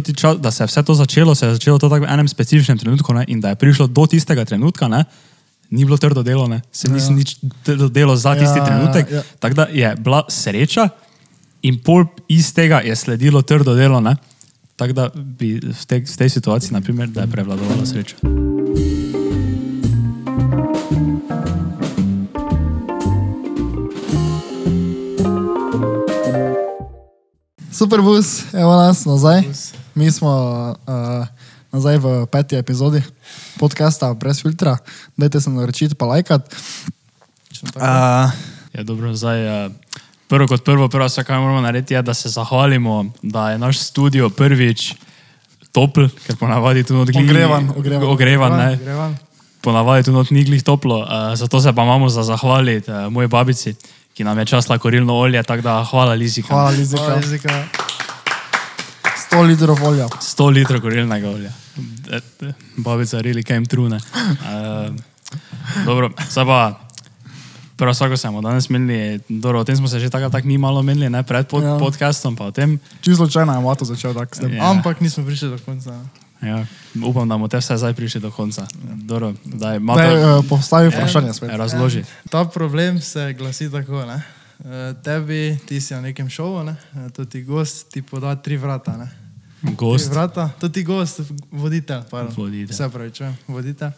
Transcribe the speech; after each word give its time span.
ti 0.00 0.14
čas, 0.14 0.38
da 0.38 0.50
se 0.50 0.62
je 0.62 0.66
vse 0.66 0.82
to 0.82 0.94
začelo, 0.94 1.34
se 1.34 1.46
je 1.46 1.52
začelo 1.54 1.78
to 1.78 1.88
tako 1.88 2.04
v 2.04 2.08
enem 2.08 2.28
specifičnem 2.28 2.78
trenutku 2.78 3.12
ne, 3.14 3.24
in 3.28 3.40
da 3.40 3.48
je 3.52 3.60
prišlo 3.60 3.86
do 3.86 4.06
tistega 4.06 4.44
trenutka, 4.44 4.88
ne, 4.88 5.04
ni 5.70 5.84
bilo 5.84 5.96
trdo 5.96 6.22
delo, 6.22 6.48
ne, 6.48 6.60
se 6.72 6.88
nisi 6.88 7.12
nič 7.12 7.36
trdo 7.62 7.88
delo 7.88 8.16
za 8.16 8.34
tisti 8.34 8.58
Ja, 8.58 8.66
trenutek. 8.66 9.10
ja. 9.10 9.22
Tako 9.38 9.54
da 9.54 9.66
je 9.70 9.94
bila 9.98 10.24
sreča 10.28 10.88
in 11.62 11.78
pol 11.78 12.04
iz 12.28 12.54
tega 12.54 12.80
je 12.80 12.96
sledilo 12.96 13.42
trdo 13.42 13.74
delo. 13.74 14.00
Ne. 14.00 14.16
Tako 14.76 14.92
da 14.92 15.08
bi 15.14 15.60
v 15.60 15.84
tej, 15.86 16.00
v 16.08 16.16
tej 16.16 16.28
situaciji, 16.28 16.72
naprimer, 16.72 17.08
da 17.12 17.20
je 17.20 17.26
prevladovala 17.28 17.84
sreča. 17.86 18.16
Super 27.70 28.00
bus, 28.00 28.44
evo 28.52 28.76
nas 28.76 29.04
nazaj. 29.04 29.42
Mi 30.00 30.10
smo 30.10 30.32
uh, 30.86 31.26
nazaj 31.72 31.98
v 32.00 32.24
peti 32.32 32.56
epizodi 32.56 33.02
podcasta 33.60 34.08
brez 34.16 34.40
filtra. 34.40 34.78
Dajte 35.16 35.40
se 35.40 35.50
naročiti 35.50 35.94
pa 35.94 36.06
lajkat. 36.08 36.40
Uh, 37.76 38.32
Je 38.72 38.84
dobro, 38.84 39.12
zdaj. 39.14 39.66
Uh, 39.66 39.72
Prvo 40.28 40.46
kot 40.46 40.64
prvo, 40.64 40.88
prvo, 40.88 41.04
vse, 41.04 41.24
kar 41.24 41.40
moramo 41.40 41.60
narediti, 41.60 41.94
je, 41.94 42.02
da 42.02 42.14
se 42.14 42.28
zahvalimo, 42.28 43.12
da 43.22 43.50
je 43.50 43.58
naš 43.58 43.78
studio 43.78 44.30
prvič 44.30 44.94
topl, 45.72 46.06
ker 46.26 46.36
ponavadi 46.36 46.84
tu 46.84 46.96
odgledi. 46.96 47.28
Ogrevan, 47.28 47.72
ogrevan. 47.76 48.08
ogrevan 48.08 48.56
ne. 48.56 48.76
Grevan. 48.76 49.16
ponavadi 49.60 50.04
tu 50.04 50.12
not 50.12 50.30
ni 50.30 50.44
glih 50.44 50.62
toplo, 50.62 51.02
uh, 51.02 51.34
zato 51.34 51.60
se 51.60 51.72
pa 51.72 51.82
imamo 51.82 52.08
za 52.08 52.22
zahvaliti 52.22 52.90
uh, 52.90 53.12
moji 53.12 53.28
babici, 53.28 53.74
ki 54.14 54.24
nam 54.24 54.38
je 54.38 54.46
časla 54.46 54.78
korilno 54.78 55.18
olje, 55.18 55.42
tako 55.42 55.62
da 55.62 55.84
hvala 55.90 56.14
Lizika. 56.14 56.48
hvala, 56.48 56.70
Lizika. 56.70 57.02
Hvala, 57.02 57.20
jezika. 57.20 57.99
100 59.30 59.42
litrov 59.42 59.82
olja. 59.82 60.06
100 60.08 60.50
litrov 60.50 60.80
korilnega 60.80 61.28
olja. 61.28 61.50
E, 62.10 62.16
e, 62.16 62.52
Babica 62.76 63.20
really 63.20 63.42
came 63.42 63.66
true. 63.66 63.88
ne. 63.88 63.96
Uh, 63.96 64.94
dobro, 65.84 66.10
zdaj 66.30 66.44
pa. 66.44 66.80
Prvo, 67.76 67.92
vsako 67.92 68.16
smo 68.16 68.40
danes 68.40 68.70
imeli, 68.70 69.20
dobro, 69.28 69.60
o 69.60 69.64
tem 69.64 69.76
smo 69.76 69.88
se 69.88 70.00
že 70.00 70.10
tako 70.10 70.28
tak 70.28 70.44
mi 70.44 70.58
malo 70.58 70.82
menili, 70.82 71.08
ne 71.10 71.22
pred 71.22 71.46
pod, 71.46 71.62
Ja. 71.62 71.68
ja. 71.68 71.78
podcastom, 71.78 72.36
pa 72.36 72.44
o 72.44 72.50
tem. 72.50 72.78
Čisto 73.00 73.16
slučajno 73.16 73.54
je 73.54 73.60
Mato 73.60 73.84
začel 73.84 74.14
tako 74.14 74.34
s 74.34 74.38
tem. 74.38 74.52
Ja. 74.52 74.70
Ampak 74.70 75.00
nismo 75.00 75.24
prišli 75.24 75.48
do 75.48 75.58
konca. 75.58 75.96
Ja, 76.42 76.64
upam, 77.04 77.28
da 77.28 77.34
bomo 77.34 77.48
te 77.48 77.56
vse 77.56 77.76
zdaj 77.76 77.94
prišli 77.94 78.20
do 78.20 78.30
konca. 78.30 78.66
Dobro, 78.84 79.32
daj, 79.44 79.58
Daj, 79.70 79.78
Mato, 79.78 80.38
uh, 80.38 80.44
postavi 80.44 80.88
vprašanje 80.88 81.32
spet. 81.32 81.50
razloži. 81.50 82.04
Ta 82.30 82.44
problem 82.44 83.00
se 83.00 83.32
glasi 83.32 83.70
tako. 83.72 84.04
Ne? 84.04 84.22
Eh, 84.60 84.94
Tebi, 85.02 85.58
ti 85.66 85.80
si 85.80 85.94
na 85.94 86.00
nekem 86.00 86.28
šovu, 86.28 86.64
ne? 86.64 86.76
Eh, 86.96 87.10
to 87.10 87.24
ti 87.24 87.42
gost 87.42 87.88
ti 87.88 88.02
poda 88.02 88.36
tri 88.36 88.56
vrata. 88.56 88.96
Ne? 88.96 89.08
Gost. 89.62 90.10
Vrata, 90.10 90.48
to 90.60 90.68
ti 90.68 90.84
gost, 90.84 91.20
voditelj. 91.52 92.02
Voditelj. 92.36 92.70
Vse 92.70 92.88
pravi, 92.88 93.12
če 93.12 93.32
voditelj. 93.48 93.92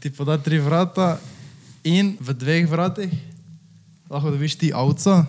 Ti 0.00 0.10
poda 0.10 0.38
tri 0.38 0.58
vrata 0.58 1.18
in 1.84 2.16
v 2.20 2.34
dveh 2.34 2.66
vratih 2.70 3.12
lahko 4.10 4.30
dobiš 4.30 4.56
ti 4.56 4.72
avca. 4.74 5.24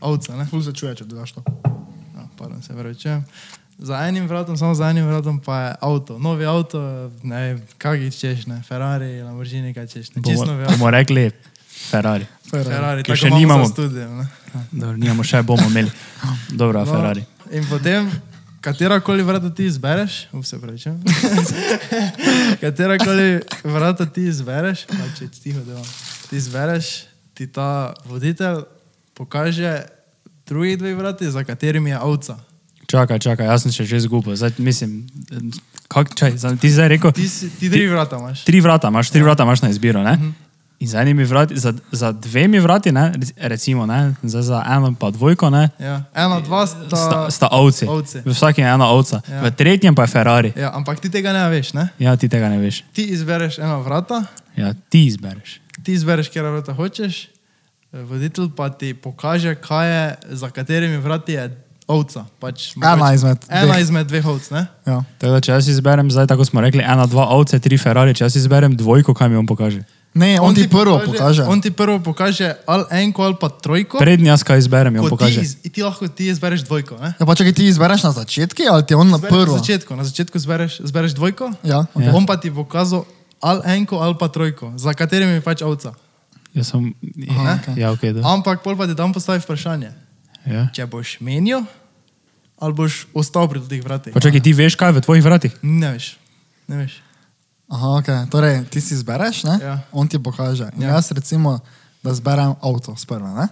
Avca, 0.00 0.36
ne? 0.36 0.46
Ful 0.50 0.62
se 0.62 0.72
čuje, 0.72 0.94
če 0.96 1.04
dodaš 1.04 1.32
to. 1.36 1.42
No, 2.16 2.28
pardon, 2.38 2.62
se 2.62 2.74
pravi, 2.74 2.94
če. 2.98 3.20
Za 3.80 4.02
enim 4.08 4.26
vratom, 4.28 4.56
samo 4.56 4.74
za 4.74 4.90
enim 4.90 5.06
vratom 5.08 5.38
pa 5.40 5.58
je 5.60 5.74
avto. 5.80 6.18
Novi 6.18 6.44
avto, 6.44 7.10
ne 7.22 7.40
vem, 7.40 7.60
kak 7.78 8.00
češ, 8.12 8.46
ne, 8.46 8.62
Ferrari, 8.68 9.22
Lamborghini, 9.22 9.72
kaj 9.74 9.86
češ, 9.86 10.10
ne, 10.16 10.22
čisto 10.22 10.44
Bomo, 10.44 10.52
novi 10.52 10.64
avto. 10.64 10.76
bomo 10.76 10.90
rekli 10.90 11.30
Ferrari. 11.90 12.26
Ferrari. 12.50 12.74
Ferrari, 12.74 13.04
tako 13.06 13.16
še 13.16 13.28
imamo 13.28 13.40
nimamo. 13.40 13.68
ne. 14.18 14.26
Dobro, 14.72 14.96
nimamo 14.96 15.24
še, 15.24 15.42
bomo 15.42 15.68
imeli. 15.70 15.92
Dobro, 16.50 16.84
no. 16.84 16.92
Ferrari. 16.92 17.24
In 17.56 17.64
potem, 17.70 18.10
katera 18.60 19.00
koli 19.00 19.22
vrata 19.22 19.50
ti 19.54 19.64
izbereš, 19.64 20.28
vse 20.32 20.60
pravi, 20.60 20.78
če. 20.78 20.92
katera 22.64 22.98
koli 22.98 23.40
vrata 23.64 24.06
ti 24.06 24.26
izbereš, 24.28 24.86
pa 24.86 25.08
če 25.18 25.28
ti 25.28 25.40
tiho 25.48 25.62
delam, 25.64 25.86
ti 26.30 26.36
izbereš, 26.36 26.90
ti 27.34 27.46
ta 27.46 27.94
voditelj 28.04 28.62
pokaže 29.14 29.80
drugi 30.46 30.76
dve 30.76 30.94
vrati, 30.94 31.30
za 31.30 31.44
katerimi 31.44 31.90
je 31.90 31.96
avca. 31.96 32.36
Čakaj, 32.90 33.18
čakaj, 33.18 33.46
jaz 33.46 33.62
sem 33.62 33.72
še 33.72 33.84
že 33.86 34.00
zgubil. 34.02 34.34
Zdaj, 34.34 34.58
mislim, 34.58 35.06
kak, 35.86 36.10
čaj, 36.18 36.34
zdaj, 36.36 36.56
ti 36.58 36.70
zdaj 36.70 36.88
rekel, 36.90 37.12
Ti, 37.14 37.28
si, 37.28 37.50
ti 37.54 37.70
tri 37.70 37.86
vrata 37.86 38.18
imaš. 38.18 38.42
tri 38.44 38.60
vrata 38.60 38.90
imaš, 38.90 39.10
tri 39.14 39.22
vrata 39.22 39.46
imaš 39.46 39.62
na 39.62 39.70
izbiro. 39.70 40.02
Ne? 40.02 40.18
In 40.80 40.88
za, 40.88 40.96
enimi 40.98 41.24
vrati, 41.24 41.52
za, 41.54 41.72
za 41.92 42.12
dvemi 42.14 42.58
vrati, 42.58 42.88
ne, 42.90 43.12
recimo, 43.38 43.86
ne, 43.86 44.14
zdaj 44.22 44.42
za 44.42 44.64
eno 44.66 44.94
pa 44.94 45.10
dvojko, 45.10 45.50
ne, 45.50 45.68
Ja. 45.78 46.04
Ena, 46.14 46.40
dva 46.40 46.66
sta, 46.66 46.88
sta, 46.88 47.30
sta 47.30 47.48
ovci. 47.50 47.84
ovci. 47.86 48.18
V 48.18 48.30
vsakem 48.30 48.64
je 48.64 48.70
ena 48.70 48.86
ovca, 48.86 49.20
Ja. 49.22 49.42
v 49.42 49.50
tretjem 49.50 49.92
pa 49.92 50.02
je 50.02 50.08
Ferrari. 50.08 50.52
Ja, 50.56 50.72
ampak 50.72 50.96
ti 50.98 51.08
tega 51.08 51.32
ne 51.32 51.44
veš, 51.46 51.72
ne? 51.74 51.88
Ja, 51.98 52.16
ti 52.16 52.26
tega 52.26 52.48
ne 52.48 52.56
veš. 52.58 52.80
Ti 52.92 53.04
izbereš 53.06 53.58
eno 53.58 53.80
vrata, 53.80 54.24
Ja, 54.56 54.72
ti 54.88 55.04
izbereš. 55.06 55.60
ti 55.82 55.92
izbereš, 55.92 56.28
kje 56.28 56.42
vrata 56.42 56.72
hočeš, 56.72 57.28
voditelj 57.92 58.48
pa 58.50 58.70
ti 58.70 58.94
pokaže, 58.94 59.54
kaj 59.56 59.86
je, 59.86 60.04
za 60.32 60.48
katerimi 60.48 60.96
vrati 60.96 61.32
je 61.34 61.44
ovca. 61.86 62.24
Pač, 62.38 62.72
Ena 62.74 62.96
mogoče- 62.96 63.14
izmed 63.14 63.38
Ena 63.50 63.66
dveh. 63.66 63.80
izmed 63.80 64.06
dveh 64.06 64.26
ovc, 64.26 64.50
ne? 64.50 64.66
Ja. 64.86 65.02
Tako 65.18 65.32
da, 65.32 65.40
če 65.40 65.52
jaz 65.52 65.68
izberem, 65.68 66.08
zdaj 66.08 66.26
tako 66.26 66.44
smo 66.44 66.60
rekli, 66.60 66.80
ena, 66.80 67.04
dva 67.04 67.28
ovce, 67.28 67.58
tri 67.58 67.76
Ferrari, 67.76 68.14
če 68.14 68.24
jaz 68.24 68.36
izberem 68.36 68.72
dvojko, 68.72 69.12
kaj 69.12 69.28
mi 69.28 69.36
on 69.36 69.46
pokaže. 69.46 69.84
Ne, 70.10 70.40
on, 70.40 70.50
on 70.50 70.54
ti 70.54 70.66
prvo 70.66 70.98
pokaže. 70.98 71.46
On 71.46 71.60
ti 71.62 71.70
prvo 71.70 72.02
pokaže 72.02 72.58
ali 72.66 72.84
enko 72.90 73.22
ali 73.22 73.36
pa 73.38 73.46
trojko. 73.46 73.98
Prednji 73.98 74.26
jaz 74.26 74.42
kaj 74.42 74.58
izberem, 74.58 74.98
on 74.98 75.06
ko 75.06 75.06
ti, 75.06 75.10
pokaže. 75.10 75.40
iz, 75.40 75.54
ti 75.62 75.82
lahko 75.82 76.08
ti 76.10 76.26
izbereš 76.26 76.66
dvojko. 76.66 76.98
Ne? 76.98 77.14
Ja, 77.14 77.22
pa 77.22 77.34
če 77.38 77.46
ti 77.54 77.70
izbereš 77.70 78.02
na 78.02 78.12
začetku 78.12 78.66
ali 78.66 78.82
ti 78.82 78.98
on 78.98 79.06
na 79.06 79.22
Izbereš 79.22 79.30
prvo? 79.30 79.54
Na 79.54 79.58
začetku, 79.62 79.90
na 79.94 80.04
začetku 80.04 80.36
zbereš, 80.38 80.82
zbereš 80.82 81.14
dvojko, 81.14 81.54
Ja, 81.62 81.86
Ja. 81.86 81.86
okay. 81.94 82.10
on 82.10 82.26
pa 82.26 82.42
ti 82.42 82.50
bo 82.50 82.66
pokazal 82.66 83.06
ali 83.38 83.62
enko 83.78 84.02
ali 84.02 84.18
pa 84.18 84.26
trojko, 84.26 84.74
za 84.74 84.90
katerimi 84.94 85.38
je 85.38 85.46
pač 85.46 85.62
ovca. 85.62 85.94
Jaz 86.58 86.74
sem. 86.74 86.90
Aha, 87.30 87.62
Ja, 87.78 87.86
ja, 87.86 87.88
okay, 87.94 88.10
da. 88.10 88.26
Ampak 88.26 88.66
pol 88.66 88.74
pa 88.74 88.90
ti 88.90 88.98
tam 88.98 89.14
postavi 89.14 89.38
vprašanje. 89.38 89.94
Ja. 90.42 90.66
Če 90.74 90.90
boš 90.90 91.22
menil, 91.22 91.62
ali 92.58 92.72
boš 92.74 93.06
ostal 93.14 93.46
pri 93.46 93.62
teh 93.62 93.78
vratih. 93.78 94.10
Počakaj, 94.10 94.42
ti 94.42 94.50
veš, 94.50 94.74
kaj 94.74 94.90
je 94.90 94.98
v 94.98 95.02
tvojih 95.06 95.22
vratih? 95.22 95.52
Ne 95.62 95.94
veš. 95.94 96.18
Ne 96.66 96.82
veš. 96.82 96.98
Aha, 97.70 98.02
okay. 98.02 98.26
Torej, 98.26 98.66
ti 98.66 98.80
si 98.82 98.94
izbereš, 98.94 99.44
ne? 99.46 99.54
Ja. 99.62 99.74
on 99.92 100.08
ti 100.08 100.18
pokaže. 100.18 100.66
In 100.76 100.82
Ja. 100.82 100.98
jaz 100.98 101.12
recimo, 101.12 101.58
da 102.02 102.10
zberem 102.14 102.54
avto 102.58 102.96
sprva. 102.96 103.30
Ne? 103.30 103.46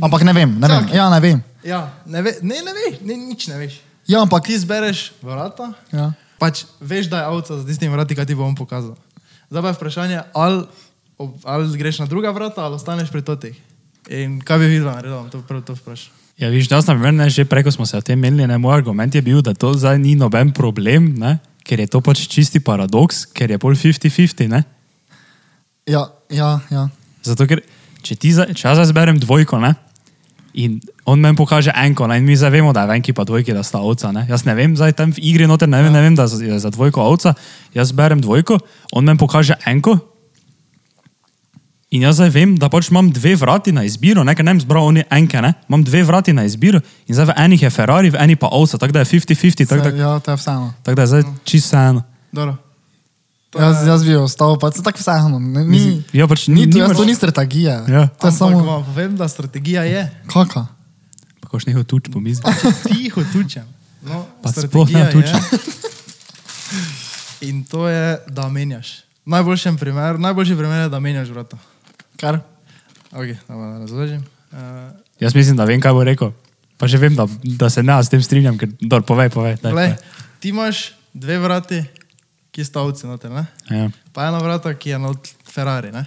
Ampak 0.00 0.22
ne 0.22 0.32
vem, 0.32 0.50
ne 0.58 0.66
vem. 0.66 0.82
Čakaj. 0.84 0.96
Ja, 0.96 1.06
ne 1.08 1.20
vem. 1.20 1.38
Ja, 1.62 1.80
ne, 2.04 2.18
ve, 2.20 2.34
ne, 2.42 2.56
ne 2.60 2.72
veš, 2.74 2.94
ne, 3.00 3.14
nič 3.16 3.46
ne 3.46 3.56
veš. 3.56 3.78
Ja, 4.04 4.20
ampak 4.20 4.44
Ti 4.44 4.58
zbereš 4.58 5.12
vrata, 5.22 5.72
ja. 5.88 6.12
pač 6.36 6.66
veš, 6.76 7.08
da 7.08 7.18
je 7.18 7.24
avto 7.24 7.56
za 7.56 7.64
tistimi 7.64 7.88
vrati, 7.88 8.12
kaj 8.12 8.26
ti 8.26 8.34
bo 8.34 8.42
on 8.42 8.52
pokazal. 8.52 8.98
Zdaj 9.48 9.62
pa 9.62 9.68
je 9.68 9.74
vprašanje, 9.74 10.18
ali, 10.34 10.66
ali 11.42 11.78
greš 11.78 11.98
na 11.98 12.06
druga 12.06 12.30
vrata, 12.30 12.60
ali 12.60 12.74
ostaneš 12.74 13.08
pri 13.08 13.22
totih. 13.22 13.56
In 14.10 14.40
kaj 14.40 14.58
bi 14.58 14.66
videl, 14.66 14.90
naredil, 14.90 15.24
to 15.30 15.40
prvo 15.40 15.62
to 15.62 15.72
vprašam. 15.72 16.12
Ja, 16.36 16.50
viš, 16.50 16.66
jaz 16.66 16.84
na 16.84 16.92
primer, 16.92 17.30
že 17.30 17.46
preko 17.46 17.70
smo 17.70 17.86
se 17.86 17.96
o 17.96 18.02
tem 18.02 18.18
menili, 18.18 18.44
ne, 18.44 18.58
moj 18.58 18.74
argument 18.74 19.14
je 19.14 19.22
bil, 19.22 19.40
da 19.40 19.54
to 19.54 19.72
zdaj 19.72 19.96
ni 19.96 20.12
noben 20.14 20.50
problem, 20.50 21.14
ne, 21.14 21.38
ker 21.64 21.80
je 21.80 21.88
to 21.88 22.00
pač 22.04 22.26
čisti 22.28 22.60
paradoks, 22.60 23.24
ker 23.32 23.50
je 23.50 23.58
pol 23.58 23.72
50-50, 23.72 24.48
ne. 24.52 24.62
Ja, 25.88 26.06
ja, 26.30 26.60
ja. 26.70 26.88
Zato, 27.24 27.48
ker 27.48 27.64
če, 28.04 28.14
ti, 28.16 28.32
za- 28.36 28.48
če 28.52 28.68
jaz 28.68 28.78
zdaj 28.78 28.92
zberem 28.92 29.18
dvojko, 29.20 29.58
ne, 29.60 29.74
in 30.54 30.78
on 31.08 31.18
meni 31.18 31.34
pokaže 31.36 31.72
enko, 31.74 32.06
ne, 32.06 32.20
in 32.20 32.24
mi 32.28 32.36
zdaj 32.36 32.52
vemo, 32.54 32.70
da 32.72 32.84
je 32.84 32.92
v 32.92 32.96
enki 33.00 33.12
pa 33.16 33.24
dvojki, 33.26 33.56
da 33.56 33.64
sta 33.66 33.80
ovca, 33.82 34.12
ne. 34.14 34.22
Jaz 34.30 34.44
ne 34.46 34.54
vem, 34.54 34.76
zdaj 34.76 34.92
tam 34.96 35.10
v 35.10 35.18
igri 35.24 35.48
noter, 35.50 35.66
ne 35.68 35.80
vem, 35.82 35.92
ne 35.92 36.00
vem 36.04 36.14
da 36.14 36.28
je 36.28 36.58
za 36.60 36.70
dvojko 36.70 37.02
ovca, 37.02 37.34
jaz 37.74 37.90
zberem 37.90 38.20
dvojko, 38.22 38.60
on 38.92 39.04
meni 39.04 39.18
pokaže 39.18 39.56
enko, 39.66 39.98
In 41.94 42.02
jaz 42.02 42.16
zdaj 42.16 42.30
vem, 42.30 42.56
da 42.56 42.66
pač 42.66 42.88
imam 42.90 43.06
dve 43.08 43.36
vrati 43.36 43.70
na 43.70 43.84
izbiro, 43.84 44.24
ne, 44.24 44.34
ker 44.34 44.42
ne 44.42 44.50
vem, 44.50 44.60
zbral 44.60 44.84
oni 44.84 45.04
enke, 45.08 45.38
ne, 45.38 45.52
imam 45.68 45.78
dve 45.80 46.02
vrati 46.02 46.32
na 46.32 46.42
izbiro 46.42 46.80
in 47.06 47.14
zdaj 47.14 47.26
v 47.26 47.34
enih 47.38 47.62
je 47.62 47.70
Ferrari, 47.70 48.10
v 48.10 48.18
eni 48.18 48.34
pa 48.34 48.48
ovca, 48.48 48.74
tako 48.74 48.92
da 48.92 48.98
je 48.98 49.14
50-50, 49.14 49.62
tako 49.64 49.78
da, 49.80 49.90
Se, 49.90 49.96
ja, 49.96 50.18
to 50.18 50.28
je 50.28 50.36
vseeno. 50.36 50.72
tak 50.82 50.92
da 50.92 51.02
je 51.02 51.06
zdaj 51.08 51.22
čisto 51.44 51.68
vseeno. 51.68 52.02
Dobro. 52.32 52.56
Jaz, 53.54 53.86
jaz 53.86 54.02
bi 54.02 54.16
ostal, 54.16 54.58
pa 54.58 54.72
se 54.72 54.82
tako 54.82 54.98
vseeno. 54.98 55.38
Ne, 55.38 55.62
ni, 55.64 56.02
Ja, 56.12 56.26
pač 56.26 56.48
ni, 56.48 56.54
ni, 56.56 56.72
to, 56.72 56.78
nimaš- 56.80 56.96
to 56.96 57.04
ni 57.04 57.14
strategija. 57.14 57.86
Ja. 57.86 58.08
To 58.10 58.26
je 58.26 58.32
samo. 58.32 58.58
vam 58.58 58.82
povem, 58.84 59.14
da 59.14 59.28
strategija 59.28 59.82
je, 59.84 60.02
Kaka? 60.26 60.66
Pa 61.38 61.46
koš 61.48 61.66
nekaj 61.66 61.84
tuč 61.84 62.10
po 62.10 62.18
mizi. 62.18 62.42
tiho 62.84 63.22
tučem. 63.24 63.62
No, 64.02 64.26
Pa 64.42 64.50
sploh 64.50 64.90
ne 64.90 65.00
strategija 65.00 65.10
tučem. 65.12 65.38
In 67.40 67.62
to 67.62 67.86
je, 67.86 68.18
da 68.26 68.48
menjaš. 68.48 69.04
Najboljši 69.24 69.76
primer, 69.78 70.18
najboljši 70.18 70.56
primer 70.56 70.80
je, 70.80 70.88
da 70.88 70.98
menjaš 70.98 71.28
vrata. 71.28 71.56
Kar? 72.16 72.40
Okay, 73.12 73.36
razložim. 73.48 74.24
Uh, 74.52 74.58
Jaz 75.20 75.34
mislim, 75.34 75.56
da 75.56 75.64
vem, 75.64 75.80
kaj 75.80 75.92
bo 75.92 76.04
rekel. 76.04 76.32
Pa 76.78 76.86
že 76.90 76.98
vem, 76.98 77.14
da, 77.14 77.26
da 77.44 77.70
se 77.70 77.82
ne 77.82 77.94
s 78.02 78.10
tem 78.10 78.22
strinjam, 78.22 78.58
ker 78.58 78.68
dor, 78.80 79.02
povej, 79.06 79.30
povej. 79.30 79.56
Daj, 79.62 79.72
Glej, 79.72 79.94
povej. 79.94 80.38
ti 80.40 80.48
imaš 80.48 80.92
dve 81.14 81.38
vrati, 81.38 81.84
ki 82.50 82.64
sta 82.64 82.82
ovci 82.82 83.06
noter, 83.06 83.30
ne? 83.30 83.46
Ja. 83.70 83.90
pa 84.12 84.26
ena 84.28 84.38
vrata, 84.38 84.74
ki 84.74 84.94
je 84.94 84.98
not 84.98 85.30
Ferrari. 85.46 85.90
Ne? 85.94 86.06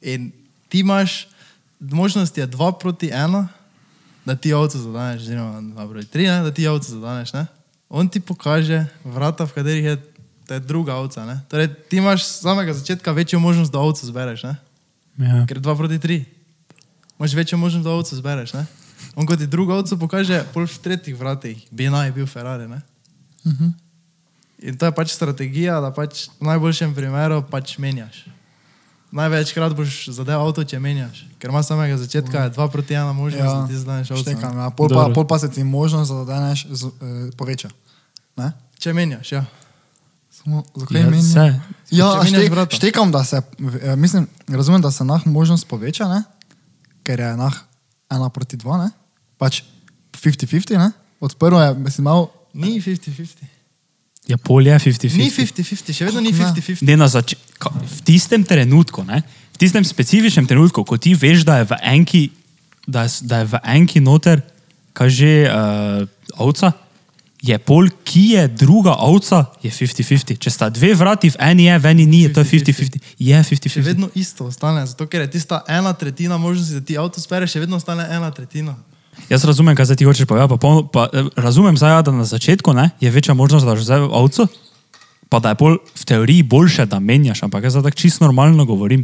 In 0.00 0.32
ti 0.68 0.80
imaš, 0.80 1.28
možnost 1.80 2.38
je 2.38 2.46
2 2.48 2.78
proti 2.80 3.08
1, 3.08 3.46
da 4.24 4.36
ti 4.36 4.54
avto 4.54 4.78
zadaneš, 4.78 5.22
oziroma 5.22 5.60
na 5.60 5.86
broj 5.86 6.04
tri, 6.04 6.28
ne, 6.28 6.42
da 6.42 6.52
ti 6.54 6.68
avto 6.68 6.88
zadaneš, 6.88 7.32
ne? 7.32 7.46
on 7.92 8.08
ti 8.08 8.20
pokaže 8.20 8.86
vrata, 9.04 9.44
v 9.44 9.52
katerih 9.52 9.84
je 9.84 9.96
ta 10.46 10.58
druga 10.58 10.96
avca. 10.96 11.26
Ne? 11.26 11.40
Torej, 11.48 11.70
ti 11.88 12.02
imaš 12.02 12.26
z 12.26 12.40
samega 12.42 12.74
začetka 12.74 13.12
večjo 13.12 13.40
možnost, 13.40 13.72
da 13.72 13.78
avto 13.78 14.06
zbereš, 14.06 14.42
ne? 14.42 14.56
Ja. 15.18 15.44
ker 15.46 15.56
je 15.56 15.64
dva 15.64 15.76
proti 15.76 15.98
tri. 15.98 16.24
Imaš 17.18 17.34
večjo 17.34 17.58
možnost, 17.58 17.84
da 17.84 17.90
avto 17.90 18.16
zbereš. 18.16 18.52
Ne? 18.52 18.66
On 19.14 19.26
kot 19.26 19.38
ti 19.38 19.46
drugo 19.46 19.76
avto 19.76 19.96
pokaže, 19.96 20.44
pol 20.52 20.66
v 20.66 20.78
tretjih 20.78 21.16
vratih, 21.18 21.58
bi 21.70 21.90
naj 21.90 22.12
bil 22.12 22.26
Ferrari. 22.26 22.68
Ne? 22.68 22.80
In 24.62 24.78
to 24.78 24.86
je 24.86 24.94
pač 24.94 25.12
strategija, 25.12 25.80
da 25.82 25.90
pač 25.90 26.28
v 26.40 26.46
najboljšem 26.46 26.94
primeru 26.94 27.42
pač 27.50 27.76
menjaš. 27.82 28.24
Največkrat 29.12 29.74
boš 29.76 30.06
zadev 30.16 30.40
avto, 30.40 30.64
če 30.64 30.78
menjaš, 30.80 31.26
ker 31.36 31.52
imaš 31.52 31.68
samega 31.68 31.98
začetka 32.00 32.46
je 32.46 32.54
dva 32.54 32.64
proti 32.72 32.96
ena 32.96 33.12
možnost, 33.12 33.44
ja, 33.44 33.50
da 33.60 33.68
ti 33.68 33.76
znaš 33.76 34.12
avto. 34.14 34.22
štekam, 34.24 34.56
ja. 34.56 34.70
pol, 34.72 34.88
pa, 34.88 35.10
pol 35.12 35.26
pa 35.28 35.36
se 35.42 35.50
ti 35.52 35.64
možnost, 35.64 36.14
da 36.14 36.24
daneš 36.24 36.64
z, 36.70 36.88
eh, 36.88 37.26
poveča. 37.36 37.68
Ne? 38.40 38.54
Če 38.80 38.94
menjaš, 38.96 39.34
ja. 39.36 39.44
Samo, 40.42 40.64
zakaj 40.74 41.00
Ja, 41.00 41.06
meni? 41.08 41.22
saj. 41.24 41.54
Ja, 41.90 42.06
štek, 42.20 42.50
štekam, 42.72 43.10
da 43.10 43.22
se, 43.22 43.42
eh, 43.82 43.96
mislim, 43.96 44.26
razumem, 44.48 44.80
da 44.80 44.90
se 44.90 45.04
nah 45.04 45.22
možnost 45.24 45.66
poveča, 45.66 46.08
ne? 46.08 46.22
ker 47.02 47.20
je 47.20 47.36
nah 47.36 47.54
ena 48.08 48.28
proti 48.28 48.56
dva, 48.56 48.76
ne? 48.78 48.90
pač 49.36 49.62
50-50, 50.12 50.76
ne? 50.76 50.90
od 51.20 51.34
prvo 51.34 51.60
je, 51.60 51.74
mislim, 51.74 52.04
mal, 52.04 52.26
Ni 52.52 52.76
50-50. 52.76 53.48
Ja, 54.28 54.36
pol 54.36 54.60
je 54.62 54.76
50-50. 54.76 55.16
Ni 55.16 55.30
50-50, 55.30 55.88
še 55.90 56.04
vedno 56.04 56.20
ni 56.20 56.30
Kako 56.30 56.42
ne? 56.44 56.52
50-50. 56.52 56.82
Ne 56.82 56.96
na 56.96 57.08
zač... 57.08 57.32
ka- 57.56 57.72
V 57.72 58.00
tistem 58.02 58.44
trenutku, 58.44 59.02
ne? 59.02 59.22
v 59.52 59.58
tistem 59.58 59.80
specifičnem 59.80 60.44
trenutku, 60.44 60.82
ko 60.82 60.94
ti 60.96 61.14
veš, 61.14 61.42
da 61.42 61.58
je 61.58 61.64
v 61.64 61.74
enki, 61.88 62.22
da 62.84 63.02
je, 63.02 63.24
da 63.24 63.38
je 63.38 63.46
v 63.46 63.60
enki 63.64 64.00
noter, 64.00 64.42
kaže 64.92 65.46
uh, 65.46 66.04
ovca, 66.36 66.72
je 67.42 67.58
pol, 67.58 67.90
ki 68.04 68.20
je 68.28 68.48
druga 68.48 68.94
ovca, 69.02 69.44
je 69.62 69.70
50-50. 69.70 70.38
Če 70.38 70.50
sta 70.50 70.70
dve 70.70 70.94
vrati, 70.94 71.30
v 71.30 71.36
eni 71.42 71.66
je, 71.66 71.78
v 71.78 71.86
eni 71.86 72.06
ni, 72.06 72.20
je 72.22 72.32
to 72.32 72.40
50-50. 72.40 73.02
Je 73.18 73.34
Še 73.34 73.56
50-50. 73.56 73.82
vedno 73.82 74.06
isto 74.14 74.46
ostane, 74.46 74.86
zato 74.86 75.06
ker 75.06 75.26
je 75.26 75.30
tista 75.32 75.62
ena 75.66 75.92
tretjina 75.92 76.38
možnosti, 76.38 76.74
da 76.74 76.80
ti 76.80 76.94
avto 76.94 77.18
spereš, 77.20 77.52
še 77.52 77.60
vedno 77.60 77.76
ostane 77.76 78.06
ena 78.06 78.30
tretjina. 78.30 78.76
Jaz 79.28 79.44
razumem, 79.44 79.76
kaj 79.76 79.84
zdaj 79.84 79.96
ti 79.96 80.04
hočeš 80.04 80.24
povedati. 80.24 80.48
Pa, 80.48 80.56
polno- 80.56 80.86
pa, 80.86 81.10
eh, 81.12 81.26
razumem 81.36 81.76
zdaj, 81.76 82.02
da 82.02 82.12
na 82.12 82.24
začetku 82.24 82.72
ne, 82.72 82.90
je 83.00 83.10
večja 83.10 83.34
možnost, 83.34 83.66
da 83.66 83.74
boš 83.74 83.82
vzel 83.82 84.06
ovco, 84.06 84.46
pa 85.28 85.38
da 85.38 85.52
je 85.52 85.58
pol 85.58 85.76
v 85.82 86.04
teoriji 86.04 86.42
boljše, 86.42 86.86
da 86.86 87.00
menjaš, 87.00 87.42
ampak 87.42 87.64
jaz 87.64 87.74
zdaj 87.74 87.90
tako 87.90 87.98
čisto 87.98 88.24
normalno 88.24 88.64
govorim. 88.64 89.02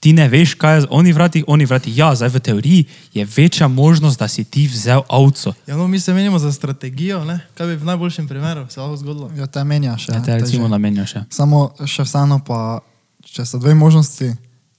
Ti 0.00 0.12
ne 0.12 0.28
veš, 0.28 0.54
kaj 0.54 0.74
je 0.74 0.80
z 0.80 0.86
oni 0.90 1.12
vrati, 1.12 1.44
oni 1.46 1.66
vrati. 1.66 1.92
Ja, 1.96 2.14
zdaj 2.14 2.28
v 2.28 2.40
teoriji 2.40 2.84
je 3.14 3.26
večja 3.36 3.68
možnost, 3.68 4.18
da 4.18 4.28
si 4.28 4.44
ti 4.44 4.66
vzel 4.66 5.02
ovco. 5.08 5.52
Ja, 5.66 5.76
no, 5.76 5.88
mi 5.88 6.00
se 6.00 6.14
menimo 6.14 6.38
za 6.38 6.52
strategijo, 6.52 7.24
ne? 7.24 7.40
kaj 7.54 7.66
bi 7.66 7.76
v 7.76 7.84
najboljšem 7.84 8.28
primeru 8.28 8.66
se 8.70 8.80
lahko 8.80 8.96
zgodilo. 8.96 9.30
ja, 9.36 9.46
te 9.46 9.64
menjaš. 9.64 10.08
Ja, 10.08 10.22
te 10.22 10.38
recimo 10.38 10.68
namenjaš. 10.68 11.14
Ja. 11.14 11.24
Samo 11.30 11.74
še 11.86 12.06
vseeno 12.06 12.38
pa, 12.46 12.80
če 13.24 13.46
so 13.46 13.58
dve 13.58 13.74
možnosti, 13.74 14.30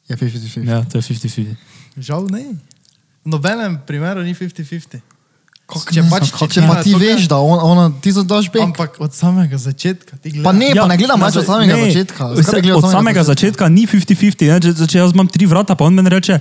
je 0.10 0.18
50-50. 0.18 0.70
ja, 0.70 0.84
to 0.86 0.98
je 0.98 1.02
50-50. 1.02 1.56
Žal 1.98 2.28
ne. 2.32 2.56
V 3.26 3.30
nobenem 3.30 3.80
primeru 3.88 4.24
ni 4.24 4.34
50-50. 4.34 5.19
Kako 5.70 5.86
Če 5.88 6.02
pač- 6.04 6.32
Če, 6.32 6.46
če 6.50 6.62
pa 6.66 6.82
ti 6.82 6.92
to, 6.92 6.98
veš, 6.98 7.28
da 7.28 7.38
on, 7.38 7.60
ona, 7.62 7.84
ti 7.96 8.10
zadaš 8.10 8.50
bek. 8.50 8.64
Ampak 8.64 8.98
od 8.98 9.14
samega 9.14 9.54
začetka 9.56 10.18
ti 10.18 10.32
gledaš. 10.32 10.44
Pa 10.44 10.52
ne, 10.52 10.74
pa 10.74 10.88
ne 10.88 10.98
gledam 10.98 11.22
več 11.22 11.36
od 11.36 11.46
samega 11.46 11.70
Ja, 11.70 11.78
ne, 11.78 11.86
začetka. 11.88 12.24
vse- 12.34 12.58
gledal 12.60 12.78
Od 12.80 12.90
samega 12.90 13.22
začetka 13.24 13.70
ni 13.70 13.86
50-50. 13.86 14.50
ne, 14.50 14.58
Če, 14.60 14.88
če 14.88 14.98
jaz 14.98 15.14
imam 15.14 15.28
tri 15.28 15.46
vrata, 15.46 15.76
pa 15.76 15.86
on 15.86 15.94
meni 15.94 16.10
reče, 16.10 16.40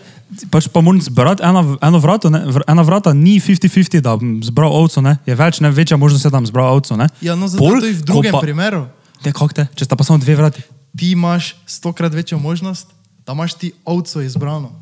pač 0.49 0.67
pa 0.67 0.81
moram 0.81 0.97
zbrati 0.99 1.45
eno, 1.45 1.77
eno 1.79 1.99
vrato, 1.99 2.29
ne, 2.29 2.41
ena 2.67 2.83
vrata 2.83 3.13
ni 3.13 3.37
50-50, 3.39 4.01
da 4.01 4.17
bom 4.17 4.41
zbral 4.41 4.73
ovco, 4.73 5.01
ne, 5.01 5.19
je 5.23 5.35
več, 5.35 5.61
ne, 5.61 5.69
večja 5.69 5.97
možnost 5.97 6.25
je, 6.25 6.31
da 6.31 6.39
bom 6.39 6.47
zbral 6.47 6.73
ovco. 6.73 6.97
Ne. 6.97 7.13
Ja, 7.21 7.35
no, 7.35 7.45
zato 7.47 7.61
Pol, 7.61 7.77
tudi 7.77 7.93
v 7.93 8.03
drugem 8.03 8.33
pa- 8.33 8.41
primeru. 8.41 8.89
Ne, 9.21 9.31
kako 9.31 9.53
te, 9.53 9.69
če 9.71 9.85
sta 9.85 9.93
pa 9.93 10.05
samo 10.05 10.17
dve 10.19 10.35
vrati. 10.35 10.65
ti 10.95 11.13
imaš 11.13 11.53
stokrat 11.65 12.11
večjo 12.11 12.39
možnost, 12.39 12.89
da 13.23 13.33
imaš 13.33 13.55
ti 13.55 13.73
ovco 13.85 14.21
izbrano. 14.21 14.73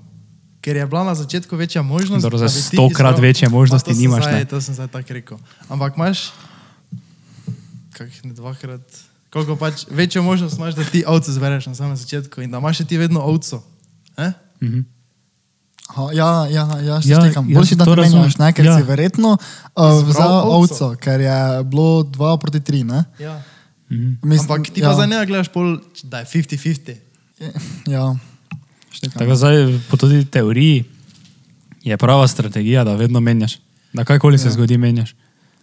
Ker 0.66 0.76
je 0.76 0.82
bila 0.84 1.04
na 1.04 1.14
začetku 1.14 1.54
večja 1.54 1.82
možnost. 1.82 2.22
Dobro, 2.22 2.38
da 2.38 2.48
za 2.48 2.60
stokrat 2.62 3.18
večje 3.18 3.48
možnosti 3.48 3.86
Pa 3.86 3.96
nimaš, 3.96 4.22
Zdaj, 4.24 4.34
ne. 4.34 4.44
to 4.44 4.58
sem 4.60 4.74
zdaj 4.74 4.88
tako 4.88 5.12
rekel. 5.12 5.38
Ampak 5.68 5.94
imaš, 5.94 6.32
kakih 7.92 8.24
ne 8.24 8.32
dvakrat, 8.32 8.82
koliko 9.30 9.56
pač 9.56 9.86
večjo 9.88 10.22
možnost 10.22 10.56
imaš, 10.56 10.74
da 10.74 10.84
ti 10.84 11.04
ovco 11.06 11.32
zbereš 11.32 11.66
na 11.66 11.74
samem 11.74 11.96
začetku 11.96 12.42
in 12.42 12.50
da 12.50 12.58
imaš 12.58 12.76
še 12.76 12.84
ti 12.84 12.98
vedno 12.98 13.20
ovco. 13.22 13.62
Eh? 14.16 14.32
Mhm. 14.60 14.80
Aha, 15.86 16.08
ja, 16.12 16.26
ja, 16.46 16.64
ja, 16.80 16.98
Ja, 16.98 17.20
štekam. 17.20 17.46
jaz 17.46 17.54
Boljši, 17.54 17.74
da 17.76 17.84
to 17.84 17.94
razumem. 17.94 18.30
ne, 18.38 18.52
ker 18.52 18.64
Ja. 18.64 18.76
si 18.76 18.82
verjetno 18.82 19.36
uh, 19.76 20.02
vzel 20.02 20.32
ovco. 20.50 20.96
ker 20.96 21.20
je 21.20 21.36
bilo 21.64 22.02
2 22.02 22.38
proti 22.38 22.60
3. 22.60 22.82
Ne? 22.84 23.04
Ja. 23.18 23.42
Mhm. 23.90 24.12
Mislim, 24.24 24.50
Ampak 24.50 24.74
ti 24.74 24.80
ja, 24.80 24.90
pa 24.90 24.96
za 24.96 25.06
njega 25.06 25.24
gledaš 25.24 25.48
pol, 25.48 25.78
da 26.02 26.18
je 26.18 26.24
50-50. 26.26 26.96
Ja, 27.86 28.16
štekam. 28.96 29.18
Tako 29.18 29.34
zdaj, 29.34 29.56
po 29.86 29.96
tudi 29.96 30.24
teoriji, 30.26 30.84
je 31.82 31.96
prava 31.96 32.26
strategija, 32.26 32.82
da 32.82 32.94
vedno 32.94 33.20
menjaš. 33.20 33.58
Da 33.92 34.04
karkoli 34.04 34.38
se 34.38 34.48
Ja. 34.48 34.52
zgodi, 34.52 34.76
menjaš. 34.76 35.14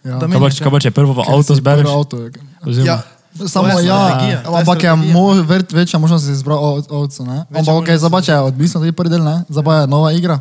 Ja. 0.02 0.10
Kaj 0.12 0.20
pa, 0.20 0.26
menjaš, 0.28 0.54
če- 0.54 0.62
kaj 0.62 0.70
pa 0.70 0.80
če 0.80 0.90
prvo 0.92 1.12
v 1.12 1.20
avto 1.22 1.54
zbereš? 1.54 1.88
Avto, 1.88 2.16
Oziroma, 2.62 2.86
Ja, 2.86 3.02
Samo 3.44 3.66
je 3.68 3.82
ja, 3.84 3.98
je 4.20 4.38
ampak 4.46 4.78
je 4.80 4.92
mo, 4.94 5.34
ver, 5.42 5.64
večja 5.68 5.98
možnost, 5.98 6.22
da 6.22 6.28
si 6.28 6.34
izbral 6.34 6.54
ov- 6.56 6.86
ovco. 6.88 7.22
Ampak 7.24 7.50
ok, 7.50 7.66
možnost. 7.66 7.98
zdaj 7.98 8.10
pa 8.12 8.20
če 8.20 8.32
je 8.32 8.40
odvisno 8.40 8.80
tudi 8.80 8.92
prvi 8.92 9.10
del, 9.10 9.24
ne? 9.24 9.42
zdaj 9.48 9.80
je 9.80 9.86
nova 9.88 10.12
igra, 10.12 10.38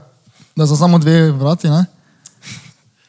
da 0.55 0.67
so 0.67 0.75
samo 0.75 0.99
dve 0.99 1.31
vrati. 1.31 1.69
Ne? 1.69 1.85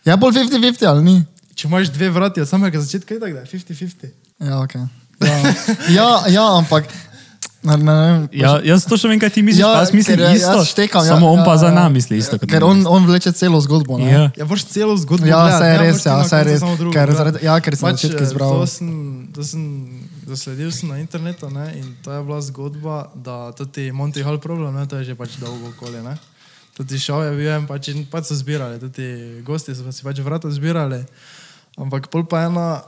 Je 0.04 0.16
bolj 0.16 0.32
50-50 0.34 0.86
ali 0.86 1.04
ni? 1.04 1.16
Če 1.54 1.68
imaš 1.68 1.88
dve 1.88 2.08
vrati 2.08 2.40
od 2.40 2.48
samega 2.48 2.80
začetka, 2.80 3.14
je 3.14 3.20
tako, 3.20 3.32
da 3.34 3.40
je 3.40 3.46
50-50. 3.46 4.08
Ja, 4.40 4.56
ok. 4.58 4.74
Ja, 5.20 5.36
ja, 5.90 6.08
ja 6.30 6.56
ampak. 6.56 6.84
Ne, 7.64 7.76
ne, 7.78 7.84
ne, 7.84 8.28
Ja, 8.30 8.60
jaz 8.62 8.84
točno 8.84 9.08
vem, 9.08 9.16
kaj 9.18 9.30
ti 9.30 9.42
misliš, 9.42 9.60
ja, 9.60 9.72
jaz 9.74 9.88
mislim 9.90 10.16
ker 10.16 10.24
je- 10.26 10.36
isto. 10.36 10.52
Jaz 10.52 10.68
štekam, 10.68 11.00
samo 11.02 11.26
ja, 11.26 11.32
on 11.32 11.40
pa 11.40 11.52
ja, 11.52 11.58
za 11.58 11.66
ja. 11.66 11.72
nami 11.74 11.94
misli 11.94 12.18
isto. 12.18 12.36
kot 12.36 12.44
Ker 12.46 12.60
on, 12.62 12.84
on 12.86 13.06
vleče 13.06 13.32
celo 13.32 13.56
zgodbo. 13.58 13.96
Ne? 13.98 14.04
Ja. 14.06 14.22
Ja, 14.36 14.44
boš 14.44 14.64
celo 14.66 14.96
zgodbo. 14.96 15.24
Ja, 15.26 15.48
saj 15.50 15.64
je 15.66 15.78
ne 15.78 15.82
res, 15.82 16.04
ja, 16.04 16.16
saj 16.22 16.40
je 16.40 16.44
res. 16.44 16.60
samo 16.60 16.76
drugo 16.76 16.92
Ker 16.92 17.06
gledati. 17.06 17.16
zaradi- 17.16 17.42
ja, 17.42 17.56
ker 17.58 17.72
sem 17.74 17.88
na 17.88 17.92
začetku 17.92 18.20
eh, 18.20 18.26
izbral. 18.26 18.50
To 18.52 18.66
sem, 18.66 18.88
to 19.32 19.40
sem 19.42 19.62
zasledil 20.26 20.70
sem 20.70 20.88
na 20.88 20.98
internetu 20.98 21.48
ne, 21.48 21.72
in 21.74 21.96
to 21.98 22.12
je 22.12 22.20
bila 22.22 22.40
zgodba, 22.42 22.96
da 23.16 23.52
tudi 23.52 23.88
Monty 23.90 24.20
Hall 24.20 24.38
problem, 24.38 24.74
ne, 24.74 24.84
to 24.84 24.96
je 24.96 25.04
že 25.06 25.14
pač 25.14 25.36
dolgo 25.36 25.68
okolje. 25.70 26.02
Ne. 26.02 26.16
Tudi 26.74 26.98
šel 26.98 27.22
je 27.22 27.32
bil 27.32 27.48
en, 27.50 27.64
pač, 27.64 27.88
in 27.88 28.04
pač 28.04 28.24
so 28.24 28.34
zbirali, 28.34 28.76
tudi 28.78 29.08
gosti 29.42 29.72
so 29.72 29.88
si 29.88 30.02
pač 30.02 30.18
vrata 30.18 30.50
zbirali. 30.50 31.00
Ampak 31.76 32.08
pol 32.08 32.24
pa 32.24 32.44
ena 32.44 32.82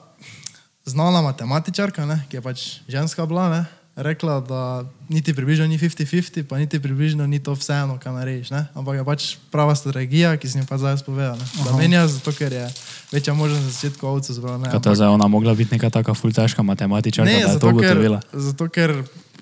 znana 0.85 1.23
matematičarka, 1.23 2.05
ne, 2.05 2.27
ki 2.29 2.37
je 2.37 2.43
pač 2.43 2.59
ženska 2.85 3.25
bila, 3.25 3.49
ne, 3.49 3.63
rekla, 3.97 4.41
da 4.41 4.85
niti 5.09 5.35
približno 5.35 5.67
ni 5.67 5.79
50-50, 5.79 6.43
pa 6.43 6.59
niti 6.59 6.81
približno 6.83 7.27
ni 7.27 7.43
to 7.43 7.53
vseeno, 7.53 7.99
kaj 7.99 8.13
narediš. 8.13 8.51
Ne? 8.51 8.67
Ampak 8.75 8.97
je 8.97 9.05
pač 9.05 9.37
prava 9.51 9.75
strategija, 9.75 10.37
ki 10.37 10.49
sem 10.49 10.61
jo 10.61 10.67
pač 10.69 10.85
zdaj 10.85 11.01
povedal. 11.07 11.39
Ne? 11.41 11.47
Da 11.65 11.77
menjaš, 11.77 12.21
zato 12.21 12.33
ker 12.37 12.53
je 12.53 12.69
večja 13.13 13.35
možnost 13.35 13.65
na 13.65 13.71
začetku 13.71 14.07
ovce 14.07 14.37
zbral. 14.37 14.61
Ne, 14.61 14.71
Kaj 14.71 14.85
to 14.85 14.93
je 14.93 15.01
zdaj 15.01 15.09
ona 15.09 15.29
mogla 15.29 15.55
biti 15.55 15.75
neka 15.75 15.91
taka 15.91 16.15
ful 16.15 16.33
težka 16.33 16.63
matematičarka, 16.63 17.33
ne 17.33 17.41
da 17.41 17.41
je 17.41 17.47
to 17.47 17.53
zato, 17.53 17.67
ker, 17.67 17.75
ugotovila. 17.75 18.21
zato 18.33 18.69
ker 18.69 18.91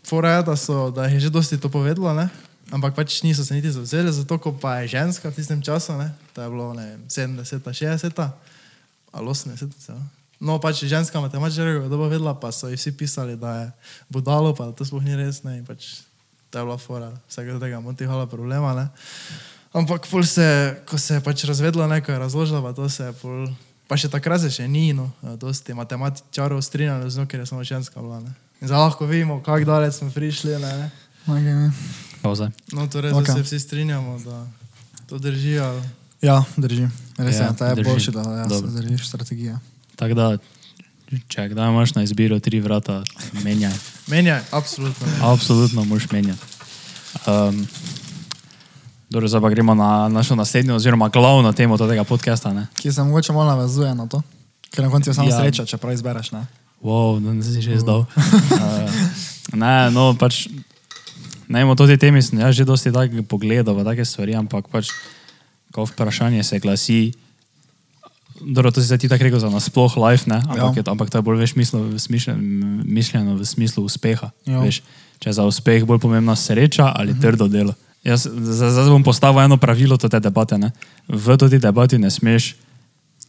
fora 0.06 0.38
je, 0.38 0.42
da, 0.42 0.56
so, 0.56 0.90
da 0.90 1.10
je 1.10 1.20
že 1.20 1.30
dosti 1.34 1.58
to 1.58 1.68
povedalo, 1.68 2.14
ne? 2.14 2.28
ampak 2.70 2.94
pač 2.94 3.22
niso 3.22 3.44
se 3.44 3.54
niti 3.54 3.70
zavzeli, 3.70 4.12
zato 4.12 4.38
ko 4.38 4.54
pa 4.54 4.82
je 4.82 4.94
ženska 4.94 5.30
v 5.30 5.34
tistem 5.34 5.62
času, 5.62 5.98
ne? 5.98 6.14
to 6.32 6.42
je 6.42 6.48
bilo 6.50 6.70
ne, 6.74 6.86
vem, 6.86 7.02
70, 7.10 7.58
60 7.58 8.30
ali 9.14 9.26
80. 9.26 10.23
No, 10.44 10.60
pač 10.60 10.84
ženska 10.84 11.20
matematičarka 11.24 11.86
je 11.86 11.88
dobro 11.88 12.12
vedela, 12.12 12.34
pa 12.36 12.52
so 12.52 12.68
ji 12.68 12.76
vsi 12.76 12.92
pisali, 12.92 13.36
da 13.36 13.52
je 13.56 13.66
budalo, 14.12 14.52
pa 14.52 14.68
to 14.76 14.84
sploh 14.84 15.00
ni 15.00 15.16
res. 15.16 15.40
Ne, 15.40 15.56
in 15.58 15.64
pač 15.64 16.04
to 16.52 16.60
je 16.60 16.64
bila 16.68 16.76
fora, 16.76 17.08
vsega 17.26 17.56
tega 17.56 17.80
motihala 17.80 18.28
problema. 18.28 18.76
Ne. 18.76 18.86
Ampak 19.72 20.06
pol 20.06 20.22
se, 20.22 20.44
ko 20.86 21.00
se 21.00 21.16
je 21.16 21.24
pač 21.24 21.48
razvedla, 21.48 21.88
neko 21.88 22.12
je 22.12 22.18
razložila, 22.18 22.60
pa 22.60 22.76
to 22.76 22.88
se 22.92 23.08
je 23.08 23.16
pol, 23.24 23.48
pa 23.88 23.96
še 23.96 24.12
takrat 24.12 24.44
se 24.44 24.52
še 24.52 24.68
ni, 24.68 24.92
no, 24.92 25.08
dosti 25.40 25.74
matematičarov 25.74 26.60
strinjalo 26.60 27.08
z 27.08 27.18
njo, 27.18 27.26
ker 27.26 27.40
je 27.40 27.48
samo 27.48 27.64
ženska 27.64 27.96
bila. 28.04 28.20
Ne. 28.20 28.36
In 28.60 28.68
zdaj 28.68 28.84
lahko 28.84 29.08
vidimo, 29.08 29.40
kako 29.40 29.64
daleč 29.64 29.96
smo 29.96 30.12
prišli. 30.12 30.60
Ne, 30.60 30.72
ne. 30.84 30.88
Okay. 31.24 31.72
Zdaj? 32.20 32.52
No, 32.76 32.84
torej, 32.86 33.16
Ok. 33.16 33.24
okay. 33.24 33.40
se 33.40 33.42
vsi 33.48 33.60
strinjamo, 33.64 34.20
da 34.20 34.44
to 35.08 35.18
drži. 35.18 35.58
Ali... 35.58 35.82
Ja, 36.20 36.44
drži. 36.56 36.88
Res 37.16 37.40
Ja, 37.40 37.48
je, 37.48 37.56
ta 37.56 37.72
je 37.72 37.84
boljši, 37.84 38.12
da 38.12 38.20
ja, 38.20 38.44
se 38.44 38.54
Dobro. 38.54 38.70
držiš 38.70 39.08
strategije. 39.08 39.58
Tako 39.96 40.14
da, 40.14 40.26
če 41.28 41.48
kdaj 41.52 41.70
imaš 41.70 41.94
na 41.94 42.02
izbiro 42.02 42.38
tri 42.40 42.60
vrata, 42.60 43.02
menjaj. 43.44 43.72
Menjaj, 44.06 44.40
absolutno. 44.50 45.06
Ne. 45.06 45.18
Absolutno 45.22 45.84
moraš 45.84 46.10
menjati. 46.10 46.42
Um, 47.26 47.66
dobro, 49.10 49.28
zdaj 49.28 49.40
pa 49.40 49.50
gremo 49.50 49.74
na 49.74 50.08
našo 50.08 50.34
naslednjo, 50.34 50.76
oziroma 50.76 51.08
glavno 51.08 51.52
temo 51.52 51.78
tega 51.78 52.04
podcasta. 52.04 52.52
Ne? 52.52 52.66
Ki 52.74 52.92
se 52.92 53.02
mogoče 53.02 53.32
malo 53.32 53.50
navezuje 53.50 53.94
na 53.94 54.06
to, 54.06 54.22
ker 54.70 54.84
na 54.84 54.90
koncu 54.90 55.10
je 55.10 55.14
samo 55.14 55.28
Ja. 55.28 55.36
ja. 55.36 55.40
sreča, 55.42 55.66
če 55.66 55.76
prav 55.76 55.94
izbereš. 55.94 56.32
Ne? 56.32 56.46
Wow, 56.82 57.20
da 57.20 57.42
si 57.42 57.62
že 57.62 57.78
zdal. 57.78 58.04
Uh, 58.16 58.90
ne, 59.62 59.90
no, 59.90 60.14
pač, 60.18 60.48
ne, 61.48 61.64
o 61.64 61.74
tej 61.74 61.96
temi 61.96 62.22
sem 62.22 62.38
jaz 62.38 62.56
že 62.56 62.64
dosti 62.64 62.90
pogledal, 63.28 63.76
pa 63.76 63.84
take 63.84 64.04
stvari, 64.04 64.34
ampak 64.34 64.68
pač, 64.68 64.90
Kao 65.74 65.86
vprašanje 65.86 66.42
se 66.42 66.58
glasi, 66.58 67.12
dobro, 68.36 68.70
to 68.70 68.80
si 68.80 68.86
zdaj 68.86 68.98
ti 68.98 69.08
tako 69.08 69.24
rekel 69.24 69.38
za 69.38 69.48
nasploh 69.48 69.92
life, 69.98 70.24
ne? 70.26 70.36
Ampak, 70.38 70.56
Ja. 70.56 70.72
je, 70.76 70.84
ampak 70.86 71.08
to 71.08 71.18
je 71.18 71.22
bolj 71.22 71.38
veš 71.38 71.54
mislo, 71.54 71.78
smišljen, 71.92 72.38
mišljeno 72.84 73.34
v 73.34 73.44
smislu 73.44 73.84
uspeha. 73.84 74.30
Ja. 74.44 74.58
Veš, 74.58 74.82
če 75.16 75.28
je 75.28 75.32
za 75.32 75.42
uspeh 75.42 75.84
bolj 75.84 75.98
pomembna 75.98 76.34
sreča 76.34 76.88
ali 76.88 77.10
Mhm. 77.10 77.20
trdo 77.20 77.46
delo. 77.46 77.74
Jaz 78.02 78.26
zdaj 78.28 78.84
bom 78.86 79.02
postavil 79.02 79.40
eno 79.40 79.56
pravilo 79.56 79.96
te 79.96 80.10
debate. 80.10 80.58
Ne? 80.58 80.70
V 81.06 81.36
toti 81.36 81.56
debati 81.58 81.96
ne 81.96 82.10
smeš 82.10 82.54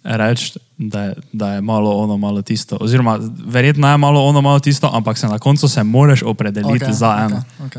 reči, 0.03 0.57
da, 0.77 1.01
je- 1.03 1.15
da 1.31 1.47
je 1.50 1.62
malo 1.62 1.91
ono, 1.93 2.13
malo 2.15 2.41
tisto. 2.41 2.77
Oziroma, 2.77 3.15
verjetno 3.41 3.88
je 3.88 3.97
malo 3.97 4.21
ono, 4.21 4.38
malo 4.39 4.59
tisto, 4.59 4.85
ampak 4.88 5.17
se 5.17 5.27
na 5.27 5.39
koncu 5.39 5.67
se 5.67 5.81
moraš 5.81 6.21
opredeliti 6.21 6.83
Ok, 6.83 6.91
za 6.91 7.17
eno. 7.21 7.43
ok, 7.59 7.65
ok. 7.67 7.75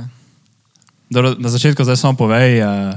Dobro, 1.07 1.35
na 1.39 1.49
začetku 1.49 1.79
zdaj 1.81 1.97
samo 1.97 2.15
povej, 2.15 2.61
uh, 2.61 2.95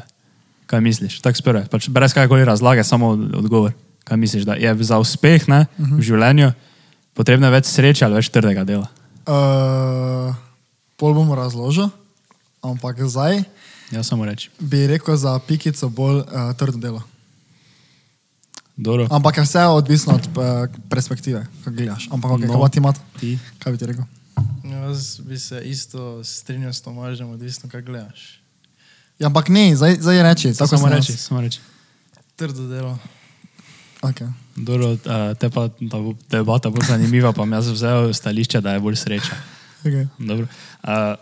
kaj 0.66 0.82
misliš. 0.82 1.20
Tako 1.20 1.36
sprve, 1.36 1.66
pač 1.68 1.90
brez 1.90 2.10
kakorkoli 2.10 2.42
razlage, 2.42 2.84
samo 2.84 3.08
od- 3.10 3.36
odgovor. 3.36 3.72
Kaj 4.04 4.18
misliš, 4.18 4.44
da 4.44 4.54
je 4.54 4.84
za 4.84 4.98
uspeh 5.00 5.48
ne, 5.48 5.66
uh 5.78 5.86
-huh. 5.86 5.98
v 5.98 6.02
življenju 6.02 6.52
potrebno 7.14 7.50
več 7.50 7.66
sreče 7.66 8.06
ali 8.06 8.16
več 8.16 8.30
trdega 8.30 8.64
dela? 8.64 8.88
Uh, 9.28 10.36
pol 10.98 11.14
bom 11.14 11.34
razložil, 11.34 11.90
ampak 12.62 12.98
zdaj 13.02 13.44
Jaz 13.92 14.08
samo 14.08 14.26
reči. 14.26 14.50
bi 14.60 14.88
rekel 14.88 15.16
za 15.16 15.40
pikico 15.40 15.90
bolj 15.90 16.18
uh, 16.18 16.54
trdo 16.58 16.78
delo. 16.78 17.02
Dobro. 18.78 19.08
Ampak 19.12 19.38
je 19.38 19.44
vse 19.44 19.60
odvisno 19.66 20.14
od 20.16 20.26
uh, 20.28 20.44
perspektive, 20.90 21.46
kako 21.64 21.76
gledaš. 21.76 22.08
Ampak 22.12 22.32
okay, 22.32 22.48
No. 22.48 22.54
no. 22.54 22.62
kaj 22.62 22.70
ti 22.70 22.78
imaš? 22.78 22.96
Ti? 23.20 23.40
Kaj 23.60 23.72
bi 23.72 23.78
ti 23.78 23.86
rekel? 23.86 24.04
Jaz 24.64 25.20
bi 25.20 25.40
se 25.40 25.62
isto 25.66 26.24
strinjal 26.24 26.74
s 26.74 26.82
Tomažem, 26.82 27.30
odvisno 27.30 27.70
kaj 27.70 27.82
gledaš. 27.82 28.40
Ja, 29.20 29.28
ampak 29.28 29.50
ne, 29.50 29.76
zdaj, 29.76 29.98
zdaj 30.00 30.24
reči. 30.24 30.54
Tako 30.54 30.78
Samo 30.78 30.88
reči, 30.88 31.12
samo 31.18 31.42
reči. 31.42 31.60
Trdo 32.36 32.68
delo. 32.68 32.98
Okay. 34.02 34.28
Dobro, 34.56 34.92
uh, 34.92 35.00
te 35.40 35.50
pa 35.50 35.68
da 35.80 36.00
bo 36.00 36.14
debata 36.32 36.70
bolj 36.70 36.88
zanimiva, 36.88 37.34
pa 37.34 37.44
jaz 37.46 37.68
vzel 37.68 38.14
stališče, 38.14 38.62
da 38.62 38.74
je 38.74 38.80
bolj 38.80 38.96
sreča. 38.96 39.36
Okay. 39.84 40.08
Dobro. 40.18 40.48
Uh, 40.84 41.16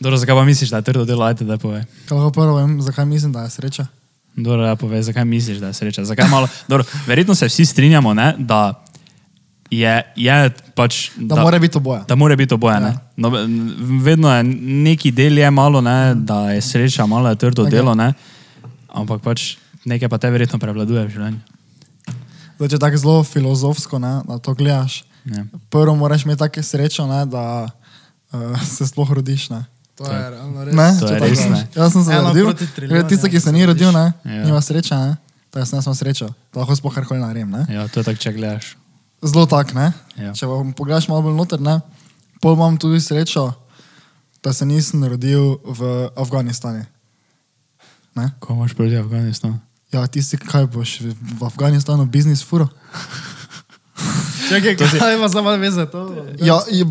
dobro, 0.00 0.16
zakaj 0.16 0.34
pa 0.34 0.44
misliš, 0.44 0.70
da 0.70 0.76
je 0.76 0.82
trdo 0.82 1.04
delo? 1.04 1.24
Ajde, 1.24 1.44
da 1.44 1.58
povej. 1.58 1.84
Kaj 2.08 2.16
lahko 2.16 2.30
prvo 2.32 2.56
vem, 2.56 2.80
zakaj 2.82 3.06
mislim, 3.06 3.32
da 3.32 3.42
je 3.42 3.50
sreča? 3.50 3.86
Dobro, 4.36 4.64
ja, 4.64 4.76
povej, 4.76 5.02
zakaj 5.02 5.24
misliš, 5.24 5.58
da 5.58 5.66
je 5.66 5.74
sreča? 5.74 6.04
Zakaj 6.04 6.28
malo? 6.28 6.48
Dobro, 6.68 6.84
verjetno 7.06 7.34
se 7.34 7.46
vsi 7.46 7.64
strinjamo, 7.64 8.14
ne, 8.14 8.34
da 8.38 8.84
je, 9.70 10.12
je 10.16 10.50
pač. 10.74 11.10
Da, 11.16 11.34
da 11.34 11.42
mora 11.42 11.58
biti 11.58 11.76
oboje. 11.78 12.00
Da 12.08 12.14
mora 12.14 12.36
biti 12.36 12.54
oboje. 12.54 12.74
Ja. 12.74 12.80
Ja. 12.80 12.96
No, 13.16 13.32
vedno 14.02 14.36
je 14.36 14.42
neki 14.84 15.10
del 15.10 15.38
je 15.38 15.50
malo, 15.50 15.80
ne, 15.80 16.14
da 16.14 16.50
je 16.50 16.60
sreča, 16.60 17.06
malo 17.06 17.28
je 17.28 17.36
trdo 17.36 17.62
Ok. 17.62 17.68
okay. 17.68 17.70
delo, 17.70 17.94
ne, 17.94 18.12
ampak 18.88 19.22
pač 19.22 19.61
nekaj 19.84 20.08
pa 20.08 20.18
te 20.18 20.30
verjetno 20.30 20.58
prevladuje 20.58 21.06
v 21.06 21.10
življenju. 21.10 21.40
Zdaj, 22.56 22.68
če 22.68 22.78
tako 22.78 22.96
zelo 22.96 23.16
filozofsko 23.24 23.98
ne, 23.98 24.20
na 24.22 24.38
to 24.38 24.54
gledaš, 24.54 25.02
Ja. 25.24 25.44
prvo 25.70 25.94
moraš 25.94 26.24
imeti 26.24 26.38
tako 26.40 26.62
srečo, 26.62 27.06
ne, 27.06 27.22
da 27.26 27.70
uh, 28.32 28.40
se 28.60 28.86
sploh 28.86 29.06
rodiš. 29.12 29.50
Ne. 29.50 29.60
To 29.94 30.02
je 30.04 30.18
realno 30.30 30.64
res. 30.64 30.74
Ne, 30.74 30.88
To 30.98 31.06
je 31.06 31.18
res, 31.20 31.42
ne. 31.46 31.60
Jaz 31.72 31.92
sem 31.92 32.02
se 32.02 32.10
Eno 32.10 32.28
rodil, 32.28 32.50
trilijonu, 32.74 33.06
tisti, 33.08 33.30
ki 33.30 33.38
se 33.40 33.52
ni 33.52 33.62
rodil, 33.62 33.92
ne, 33.92 34.12
Ja. 34.24 34.42
nima 34.44 34.58
sreče, 34.58 34.94
ne. 34.96 35.16
To 35.50 35.58
jaz 35.58 35.70
nisem 35.70 35.94
srečo, 35.94 36.26
da 36.50 36.60
lahko 36.60 36.74
sploh 36.74 36.90
karkoli 36.92 37.20
naredim. 37.20 37.50
Ne. 37.50 37.66
ja, 37.70 37.86
to 37.86 38.00
je 38.00 38.04
tako, 38.04 38.18
če 38.18 38.32
gledaš. 38.32 38.74
Zelo 39.22 39.46
tak, 39.46 39.74
ne. 39.74 39.92
Ja. 40.16 40.32
Če 40.32 40.46
pa 40.46 40.58
pogledaš 40.74 41.06
malo 41.06 41.22
bolj 41.22 41.36
noter, 41.36 41.60
ne, 41.60 41.78
pol 42.40 42.54
imam 42.54 42.74
tudi 42.74 42.98
srečo, 42.98 43.52
da 44.42 44.50
se 44.50 44.66
nisem 44.66 45.04
rodil 45.04 45.62
v 45.62 46.10
Afganistanu. 46.16 46.82
Ne? 48.14 48.26
Ko 48.40 48.54
imaš 48.54 48.74
proti 48.74 48.98
Afganistanu? 48.98 49.60
Ja, 49.92 50.06
ti 50.06 50.22
si 50.22 50.36
kaj 50.36 50.66
boš 50.66 51.00
v, 51.00 51.12
v 51.12 51.42
Afganistanu, 51.42 52.06
biznis 52.06 52.40
furo? 52.40 52.68
Čakaj, 54.48 54.72
kaj 54.74 55.14
ima 55.14 55.28
za 55.28 55.38
malo 55.38 55.56
veze 55.56 55.84
to? 55.86 56.00
Ja, 56.40 56.60
je- 56.66 56.84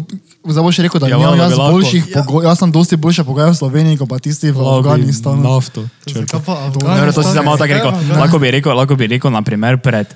zdaj 0.44 0.64
boš 0.64 0.78
rekel, 0.80 1.00
da 1.00 1.08
Ja, 1.08 1.18
imam 1.18 1.34
jaz 1.36 1.54
boljših 1.54 2.04
Ja. 2.06 2.14
pogojev, 2.16 2.46
jaz 2.46 2.58
sem 2.58 2.72
dosti 2.72 2.96
boljše 2.96 3.24
pogoje 3.24 3.50
v 3.50 3.56
Sloveniji, 3.56 3.98
kot 3.98 4.06
pa 4.08 4.20
tisti 4.20 4.52
v 4.52 4.62
Afganistanu. 4.62 5.42
Nafto. 5.44 5.86
Dobro, 6.06 7.12
to 7.12 7.24
si 7.24 7.36
malo 7.36 7.58
tako 7.58 7.74
rekel. 7.74 7.92
Lahko 8.12 8.40
bi 8.40 8.52
rekel, 8.52 8.72
lahko 8.72 8.96
bi 8.96 9.08
rekel 9.08 9.32
naprimer, 9.32 9.78
pred, 9.78 10.08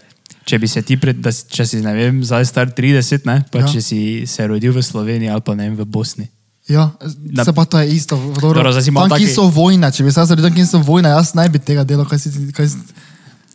če 0.44 0.60
bi 0.60 0.68
se 0.68 0.82
ti, 0.82 0.96
pred, 0.96 1.18
da, 1.18 1.32
si- 1.32 1.46
če 1.48 1.66
si, 1.66 1.78
ne 1.80 1.94
vem, 1.94 2.22
zdaj 2.22 2.46
star 2.46 2.68
30, 2.68 3.26
ne, 3.26 3.44
pa 3.52 3.60
ja. 3.60 3.68
če 3.68 3.82
si 3.82 4.00
se 4.26 4.48
rodil 4.48 4.72
v 4.72 4.80
Sloveniji 4.80 5.30
ali 5.30 5.42
pa 5.42 5.54
ne 5.54 5.66
vem, 5.66 5.76
v 5.76 5.86
Bosni. 5.86 6.30
Ja, 6.68 6.92
se 7.40 7.54
pa 7.54 7.66
to 7.66 7.78
je 7.78 7.90
isto. 7.90 8.16
Dobro, 8.16 8.58
Dobro, 8.58 8.74
tam, 8.74 8.82
ki 9.08 9.10
taki- 9.12 9.28
so 9.30 9.44
vojne, 9.48 9.92
če 9.92 10.04
bi 10.04 10.12
se 10.12 10.20
jaz 10.20 10.30
rodil 10.30 10.46
tam, 10.46 10.54
ki 10.54 10.66
so 10.66 10.80
vojne, 10.80 11.10
jaz 11.10 11.34
ne 11.34 11.46
bi 11.48 11.60
tega 11.60 11.84
delal. 11.84 12.06
Kaj 12.06 12.20
si, 12.20 12.32
ti- 12.32 12.52
kaj 12.52 12.68
si, 12.68 12.78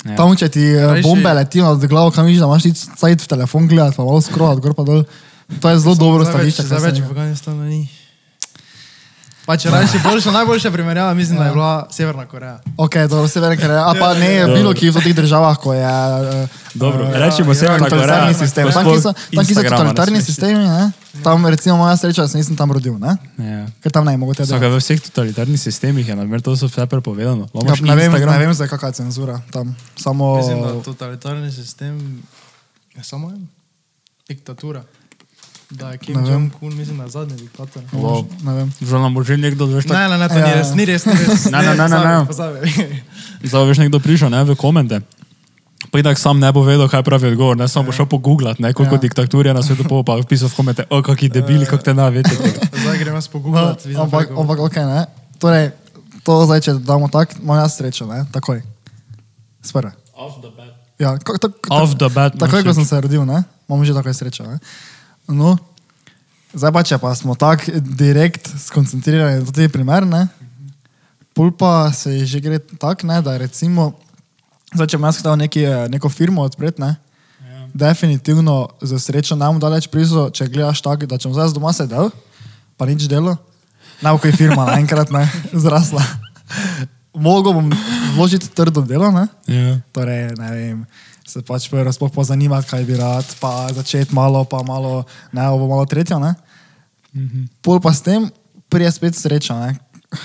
Ja. 0.01 0.17
Tam, 0.17 0.33
če 0.33 0.49
ti 0.49 0.63
eh, 0.63 0.81
Rajši- 0.81 1.03
bombe 1.03 1.29
letijo 1.29 1.65
nad 1.67 1.83
glavo, 1.85 2.09
kam 2.11 2.25
vidiš, 2.25 2.41
da 2.41 2.47
imaš 2.47 2.63
ti 2.63 2.73
cajt 2.73 3.21
v 3.21 3.29
telefon 3.29 3.69
gledati, 3.69 3.97
pa 3.97 4.03
malo 4.03 4.21
skrolat, 4.21 4.59
gor 4.59 4.73
pa 4.73 4.83
dol. 4.83 5.05
To 5.61 5.69
je 5.69 5.79
zelo 5.79 5.95
dobro 5.95 6.25
Zdaj 6.25 6.41
več- 6.41 6.55
stališče. 6.55 6.63
Zdaj 6.63 6.79
kaj 6.79 6.87
več 6.87 6.99
v. 7.01 7.05
Afganistanu 7.05 7.63
ni. 7.65 7.81
Pa 9.51 9.57
če 9.59 9.71
rečeš, 9.75 10.03
boljša, 10.05 10.31
najboljša 10.31 10.71
primerjava, 10.71 11.15
mislim, 11.15 11.39
da 11.39 11.45
je 11.45 11.53
bila 11.53 11.87
Severna 11.91 12.27
Koreja. 12.27 12.61
Ok, 12.79 12.95
dobro, 13.11 13.29
severna 13.29 13.57
Koreja. 13.59 13.83
A 13.83 13.95
pa 13.99 14.15
ne, 14.15 14.29
Dobro. 14.41 14.55
bilo 14.55 14.75
ki 14.79 14.91
v 14.95 15.03
teh 15.03 15.15
državah, 15.17 15.59
ko 15.59 15.75
je. 15.75 15.83
eh, 15.83 16.47
Dobro, 16.75 17.09
eh, 17.09 17.19
rečemo 17.19 17.51
ja, 17.51 17.59
Severna 17.59 17.89
Koreja. 17.91 18.31
sistem. 18.31 18.71
Tam, 18.71 18.87
ki 18.87 19.01
so, 19.03 19.11
tam, 19.11 19.43
ki 19.43 19.55
so 19.55 19.63
totalitarni 19.65 20.23
sistemi, 20.23 20.63
ne? 20.63 20.93
tam 21.27 21.43
recimo 21.47 21.83
moja 21.83 21.97
sreča, 21.99 22.23
da 22.23 22.29
se 22.29 22.39
nisem 22.39 22.55
tam 22.55 22.71
rodil, 22.71 22.95
ne? 22.95 23.17
Ja. 23.43 23.67
ker 23.83 23.91
tam 23.91 24.07
ne 24.07 24.15
mogo 24.15 24.39
tega. 24.39 24.47
Saka, 24.47 24.71
v 24.71 24.79
vseh 24.79 25.03
totalitarnih 25.11 25.59
sistemih 25.59 26.07
je, 26.07 26.15
naprimer, 26.15 26.47
to 26.47 26.55
so 26.55 26.71
vse 26.71 26.87
prepovedano. 26.87 27.51
Ja, 27.51 27.75
ne, 27.75 27.99
vem, 27.99 28.15
ne 28.15 28.39
vem, 28.39 28.55
zdaj 28.55 28.71
kakšna 28.71 28.95
je 28.95 29.03
cenzura 29.03 29.43
tam. 29.51 29.75
Samo, 29.99 30.39
Mislim, 30.39 30.63
da 30.63 30.79
totalitarni 30.79 31.51
sistem 31.51 32.23
je 32.95 33.03
samo 33.03 33.35
en. 33.35 33.51
Diktatura. 34.31 34.87
Da 35.71 35.91
je 35.91 35.99
Kim. 35.99 36.17
Jong-un, 36.19 36.75
mislim, 36.75 36.99
da 36.99 37.05
je 37.05 37.11
zadnji 37.11 37.37
diktator. 37.37 37.83
Wow. 37.93 38.27
ne 38.43 38.53
vem. 38.55 38.69
Že 38.81 38.95
nam 38.97 39.15
bo 39.15 39.23
že 39.23 39.37
nekdo, 39.37 39.67
veš, 39.67 39.85
tako, 39.85 39.95
Ne, 39.95 40.09
ne, 40.09 40.17
ne, 40.19 40.27
to 40.27 40.35
ni 40.35 40.41
Ja. 40.43 40.55
res, 40.57 40.71
ni 40.75 40.85
res, 40.85 41.03
ni 41.05 41.15
res. 41.15 41.45
Ne, 41.47 41.59
ne, 41.59 41.73
ne, 41.73 41.87
ne, 41.87 41.99
ne. 42.01 42.17
Zdaj 43.41 43.65
veš 43.65 43.79
nekdo 43.79 43.99
prišel 43.99 44.29
ne, 44.29 44.43
v 44.43 44.55
komente. 44.55 44.99
Pa 45.89 45.97
itak 45.97 46.19
sam 46.19 46.37
ne 46.37 46.51
bo 46.51 46.61
vedel, 46.61 46.87
kaj 46.87 47.03
pravi 47.03 47.31
odgovor, 47.31 47.57
ne, 47.57 47.65
samo 47.65 47.87
bo 47.87 47.93
šel 47.93 48.05
pogooglati, 48.05 48.61
ne, 48.61 48.73
koliko 48.73 48.95
Ja. 48.95 48.99
ja. 48.99 49.03
diktatur 49.03 49.47
je 49.47 49.55
na 49.55 49.63
svetu, 49.63 49.85
pol 49.85 50.03
pa 50.03 50.19
pisal 50.21 50.47
v 50.47 50.55
komente, 50.55 50.83
o, 50.87 51.01
kakšni 51.01 51.31
debili, 51.31 51.65
kako 51.65 51.83
te 51.83 51.95
navete. 51.95 52.35
Zdaj 52.83 52.99
grem 52.99 53.15
jaz 53.15 53.27
No, 53.27 53.33
pogooglati. 53.33 53.89
vidim, 53.89 54.03
ampak, 54.03 54.31
ampak 54.31 54.59
ok, 54.61 54.77
ne. 54.77 55.01
Torej, 55.39 55.71
to 56.21 56.33
zdaj, 56.45 56.61
če 56.61 56.73
damo 56.77 57.09
tako, 57.09 57.39
imam 57.39 57.59
jaz 57.59 57.75
srečo, 57.75 58.05
ne, 58.07 58.27
takoj. 58.29 58.61
Sprve. 59.63 59.93
Ja, 60.99 61.17
kako, 61.17 61.39
tak, 61.39 61.53
Off 61.71 61.95
the 61.95 62.09
bat. 62.09 62.37
Takoj, 62.37 62.61
ko 62.61 62.67
imaš 62.67 62.77
sem 62.77 62.85
se 62.85 63.01
rodil, 63.01 63.25
ne, 63.25 63.41
imam 63.65 63.81
že 63.81 63.95
takoj 63.95 64.13
srečo. 64.13 64.45
Ne? 64.45 64.59
No, 65.31 65.55
zdaj 66.55 66.73
pa, 66.75 66.83
če 66.83 66.99
pa 66.99 67.15
smo 67.15 67.37
tako 67.39 67.79
direkt 67.79 68.49
skoncentrirani 68.59 69.45
na 69.45 69.53
te 69.55 69.69
primer, 69.71 70.07
ne, 70.07 70.25
pulpa 71.35 71.93
se 71.95 72.13
ji 72.19 72.27
že 72.27 72.41
gre 72.43 72.59
tako, 72.59 73.07
ne, 73.07 73.21
da 73.23 73.37
recimo, 73.39 73.93
zdaj, 74.75 74.91
če 74.91 74.99
bi 74.99 75.07
jaz 75.07 75.21
hotel 75.23 75.39
neki, 75.45 75.63
neko 75.95 76.11
firmo 76.11 76.43
odpreti, 76.43 76.83
ne, 76.83 76.97
Ja. 77.41 77.67
definitivno 77.75 78.69
za 78.83 78.99
srečo 78.99 79.37
nam 79.37 79.61
daleč 79.63 79.87
prizo, 79.89 80.27
če 80.31 80.49
gledaš 80.51 80.83
tako, 80.83 81.07
da 81.07 81.19
če 81.19 81.29
bom 81.29 81.35
zdaj 81.39 81.55
doma 81.55 81.73
sedel, 81.73 82.11
pa 82.77 82.87
nič 82.91 83.07
delo, 83.09 83.37
ne 84.03 84.11
bo 84.13 84.19
kaj 84.19 84.35
firma 84.37 84.67
naenkrat 84.67 85.11
ne, 85.15 85.23
zrasla. 85.65 86.03
Mogo 87.15 87.53
bom 87.53 87.71
vložiti 88.15 88.51
trdo 88.55 88.83
delo, 88.87 89.11
ne? 89.11 89.25
Ja. 89.51 89.79
Torej, 89.95 90.35
ne 90.39 90.51
vem, 90.55 90.85
se 91.31 91.43
pač 91.43 91.69
prvo 91.69 91.87
sploh 91.89 92.11
pozanimati, 92.11 92.67
kaj 92.67 92.85
bi 92.85 92.97
rad, 92.97 93.27
pa 93.39 93.69
začeti 93.71 94.11
malo, 94.11 94.43
pa 94.45 94.63
malo, 94.63 95.05
ne, 95.31 95.47
ovo 95.49 95.69
malo 95.69 95.87
tretjo, 95.87 96.19
ne. 96.19 96.35
Mhm. 97.15 97.47
Pol 97.61 97.79
pa 97.79 97.91
s 97.91 98.03
tem 98.03 98.27
prije 98.69 98.91
spet 98.93 99.15
sreča, 99.15 99.55
ne. 99.57 99.71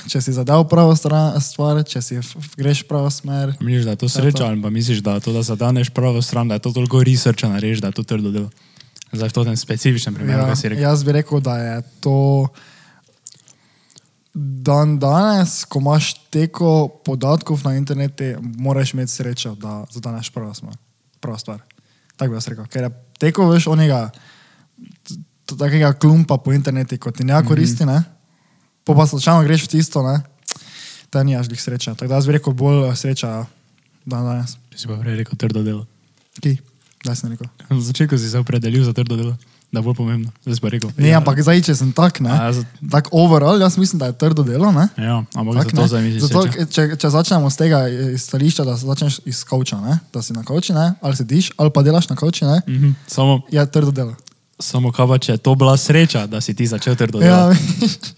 Če 0.07 0.17
si 0.17 0.33
zadev 0.33 0.63
pravo 0.65 0.95
stran, 0.95 1.37
stvar, 1.37 1.83
če 1.83 2.01
si 2.01 2.15
greš 2.55 2.81
pravo 2.83 3.05
smer. 3.07 3.53
Misliš, 3.59 3.85
da 3.85 3.91
je 3.91 3.95
to 3.95 3.99
To 3.99 4.05
je 4.07 4.15
sreča, 4.15 4.37
to. 4.39 4.45
ali 4.47 4.57
pa 4.57 4.69
misliš, 4.69 4.99
da 4.99 5.19
to, 5.19 5.29
da 5.29 5.43
zadaneš 5.43 5.89
pravo 5.89 6.21
stran, 6.21 6.47
da 6.47 6.57
je 6.57 6.63
to 6.63 6.71
toliko 6.73 7.03
researcha 7.03 7.45
narediš, 7.47 7.79
da 7.79 7.87
je 7.87 7.93
to 7.93 8.03
trdo 8.03 8.31
delo. 8.31 8.49
Zdaj 9.13 9.29
v 9.29 9.45
tem 9.45 9.55
specifičnem 9.55 10.13
primeru, 10.13 10.41
Ja, 10.41 10.45
kaj 10.47 10.57
si 10.57 10.69
rekel. 10.69 10.81
jaz 10.83 11.03
bi 11.03 11.11
rekel, 11.13 11.37
da 11.39 11.53
je 11.55 11.75
to 12.01 12.49
dan 14.33 14.99
danes, 14.99 15.63
ko 15.63 15.79
imaš 15.79 16.13
teko 16.27 16.71
podatkov 17.05 17.61
na 17.63 17.75
internetu, 17.75 18.23
moraš 18.57 18.93
imeti 18.93 19.11
srečo, 19.11 19.55
da 19.55 19.85
zadaneš 19.87 20.29
pravo 20.29 20.53
smer, 20.53 20.73
pravo 21.25 21.41
stvar. 21.41 21.63
Tako 22.15 22.31
bi 22.31 22.37
jaz 22.37 22.47
rekel. 22.51 22.69
Ker 22.71 22.87
je 22.87 22.91
teko, 23.19 23.49
veš, 23.51 23.67
onega 23.73 24.05
takega 25.45 25.93
klumpa 25.93 26.37
po 26.41 26.53
internetu, 26.53 26.97
kot 27.01 27.17
ti 27.17 27.25
ne 27.27 27.37
koristi, 27.45 27.85
ne? 27.85 28.01
Po 28.85 28.95
pa 28.97 29.05
slučajno 29.09 29.43
greš 29.45 29.65
v 29.65 29.73
tisto, 29.77 30.01
ne? 30.05 30.21
Ta 31.09 31.23
ni 31.23 31.37
až 31.37 31.49
glih 31.49 31.61
sreča. 31.61 31.95
Tako 31.95 32.09
da 32.09 32.19
jaz 32.19 32.29
bi 32.29 32.37
rekel 32.37 32.53
bolj 32.53 32.89
eh, 32.89 32.95
sreča 32.97 33.45
dan 34.05 34.25
danes. 34.25 34.57
Ti 34.69 34.77
si 34.81 34.89
pa 34.89 34.97
prej 35.01 35.17
rekel 35.21 35.37
trdo 35.37 35.63
delo. 35.65 35.85
Ki? 36.41 36.57
Daj 37.05 37.17
sem 37.21 37.33
rekel. 37.33 37.49
Na 37.69 37.81
začetku 37.81 38.17
si 38.17 38.29
se 38.29 38.39
opredelil 38.41 38.85
za 38.85 38.93
trdo 38.93 39.17
delo. 39.17 39.35
Da 39.75 39.81
bolj 39.81 39.95
pomembno. 39.95 40.31
Zdaj 40.41 40.57
pa 40.57 40.69
rekel. 40.69 40.89
Ne, 40.95 41.11
ampak 41.13 41.37
zdaj, 41.37 41.61
če 41.61 41.75
sem 41.75 41.91
tak, 41.91 42.19
ne. 42.19 42.31
A, 42.31 42.51
za- 42.51 42.63
Tak 42.87 43.11
overall, 43.11 43.59
jaz 43.59 43.75
mislim, 43.75 43.99
da 43.99 44.05
je 44.05 44.15
trdo 44.15 44.43
delo, 44.43 44.71
ne. 44.71 44.87
Ja, 44.97 45.21
ampak 45.31 45.53
Tak, 45.55 45.63
zato 45.67 45.77
ne. 45.77 45.87
zdaj 45.87 46.01
misliš. 46.01 46.21
Zato, 46.23 46.39
če, 46.65 46.83
če 46.95 47.07
začnemo 47.09 47.47
z 47.47 47.57
tega 47.57 47.79
stališča, 48.15 48.63
da 48.63 48.75
začneš 48.75 49.19
iz 49.25 49.43
kavča, 49.43 49.77
ne? 49.79 49.99
da 50.09 50.21
si 50.21 50.31
na 50.31 50.41
kavču, 50.41 50.73
ne? 50.73 50.93
ali 50.97 51.13
sediš, 51.13 51.51
ali 51.55 51.69
pa 51.69 51.81
delaš 51.81 52.07
na 52.07 52.15
kavču, 52.15 52.45
ne? 52.45 52.61
Mhm, 52.65 52.95
Samo, 53.05 53.41
je 53.49 53.65
trdo 53.67 53.91
delo. 53.91 54.15
Samo 54.59 54.91
kaj 54.91 55.07
pa, 55.07 55.17
če 55.17 55.31
je 55.31 55.37
to 55.37 55.51
bila 55.55 55.73
sreča, 55.75 56.27
da 56.27 56.39
si 56.41 56.53
ti 56.53 56.63
začel 56.63 56.95
trdo 56.95 57.19
Ja, 57.19 57.51
delati. 57.51 57.59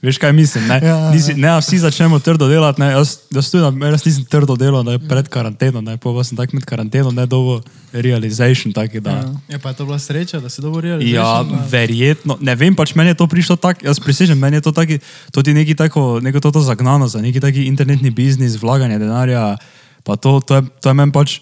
Veš 0.02 0.18
kaj 0.18 0.34
mislim? 0.34 0.68
Ne, 0.68 0.78
Ja, 0.78 0.88
ja, 0.88 1.12
Nisi, 1.12 1.34
ne 1.34 1.50
a 1.50 1.58
vsi 1.58 1.80
začnemo 1.80 2.20
trdo 2.20 2.46
delati. 2.48 2.78
Ne, 2.78 2.92
jaz, 2.92 3.18
jaz, 3.32 3.50
tudi, 3.50 3.66
jaz 3.66 4.06
nisem 4.06 4.26
trdo 4.26 4.54
delal 4.56 4.86
ne, 4.86 5.00
pred 5.00 5.26
karanteno, 5.28 5.82
ne, 5.82 5.98
pa 5.98 6.14
sem 6.22 6.38
tak 6.38 6.54
med 6.54 6.62
karanteno, 6.62 7.10
ne 7.12 7.26
dobo 7.26 7.62
realization. 7.92 8.70
Taki, 8.70 9.02
da, 9.02 9.34
Je 9.50 9.58
pa 9.58 9.70
je 9.70 9.76
to 9.76 9.86
bila 9.86 9.98
sreča, 10.00 10.38
da 10.40 10.50
si 10.50 10.62
dobro 10.62 10.86
Ja, 10.86 10.98
realiziral? 10.98 11.50
verjetno. 11.70 12.38
Ne 12.40 12.54
vem, 12.56 12.76
pač 12.76 12.94
meni 12.94 13.10
je 13.10 13.18
to 13.18 13.28
prišlo 13.28 13.56
tako, 13.58 13.86
jaz 13.86 13.98
prisežem, 14.00 14.38
meni 14.38 14.58
je 14.58 14.62
to 14.62 14.72
taki, 14.72 15.00
to 15.32 15.42
ti 15.42 15.54
neki 15.54 15.74
tako, 15.76 16.20
neko 16.22 16.40
toto 16.40 16.62
zagnano 16.62 17.08
za 17.08 17.18
neki 17.18 17.40
taki 17.40 17.66
internetni 17.66 18.14
biznis, 18.14 18.62
vlaganje 18.62 19.00
denarja, 19.00 19.58
pa 20.06 20.16
to, 20.16 20.38
to 20.40 20.56
je, 20.56 20.62
to 20.82 20.90
je 20.90 20.94
meni 20.94 21.12
pač 21.12 21.40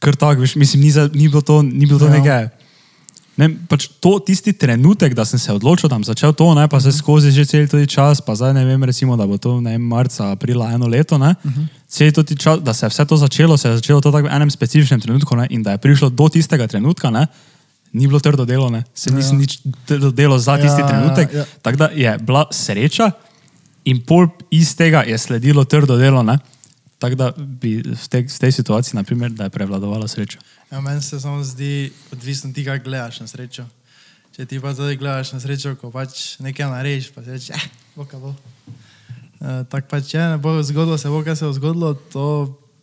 kar 0.00 0.16
tako, 0.16 0.40
veš, 0.40 0.56
mislim, 0.56 0.82
ni, 0.82 0.90
za, 0.90 1.10
ni 1.12 1.28
bilo 1.28 1.40
to, 1.40 1.62
ni 1.62 1.84
bilo 1.86 1.98
to 1.98 2.08
Ja. 2.08 2.14
ja. 2.14 2.18
nekaj. 2.20 2.55
Ne, 3.36 3.50
pač 3.68 3.84
to, 4.00 4.16
tisti 4.24 4.54
trenutek, 4.56 5.12
da 5.12 5.26
sem 5.28 5.36
se 5.36 5.52
odločil, 5.52 5.90
da 5.92 5.98
bom 5.98 6.04
začel 6.08 6.32
to, 6.32 6.46
ne, 6.56 6.64
pa 6.72 6.80
se 6.80 6.88
skozi 6.96 7.34
že 7.36 7.44
cel 7.44 7.66
tudi 7.68 7.84
čas, 7.84 8.24
pa 8.24 8.32
zdaj 8.32 8.54
ne 8.56 8.64
vem, 8.64 8.80
recimo, 8.80 9.12
da 9.12 9.28
bo 9.28 9.36
to 9.36 9.58
vem, 9.60 9.76
marca, 9.76 10.30
aprila 10.32 10.70
eno 10.72 10.88
leto, 10.88 11.20
ne, 11.20 11.34
uh 11.36 11.52
-huh. 11.52 11.66
cel 11.84 12.12
tudi 12.16 12.36
čas, 12.36 12.64
da 12.64 12.72
se 12.72 12.86
je 12.86 12.90
vse 12.90 13.04
to 13.04 13.16
začelo, 13.16 13.56
se 13.56 13.68
je 13.68 13.76
začelo 13.76 14.00
to 14.00 14.12
tako 14.12 14.28
v 14.28 14.32
enem 14.32 14.50
specifičnem 14.50 15.00
trenutku 15.00 15.36
ne, 15.36 15.46
in 15.50 15.62
da 15.62 15.76
je 15.76 15.78
prišlo 15.78 16.08
do 16.08 16.28
tistega 16.28 16.66
trenutka, 16.66 17.10
ne, 17.10 17.26
ni 17.92 18.06
bilo 18.06 18.20
trdo 18.20 18.44
delo, 18.44 18.70
ne, 18.70 18.84
se 18.94 19.12
nisem 19.12 19.38
nič 19.38 19.60
trdo 19.84 20.10
delo 20.10 20.38
za 20.38 20.56
tisti 20.56 20.80
Ja, 20.80 20.88
trenutek, 20.88 21.32
ja. 21.34 21.44
tako 21.62 21.76
da 21.76 21.88
je 21.92 22.18
bila 22.18 22.48
sreča 22.50 23.10
in 23.84 24.00
pol 24.00 24.26
iz 24.50 24.76
tega 24.76 25.04
je 25.04 25.18
sledilo 25.18 25.64
trdo 25.64 25.96
delo, 25.96 26.22
ne, 26.22 26.38
tako 26.98 27.14
da 27.14 27.32
bi 27.36 27.82
v, 27.84 28.08
te, 28.08 28.24
v 28.24 28.38
tej 28.38 28.52
situaciji, 28.52 28.96
naprimer, 28.96 29.30
da 29.30 29.44
je 29.44 29.50
prevladovala 29.50 30.08
sreča. 30.08 30.38
Ja, 30.70 30.80
meni 30.80 31.02
se 31.02 31.20
samo 31.20 31.44
zdi, 31.44 31.92
odvisno 32.12 32.52
ti, 32.52 32.64
kaj 32.64 32.82
gledaš 32.82 33.20
na 33.20 33.26
srečo. 33.30 33.66
Če 34.36 34.44
ti 34.50 34.58
pa 34.60 34.74
zdaj 34.74 34.98
gledaš 34.98 35.30
na 35.32 35.40
srečo, 35.40 35.76
ko 35.78 35.92
pač 35.94 36.40
nekaj 36.42 36.66
narediš, 36.72 37.12
pa 37.14 37.22
si 37.22 37.30
rečeš, 37.30 37.54
eh, 37.54 37.68
bo 37.94 38.04
kaj 38.04 38.20
bo. 38.20 38.34
E, 39.40 39.64
Tako 39.70 39.86
pač 39.88 40.14
je, 40.14 40.20
ne 40.20 40.40
bo 40.42 40.58
zgodilo 40.62 40.98
se, 40.98 41.08
bo 41.08 41.22
kaj 41.24 41.36
se 41.38 41.46
bo 41.46 41.52
zgodilo, 41.54 41.94
to 41.94 42.26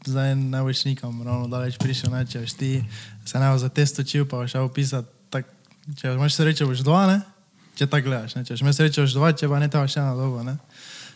zdaj 0.06 0.36
ne 0.36 0.62
boš 0.64 0.86
nikam 0.86 1.22
ravno 1.22 1.48
daleč 1.52 1.76
prišel, 1.78 2.12
ne, 2.14 2.24
če 2.26 2.46
ti 2.58 2.72
se 3.26 3.40
ne 3.40 3.52
bo 3.52 3.60
za 3.60 3.70
test 3.70 4.00
učil, 4.00 4.26
pa 4.26 4.40
boš 4.40 4.56
šel 4.56 4.70
pisati, 4.74 5.12
tak, 5.30 5.52
če 6.00 6.16
imaš 6.16 6.40
srečo, 6.40 6.68
boš 6.72 6.86
dva, 6.88 7.04
ne, 7.12 7.20
če 7.76 7.88
tako 7.92 8.10
gledaš, 8.10 8.38
ne, 8.40 8.46
če 8.48 8.58
imaš 8.58 8.80
srečo, 8.80 9.04
boš 9.04 9.18
dva, 9.20 9.34
če 9.36 9.52
pa 9.52 9.60
ne, 9.60 9.68
te 9.68 9.78
boš 9.78 9.98
še 9.98 10.08
na 10.08 10.16
dolgo, 10.18 10.42
ne. 10.48 10.56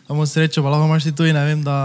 Samo 0.04 0.28
srečo, 0.28 0.62
pa 0.64 0.72
lahko 0.72 0.86
imaš 0.88 1.08
ti 1.08 1.12
tudi, 1.16 1.32
ne 1.36 1.44
vem, 1.48 1.64
da 1.64 1.78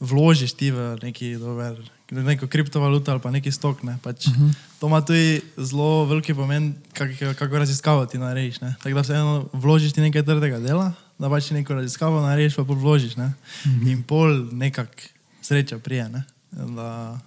vložiš 0.00 0.56
ti 0.58 0.70
v 0.74 0.94
neki 1.02 1.34
dober, 1.42 1.78
neko 2.10 2.46
kriptovaluto 2.46 3.10
ali 3.10 3.20
pa 3.20 3.30
neki 3.30 3.52
stok. 3.52 3.82
Ne? 3.82 3.98
Pač, 4.02 4.26
uh 4.26 4.32
-huh. 4.32 4.54
To 4.80 4.86
ima 4.86 5.00
tudi 5.00 5.40
zelo 5.56 6.04
veliki 6.04 6.34
pomen, 6.34 6.74
kak, 6.92 7.10
kako 7.38 7.58
raziskavo 7.58 8.06
ti 8.06 8.18
narediš. 8.18 8.60
ne. 8.60 8.74
Tako 8.82 8.94
da 8.94 9.00
vseeno 9.00 9.48
vložiš 9.52 9.92
ti 9.92 10.00
nekaj 10.00 10.22
trdega 10.22 10.58
dela, 10.60 10.92
da 11.18 11.28
pač 11.28 11.50
neko 11.50 11.74
raziskavo 11.74 12.20
narediš, 12.20 12.56
pa 12.56 12.64
pol 12.64 12.76
vložiš. 12.76 13.16
Ne? 13.16 13.24
Uh 13.64 13.72
-huh. 13.72 13.90
In 13.92 14.02
pol 14.02 14.48
nekak 14.52 14.88
sreča 15.42 15.78
prije. 15.78 16.08
Ne? 16.08 16.24
Da, 16.52 17.18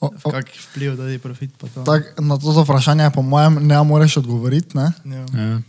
O- 0.00 0.10
o- 0.24 0.30
kak 0.30 0.46
vpliv 0.70 0.96
tudi 0.96 1.18
profit. 1.18 1.50
pa 1.58 1.66
to. 1.68 1.84
Tak, 1.84 2.20
na 2.20 2.38
to 2.38 2.62
vprašanje, 2.62 3.10
po 3.14 3.22
mojem, 3.22 3.66
ne 3.66 3.82
moreš 3.82 4.16
odgovoriti, 4.16 4.76
ne? 4.76 4.92
Ja. 5.04 5.24
Ja. 5.42 5.60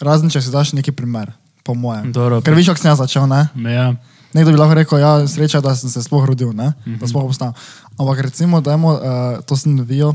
razen 0.00 0.30
če 0.30 0.40
si 0.42 0.50
daš 0.50 0.72
neki 0.72 0.92
primer, 0.92 1.32
po 1.62 1.74
mojem. 1.74 2.12
Dobro, 2.12 2.40
Ker 2.40 2.54
veš, 2.54 2.66
kako 2.66 2.80
sem 2.80 2.88
jaz 2.90 2.98
začel, 2.98 3.26
ne? 3.26 3.48
Ja. 3.72 3.94
Nekdo 4.34 4.50
bi 4.50 4.58
lahko 4.58 4.74
rekel, 4.74 4.98
ja, 4.98 5.12
sreča, 5.30 5.62
da 5.62 5.76
sem 5.78 5.90
se 5.90 6.02
sploh 6.02 6.24
rodil, 6.26 6.50
ne? 6.52 6.72
Mhm. 6.86 6.98
da 6.98 7.06
sploh 7.06 7.24
obstajam. 7.24 7.54
Ampak 7.98 8.26
recimo, 8.26 8.60
dajmo, 8.60 8.90
uh, 8.92 9.00
to 9.46 9.56
sem 9.56 9.78
videl, 9.86 10.14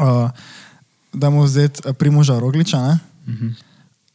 uh, 0.00 0.30
dajmo 1.12 1.44
vzeti 1.44 1.84
uh, 1.84 1.92
Primoža 1.92 2.38
Rogliča, 2.40 2.80
ne? 2.80 2.94
Mhm. 3.28 3.48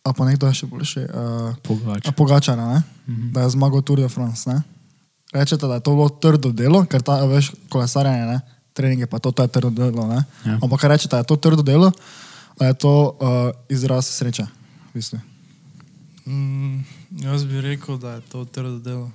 a 0.06 0.14
pa 0.14 0.22
nekdo 0.26 0.46
je 0.46 0.53
še 0.53 0.66
boljši, 0.70 1.01
uh, 1.10 1.53
Pogača. 1.66 2.12
Pogačara, 2.14 2.66
ne? 2.74 2.79
Mhm. 3.06 3.32
da 3.34 3.46
je 3.46 3.53
zmagal 3.58 3.82
Tour 3.82 4.01
de 4.01 4.10
France. 4.10 4.50
Ne? 4.50 4.62
Rečete, 5.34 5.68
da 5.68 5.77
je 5.77 5.86
to 5.86 5.94
bilo 5.98 6.10
trdo 6.10 6.51
delo, 6.53 6.86
ker 6.86 7.01
ta, 7.01 7.25
veš, 7.25 7.53
kolesarjenje, 7.70 8.25
ne? 8.25 8.40
trening 8.75 9.01
je 9.01 9.08
pa 9.08 9.20
to, 9.24 9.32
to 9.32 9.44
je 9.44 9.48
trdo 9.48 9.72
delo. 9.72 10.03
Ne? 10.06 10.25
Ja. 10.46 10.60
Ampak 10.62 10.84
rečete, 10.84 11.16
da 11.16 11.24
je 11.24 11.29
to 11.32 11.40
trdo 11.40 11.64
delo, 11.64 11.92
da 12.60 12.68
je 12.68 12.75
to 12.75 13.16
uh, 13.18 13.50
izraz 13.72 14.06
sreče. 14.06 14.44
v 14.92 14.94
bistvu. 14.94 15.20
Mm, 16.27 16.83
jaz 17.11 17.46
bi 17.46 17.61
rekel, 17.61 17.98
da 17.98 18.11
je 18.11 18.22
to 18.22 18.46
trdo 18.46 18.79
delo. 18.79 19.11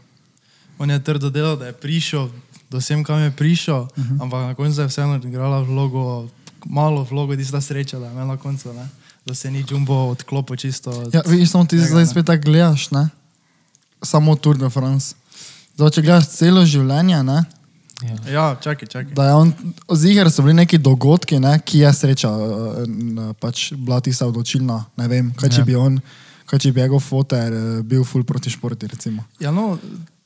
On 0.78 0.90
je 0.90 1.04
trdo 1.04 1.30
delo, 1.30 1.56
da 1.56 1.66
je 1.66 1.72
prišel 1.72 2.28
do 2.70 2.80
sem, 2.80 3.04
kam 3.04 3.18
je 3.18 3.30
prišel, 3.30 3.80
uh 3.80 3.88
-huh. 3.96 4.22
ampak 4.22 4.40
na 4.40 4.54
koncu 4.54 4.80
je 4.80 4.86
vseeno 4.86 5.16
igrala 5.16 5.60
vlogo, 5.60 6.28
malo 6.64 7.02
vlogo, 7.04 7.36
tista 7.36 7.60
sreča, 7.60 7.98
da 7.98 8.06
je 8.06 8.12
imela 8.12 8.26
na 8.26 8.36
koncu, 8.36 8.72
ne? 8.72 8.88
da 9.26 9.34
se 9.34 9.50
ni 9.50 9.64
jumbo 9.70 9.94
odklopil 9.94 10.56
čisto. 10.56 10.90
Od... 10.90 11.14
Ja, 11.14 11.22
vidiš, 11.26 11.50
samo 11.50 11.64
ti 11.64 11.76
tega, 11.76 11.86
zdaj 11.88 12.06
spet 12.06 12.26
tako 12.26 12.42
gledaš, 12.44 12.90
ne? 12.90 13.08
samo 14.02 14.36
Tour 14.36 14.58
de 14.58 14.70
France. 14.70 15.14
Zdaj, 15.74 15.90
če 15.90 16.02
gledaš 16.02 16.28
celo 16.28 16.64
življenje, 16.66 17.22
ne? 17.22 17.44
Ja, 18.32 18.56
čakaj, 18.62 18.88
čakaj. 18.88 19.14
da 19.14 19.24
je 19.24 19.34
on, 19.34 19.52
ziger 19.92 20.30
so 20.32 20.42
bili 20.42 20.54
neki 20.54 20.78
dogodki, 20.78 21.38
ne, 21.40 21.58
ki 21.64 21.78
je 21.78 21.92
sreča, 21.92 22.28
eh, 22.28 22.82
n- 22.86 23.34
pač 23.40 23.72
bila 23.72 24.00
tista 24.00 24.26
odločilna. 24.26 24.84
Ne 24.96 25.08
vem, 25.08 25.34
kaj 25.34 25.48
če 25.48 25.58
Ja. 25.60 25.64
bi 25.64 25.74
on, 25.74 26.00
kaj 26.50 26.58
če 26.58 26.72
bi 26.74 26.82
njegov 26.82 27.02
foter 27.04 27.52
eh, 27.54 27.66
bil 27.86 28.02
full 28.04 28.26
proti 28.26 28.50
športi, 28.50 28.88
recimo. 28.90 29.22
Ja, 29.38 29.52
no, 29.54 29.76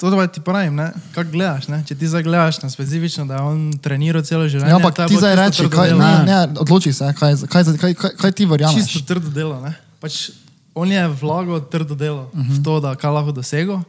to 0.00 0.10
da 0.10 0.26
ti 0.26 0.40
pravim, 0.40 0.74
ne? 0.74 0.88
kako 1.14 1.30
gledaš. 1.34 1.68
Ne? 1.68 1.82
Če 1.86 1.96
ti 2.00 2.08
zdaj 2.08 2.24
gledaš 2.24 2.62
na 2.62 2.70
specifično, 2.72 3.26
da 3.28 3.42
on 3.44 3.66
treniral 3.82 4.24
celo 4.24 4.48
življenje. 4.48 4.72
Ja, 4.72 4.80
ampak 4.80 5.04
ti 5.04 5.20
zdaj 5.20 5.36
reči, 5.42 5.68
kaj, 5.72 5.92
delo. 5.92 6.00
ne, 6.00 6.14
ne, 6.28 6.38
odloči 6.64 6.94
se, 6.96 7.10
kaj, 7.18 7.36
kaj, 7.44 7.68
kaj, 7.82 7.96
kaj, 8.00 8.16
kaj 8.22 8.32
ti 8.32 8.48
verjameš. 8.48 8.88
Čisto 8.88 9.04
trdo 9.14 9.32
delo. 9.34 9.60
Ne? 9.64 9.74
Pač 10.00 10.30
on 10.74 10.90
je 10.90 11.04
vlagal 11.20 11.60
trdo 11.70 11.94
delo 11.94 12.30
uh 12.32 12.40
-huh. 12.40 12.56
v 12.56 12.64
to, 12.64 12.80
da 12.80 12.94
kaj 12.96 13.10
lahko 13.10 13.32
dosego. 13.32 13.82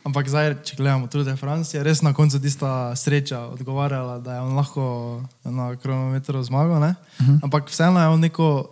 Ampak 0.00 0.28
zdaj, 0.28 0.54
če 0.64 0.76
gledamo 0.76 1.08
France, 1.36 1.76
je 1.76 1.82
res 1.82 2.00
na 2.02 2.14
koncu 2.16 2.40
tista 2.40 2.96
sreča 2.96 3.52
odgovarjala, 3.52 4.18
da 4.18 4.34
je 4.34 4.40
on 4.40 4.56
lahko 4.56 5.20
na 5.44 5.76
kronometru 5.76 6.42
zmagal. 6.42 6.78
Uh 6.78 6.94
-huh. 7.18 7.38
Ampak 7.42 7.68
vseeno 7.68 8.00
je 8.00 8.08
on 8.08 8.20
neko 8.20 8.70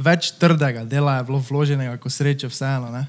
več 0.00 0.32
trdega 0.40 0.84
dela 0.88 1.18
je 1.18 1.26
bilo 1.28 1.40
vloženega 1.44 1.98
kot 2.00 2.12
sreče 2.12 2.50
vseeno. 2.50 2.90
Ne? 2.94 3.04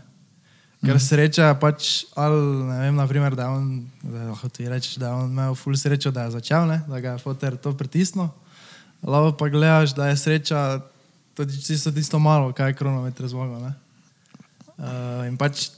Ker 0.82 0.98
sreča 0.98 1.52
je 1.52 1.58
pač, 1.62 1.90
ali 2.18 2.40
ne 2.66 2.78
vem, 2.82 2.96
naprimer, 2.98 3.36
da 3.38 3.52
on, 3.54 3.84
da 4.02 4.32
lahko 4.32 4.50
ti 4.50 4.66
rečeš, 4.70 4.98
da 5.02 5.14
on 5.14 5.30
imel 5.30 5.58
ful 5.58 5.78
srečo, 5.78 6.10
da 6.14 6.26
je 6.26 6.38
začel, 6.38 6.66
ne? 6.70 6.80
da 6.90 7.02
ga 7.04 7.16
je 7.16 7.22
foter 7.22 7.58
to 7.62 7.74
pritisnil. 7.78 8.32
Lahko 9.06 9.36
pa 9.38 9.50
gledaš, 9.54 9.94
da 9.98 10.10
je 10.10 10.18
sreča 10.18 10.64
tudi 11.38 11.58
čisto 11.62 11.94
tisto 11.94 12.20
malo, 12.20 12.50
kaj 12.54 12.74
je 12.74 12.80
kronometer 12.82 13.30
zmagal. 13.30 13.62
ne. 13.70 13.74
Uh, 14.82 15.28
in 15.30 15.38
pač 15.38 15.70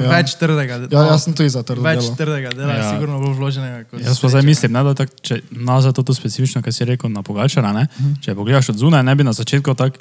Ja. 0.00 0.06
ja. 0.06 0.12
več 0.12 0.34
trdega 0.34 0.78
Ja, 0.86 1.02
jaz 1.06 1.24
sem 1.24 1.34
tudi 1.34 1.48
za 1.48 1.62
trdo 1.62 1.82
Več 1.82 2.00
delo. 2.00 2.14
trdega 2.16 2.50
dela 2.50 2.70
ja. 2.70 2.74
je 2.74 2.82
Ja. 2.82 2.90
sigurno 2.90 3.18
bolj 3.18 3.34
vloženega 3.34 3.84
kot 3.84 4.00
Jaz 4.00 4.16
pa 4.16 4.28
zdaj 4.28 4.42
mislim, 4.42 4.72
ne, 4.72 4.82
da 4.82 4.94
tak, 4.94 5.12
če 5.20 5.40
nazaj 5.52 5.92
to 5.94 6.08
specifično, 6.10 6.60
kar 6.60 6.72
si 6.72 6.84
rekel 6.84 7.08
na 7.08 7.22
Pogačara, 7.22 7.72
ne, 7.72 7.86
Mhm. 7.90 8.14
če 8.20 8.34
pogledaš 8.34 8.68
od 8.68 8.78
zunaj, 8.78 9.02
ne 9.02 9.14
bi 9.14 9.22
na 9.22 9.32
začetku 9.32 9.74
tak, 9.74 9.98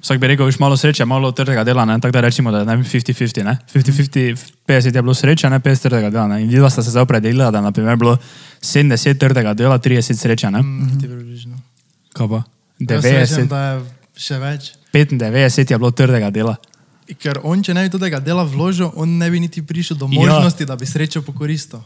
vsak 0.00 0.18
bi 0.18 0.26
rekel, 0.26 0.42
viš 0.44 0.58
malo 0.58 0.74
sreče, 0.74 1.04
malo 1.04 1.30
trdega 1.30 1.62
dela, 1.62 1.84
ne, 1.84 1.94
tako 1.96 2.12
da 2.12 2.20
rečemo, 2.22 2.50
da 2.50 2.58
je 2.58 2.66
ne 2.66 2.76
bi 2.76 2.82
50-50, 2.84 3.44
ne. 3.44 3.58
50-50, 3.68 4.34
50 4.64 4.90
je 4.90 5.02
bilo 5.02 5.14
sreče, 5.14 5.46
ne 5.48 5.60
50 5.60 5.82
trdega 5.82 6.10
dela, 6.10 6.26
ne. 6.26 6.40
In 6.40 6.48
videla 6.48 6.70
sta 6.70 6.82
se 6.82 6.90
zdaj 6.90 7.02
opredelila, 7.02 7.50
da 7.50 7.58
je 7.58 7.62
na 7.62 7.72
primer 7.72 7.96
bilo 7.96 8.16
70 8.60 9.14
trdega 9.16 9.54
dela, 9.54 9.78
30 9.78 10.16
sreče, 10.16 10.50
ne. 10.50 10.58
Mm, 10.60 10.98
ti 10.98 11.06
približno. 11.06 11.54
Kaj 12.12 12.28
pa? 12.28 12.42
Jaz 12.80 13.04
rečem, 13.04 13.46
90, 13.46 13.48
da 13.48 13.60
je 13.62 13.80
še 14.16 14.38
več. 14.38 14.72
95 14.92 15.70
je 15.70 15.78
bilo 15.78 15.90
trdega 15.92 16.30
dela. 16.30 16.56
Ker 17.18 17.40
on, 17.42 17.62
če 17.62 17.74
ne 17.74 17.88
bi 17.88 17.98
tega 17.98 18.20
dela 18.20 18.44
vložil, 18.44 18.90
on 18.94 19.18
ne 19.18 19.30
bi 19.30 19.40
niti 19.40 19.62
prišel 19.62 19.96
do 19.96 20.06
Ja. 20.06 20.20
možnosti, 20.20 20.62
ja. 20.62 20.66
da 20.66 20.76
bi 20.76 20.86
srečo 20.86 21.22
pokoristil. 21.22 21.80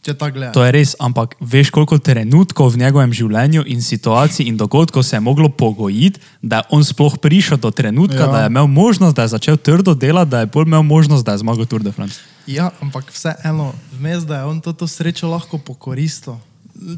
Če 0.00 0.14
tako 0.16 0.38
gledaš. 0.38 0.54
To 0.56 0.64
je 0.64 0.72
res, 0.72 0.94
ampak 0.96 1.36
veš, 1.44 1.68
koliko 1.68 1.98
trenutkov 2.00 2.72
v 2.72 2.80
njegovem 2.80 3.12
življenju 3.12 3.66
in 3.68 3.82
situacij 3.84 4.48
in 4.48 4.56
dogodkov 4.56 5.04
se 5.04 5.16
je 5.16 5.20
moglo 5.20 5.48
pogojiti, 5.52 6.16
da 6.40 6.62
je 6.64 6.68
on 6.72 6.84
sploh 6.84 7.18
prišel 7.20 7.60
do 7.60 7.68
trenutka, 7.70 8.16
Ja. 8.16 8.26
ja. 8.26 8.32
da 8.32 8.38
je 8.40 8.46
imel 8.48 8.66
možnost, 8.66 9.16
da 9.16 9.22
je 9.22 9.36
začel 9.36 9.56
trdo 9.60 9.92
delati, 9.94 10.30
da 10.30 10.40
je 10.40 10.46
bolj 10.48 10.66
imel 10.66 10.82
možnost, 10.82 11.24
da 11.24 11.32
je 11.36 11.44
zmagal 11.44 11.68
Tour 11.68 11.84
de 11.84 11.92
France. 11.92 12.16
Ja, 12.48 12.70
ampak 12.80 13.12
vseeno, 13.12 13.74
vmes, 13.92 14.24
da 14.24 14.40
je 14.40 14.44
on 14.44 14.60
to, 14.60 14.72
to 14.72 14.88
srečo 14.88 15.28
lahko 15.28 15.58
pokoristil. 15.60 16.40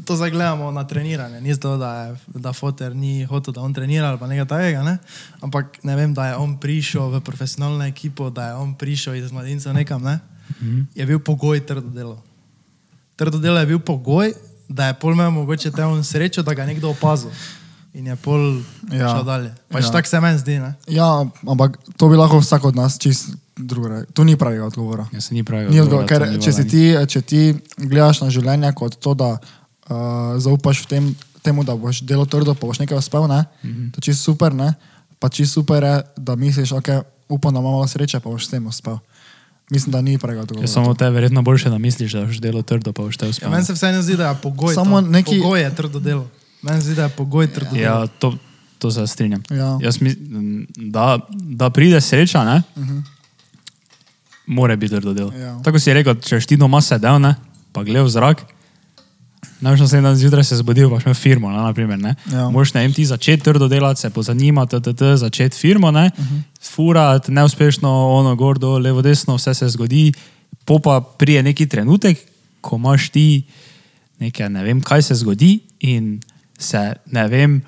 To 0.05 0.15
zdaj 0.15 0.31
gledamo 0.31 0.71
na 0.71 0.87
treniranje. 0.87 1.41
Ni 1.41 1.59
to, 1.59 1.77
da, 1.77 1.91
je, 1.95 2.15
da 2.27 2.53
Foter 2.53 2.95
ni 2.95 3.25
hotel, 3.25 3.53
da 3.53 3.61
on 3.61 3.73
trenira 3.73 4.09
ali 4.09 4.19
pa 4.19 4.27
nekaj 4.27 4.45
takega, 4.47 4.83
ne? 4.83 4.97
ampak 5.41 5.83
ne 5.83 5.95
vem, 5.95 6.13
da 6.13 6.27
je 6.27 6.35
on 6.35 6.57
prišel 6.57 7.09
v 7.09 7.19
profesionalno 7.21 7.83
ekipo, 7.85 8.29
da 8.29 8.47
je 8.47 8.53
on 8.55 8.75
prišel 8.75 9.15
iz 9.15 9.31
mladincev 9.31 9.73
nekam, 9.73 10.01
ne? 10.03 10.19
Mhm. 10.61 10.81
je 10.95 11.05
bil 11.05 11.19
pogoj 11.19 11.65
trdo 11.65 11.89
delo. 11.89 12.21
Trdo 13.15 13.37
delo 13.39 13.59
je 13.59 13.65
bil 13.65 13.79
pogoj, 13.79 14.33
da 14.69 14.87
je 14.87 14.93
pol 14.93 15.13
imel 15.13 15.31
mogoče 15.31 15.71
te 15.71 15.85
on 15.85 16.03
srečo, 16.03 16.43
da 16.43 16.53
ga 16.53 16.61
je 16.61 16.67
nekdo 16.67 16.89
opazil. 16.89 17.29
in 17.93 18.07
je 18.07 18.15
pol 18.15 18.57
Ja. 18.91 19.09
šel 19.09 19.23
dalje. 19.23 19.53
Pač 19.69 19.83
Ja. 19.83 19.91
tako 19.91 20.07
se 20.07 20.19
meni 20.19 20.39
zdi, 20.39 20.59
ne? 20.59 20.73
Ja, 20.87 21.25
ampak 21.47 21.77
to 21.97 22.09
bi 22.09 22.15
lahko 22.15 22.39
vsak 22.39 22.65
od 22.65 22.75
nas 22.75 22.97
čist 22.97 23.29
drugo. 23.55 24.01
Tu 24.13 24.23
ni 24.23 24.35
pravega 24.37 24.65
odgovora. 24.65 25.05
Ja, 25.11 25.19
ni 25.31 25.43
pravi. 25.43 25.69
Ni 25.69 25.79
odgovor, 25.79 26.05
ker 26.09 26.25
če, 26.41 26.51
si 26.51 26.67
ti, 26.67 26.95
če 27.07 27.21
ti 27.21 27.53
gledaš 27.77 28.21
na 28.21 28.29
življenje 28.29 28.73
kot 28.73 28.97
to, 28.97 29.13
da 29.13 29.37
uh, 29.89 29.95
zaupaš 30.37 30.83
v 30.83 30.87
tem, 30.87 31.15
temu, 31.41 31.63
da 31.63 31.75
boš 31.75 32.01
delo 32.01 32.25
trdo, 32.25 32.55
pa 32.55 32.67
boš 32.67 32.79
nekaj 32.79 32.97
uspel, 32.97 33.27
ne? 33.27 33.45
mm 33.63 33.69
-hmm. 33.69 33.91
to 33.91 33.97
je 33.97 34.01
čisto 34.01 34.23
super, 34.23 34.53
ne? 34.53 34.73
pa 35.19 35.29
čisto 35.29 35.53
super 35.53 35.83
je, 35.83 36.01
da 36.17 36.35
misliš, 36.35 36.71
ok, 36.71 36.87
upam, 37.29 37.53
da 37.53 37.59
imamo 37.59 37.71
malo 37.71 37.87
sreče, 37.87 38.19
pa 38.19 38.29
boš 38.29 38.45
s 38.45 38.49
tem 38.49 38.67
uspel. 38.67 38.97
Mislim, 39.69 39.91
da 39.91 40.01
ni 40.01 40.17
pravega 40.17 40.39
Je 40.39 40.43
odgovora. 40.43 40.67
samo 40.67 40.93
te 40.93 41.09
verjetno 41.09 41.41
boljše, 41.41 41.69
da 41.69 41.77
misliš, 41.77 42.11
da 42.11 42.25
boš 42.25 42.37
delo 42.37 42.61
trdo, 42.61 42.93
pa 42.93 43.01
boš 43.03 43.17
te 43.17 43.25
Ja, 43.25 43.29
uspel. 43.29 43.49
meni 43.51 43.65
se 43.65 43.73
vseeno 43.73 44.01
zdi, 44.01 44.17
da 44.17 44.27
je 44.29 44.35
pogoj. 44.41 44.73
Samo 44.75 45.01
to. 45.01 45.07
neki- 45.07 45.41
Pogoj 45.41 45.61
je 45.61 45.75
trdo 45.75 45.99
delo. 45.99 46.27
Meni 46.61 46.81
se 46.81 46.85
zdi, 46.85 46.95
da 46.95 47.03
je 47.03 47.09
pogoj 47.09 47.47
trdo 47.47 47.69
delo. 47.71 47.83
Ja, 47.83 48.07
to, 48.07 48.37
to 48.79 48.91
se 48.91 49.07
strinjam. 49.07 49.43
Ja. 49.49 49.79
Jaz 49.81 50.01
mislim, 50.01 50.67
da, 50.75 51.19
da 51.31 51.69
pride 51.69 52.01
sreča, 52.01 52.43
ne? 52.43 52.61
Uh 52.75 52.83
-huh. 52.83 53.01
Mora 54.45 54.75
biti 54.75 54.95
trdo 54.95 55.13
delo. 55.13 55.31
Ja. 55.31 55.61
Tako 55.63 55.79
si 55.79 55.93
rekel, 55.93 56.15
če 56.15 56.41
si 56.41 56.47
ti 56.47 56.57
doma 56.57 56.81
sedel, 56.81 57.19
ne? 57.21 57.35
pa 57.71 57.83
gledal 57.83 58.05
v 58.05 58.09
zrak, 58.09 58.41
Najbolj 59.63 59.87
sem 59.87 60.03
dan 60.03 60.15
zjutraj 60.19 60.43
se 60.43 60.57
zbudil, 60.59 60.89
pa 60.91 60.99
imaš 60.99 61.17
firmo, 61.17 61.51
ne, 61.51 61.61
naprimer, 61.63 61.99
ne. 61.99 62.15
Ja. 62.31 62.49
Možeš 62.51 62.73
ne 62.73 62.81
vem, 62.81 62.93
ti 62.93 63.05
začeti 63.05 63.43
trdo 63.43 63.67
delati, 63.71 64.01
se 64.01 64.09
pozanimati, 64.09 64.75
začeti 65.15 65.57
firmo, 65.57 65.91
ne, 65.91 66.09
uh 66.17 66.25
-huh. 66.25 66.41
furati, 66.61 67.31
neuspešno, 67.31 67.89
ono, 68.11 68.35
gor, 68.35 68.59
dol, 68.59 68.81
levo, 68.81 69.01
desno, 69.01 69.35
vse 69.35 69.53
se 69.53 69.69
zgodi, 69.69 70.13
po 70.65 70.79
pa 70.79 71.01
prije 71.01 71.43
neki 71.43 71.67
trenutek, 71.67 72.17
ko 72.61 72.75
imaš 72.75 73.09
ti 73.09 73.43
nekaj, 74.19 74.49
ne 74.49 74.63
vem, 74.63 74.81
kaj 74.81 75.01
se 75.01 75.15
zgodi 75.15 75.59
in 75.79 76.19
se, 76.59 76.93
ne 77.05 77.27
vem, 77.27 77.61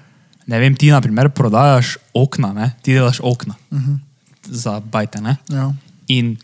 ne 0.47 0.60
vem 0.60 0.75
ti, 0.75 0.91
naprimer, 0.91 1.29
prodajaš 1.29 1.97
okna, 2.13 2.53
ne, 2.53 2.71
ti 2.81 2.93
delaš 2.93 3.19
okna 3.23 3.55
uh 3.71 3.79
-huh. 3.79 3.97
za 4.43 4.79
bajte, 4.79 5.21
ne. 5.21 5.36
Ja. 5.49 5.73
In 6.08 6.38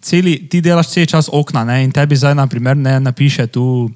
celi, 0.00 0.48
ti 0.48 0.60
delaš 0.60 0.88
cel 0.88 1.06
čas 1.06 1.28
okna 1.32 1.64
ne, 1.64 1.84
in 1.84 1.92
tebi 1.92 2.16
zdaj, 2.16 2.34
na 2.34 2.46
primer, 2.46 2.76
ne 2.76 3.00
napiše 3.00 3.46
tu 3.46 3.90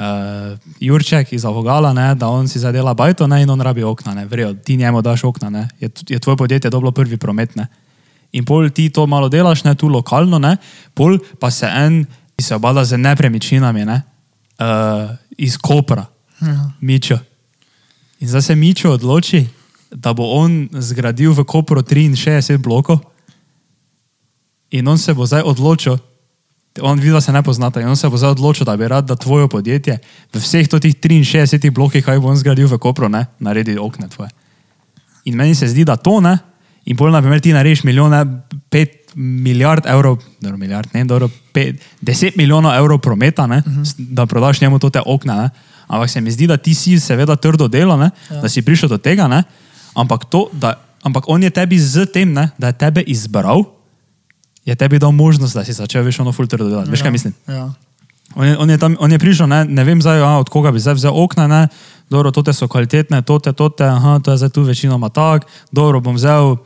uh, 0.00 0.58
Jurček 0.80 1.32
iz 1.32 1.44
Avogala, 1.44 1.92
ne, 1.92 2.14
da 2.14 2.28
on 2.32 2.48
si 2.48 2.58
zdaj 2.58 2.72
dela 2.72 2.94
bajto 2.94 3.28
ne, 3.28 3.42
in 3.42 3.50
on 3.50 3.60
rabi 3.60 3.84
okna. 3.84 4.14
Ne, 4.14 4.24
Vrejo, 4.26 4.54
ti 4.54 4.76
njemu 4.76 5.02
daš 5.02 5.24
okna, 5.24 5.50
ne, 5.50 5.68
je, 5.80 5.90
je 6.08 6.18
tvoje 6.18 6.36
podjetje 6.36 6.70
dobilo 6.70 6.92
prvi 6.92 7.16
promet. 7.16 7.56
Ne. 7.56 7.66
In 8.32 8.44
pol 8.44 8.70
ti 8.70 8.88
to 8.90 9.06
malo 9.06 9.28
delaš, 9.28 9.64
ne, 9.64 9.74
tu 9.74 9.88
lokalno, 9.88 10.38
ne, 10.38 10.56
pol 10.94 11.18
pa 11.40 11.50
se 11.50 11.66
en, 11.66 12.04
ki 12.36 12.44
se 12.44 12.54
obada 12.54 12.84
z 12.84 12.96
nepremičninami, 12.98 13.84
ne, 13.84 14.02
uh, 14.58 15.10
iz 15.36 15.58
Kopra, 15.58 16.06
Ja. 16.40 16.70
Mičo. 16.80 17.18
In 18.20 18.28
zdaj 18.28 18.42
se 18.42 18.54
Mičo 18.54 18.92
odloči, 18.92 19.46
da 19.90 20.12
bo 20.12 20.24
on 20.24 20.68
zgradil 20.72 21.32
v 21.32 21.44
Kopru 21.44 21.82
63 21.82 22.56
blokov. 22.58 22.98
In 24.70 24.88
on 24.88 24.98
se 24.98 25.14
bo 25.14 25.26
zdaj 25.26 25.42
odločil, 25.42 25.98
on 26.78 26.98
vidi, 26.98 27.12
da 27.12 27.20
se 27.20 27.32
ne 27.32 27.42
poznata, 27.42 27.80
in 27.80 27.88
on 27.88 27.96
se 27.96 28.08
bo 28.08 28.16
zdaj 28.16 28.30
odločil, 28.30 28.64
da 28.64 28.76
bi 28.76 28.88
rad, 28.88 29.04
da 29.04 29.16
tvoje 29.16 29.48
podjetje 29.48 29.98
v 30.32 30.38
vseh 30.38 30.68
teh 30.68 30.94
63 30.94 31.70
blokih, 31.70 32.04
kaj 32.04 32.20
bo 32.20 32.30
on 32.30 32.38
zgradil 32.38 32.68
v 32.68 32.78
Kopru, 32.78 33.08
ne, 33.08 33.26
naredi 33.38 33.78
okne 33.78 34.08
tvoje. 34.08 34.30
In 35.24 35.36
meni 35.36 35.54
se 35.54 35.68
zdi, 35.68 35.84
da 35.84 35.96
to 35.96 36.20
ne, 36.20 36.38
in 36.86 36.96
pol, 36.96 37.10
na 37.10 37.20
primer, 37.20 37.40
ti 37.40 37.52
narediš 37.52 37.82
milijone, 37.84 38.22
pet 38.70 39.10
milijard 39.14 39.86
evrov, 39.86 40.20
dobro, 40.40 40.58
milijard, 40.58 40.94
ne, 40.94 41.04
dobro, 41.04 41.28
pet, 41.52 41.82
deset 42.00 42.36
milijonov 42.36 42.74
evrov 42.74 42.98
prometa, 42.98 43.46
ne, 43.46 43.62
uh 43.66 43.72
-huh. 43.72 43.94
da 43.98 44.26
prodaš 44.26 44.60
njemu 44.60 44.78
to 44.78 44.90
te 44.90 45.00
okna, 45.06 45.42
ne. 45.42 45.50
Ampak 45.88 46.10
se 46.10 46.20
mi 46.20 46.30
zdi, 46.30 46.46
da 46.46 46.56
ti 46.56 46.74
si 46.74 47.00
seveda 47.00 47.36
trdo 47.36 47.68
delo, 47.68 47.96
ne, 47.96 48.10
ja. 48.30 48.40
da 48.40 48.48
si 48.48 48.62
prišel 48.62 48.88
do 48.88 48.98
tega, 48.98 49.28
ne, 49.28 49.42
ampak, 49.94 50.24
to, 50.24 50.48
da, 50.52 50.74
ampak 51.02 51.24
on 51.26 51.42
je 51.42 51.50
tebi 51.50 51.78
z 51.78 52.06
tem, 52.06 52.32
ne, 52.32 52.50
da 52.58 52.66
je 52.66 52.72
tebe 52.72 53.02
izbral, 53.02 53.64
je 54.64 54.74
tebi 54.74 54.98
dal 54.98 55.12
možnost, 55.12 55.54
da 55.54 55.64
si 55.64 55.72
začel 55.72 56.02
veš 56.02 56.20
ono 56.20 56.32
fulter 56.32 56.58
delati. 56.58 56.90
Veš 56.90 57.02
kaj 57.02 57.10
mislim? 57.10 57.34
Ja. 57.48 57.72
On 58.34 58.46
je, 58.46 58.58
on 58.58 58.70
je, 58.70 58.78
tam, 58.78 58.96
on 59.00 59.12
je 59.12 59.18
prišel, 59.18 59.48
ne, 59.50 59.64
ne 59.64 59.84
vem 59.84 59.98
zdaj, 60.02 60.22
a, 60.22 60.38
od 60.38 60.48
koga 60.48 60.70
bi 60.70 60.78
zdaj 60.78 60.94
vzel 60.94 61.10
okna, 61.14 61.48
ne, 61.50 61.62
dobro, 62.10 62.30
tote 62.30 62.54
so 62.54 62.68
kvalitetne, 62.70 63.22
tote, 63.26 63.52
tote, 63.52 63.84
aha, 63.84 64.20
to 64.22 64.30
je 64.30 64.38
zdaj 64.38 64.52
tu 64.54 64.62
večinoma 64.62 65.08
tak, 65.10 65.50
dobro, 65.74 65.98
bom 66.00 66.14
vzel 66.14 66.54
uh, 66.54 66.58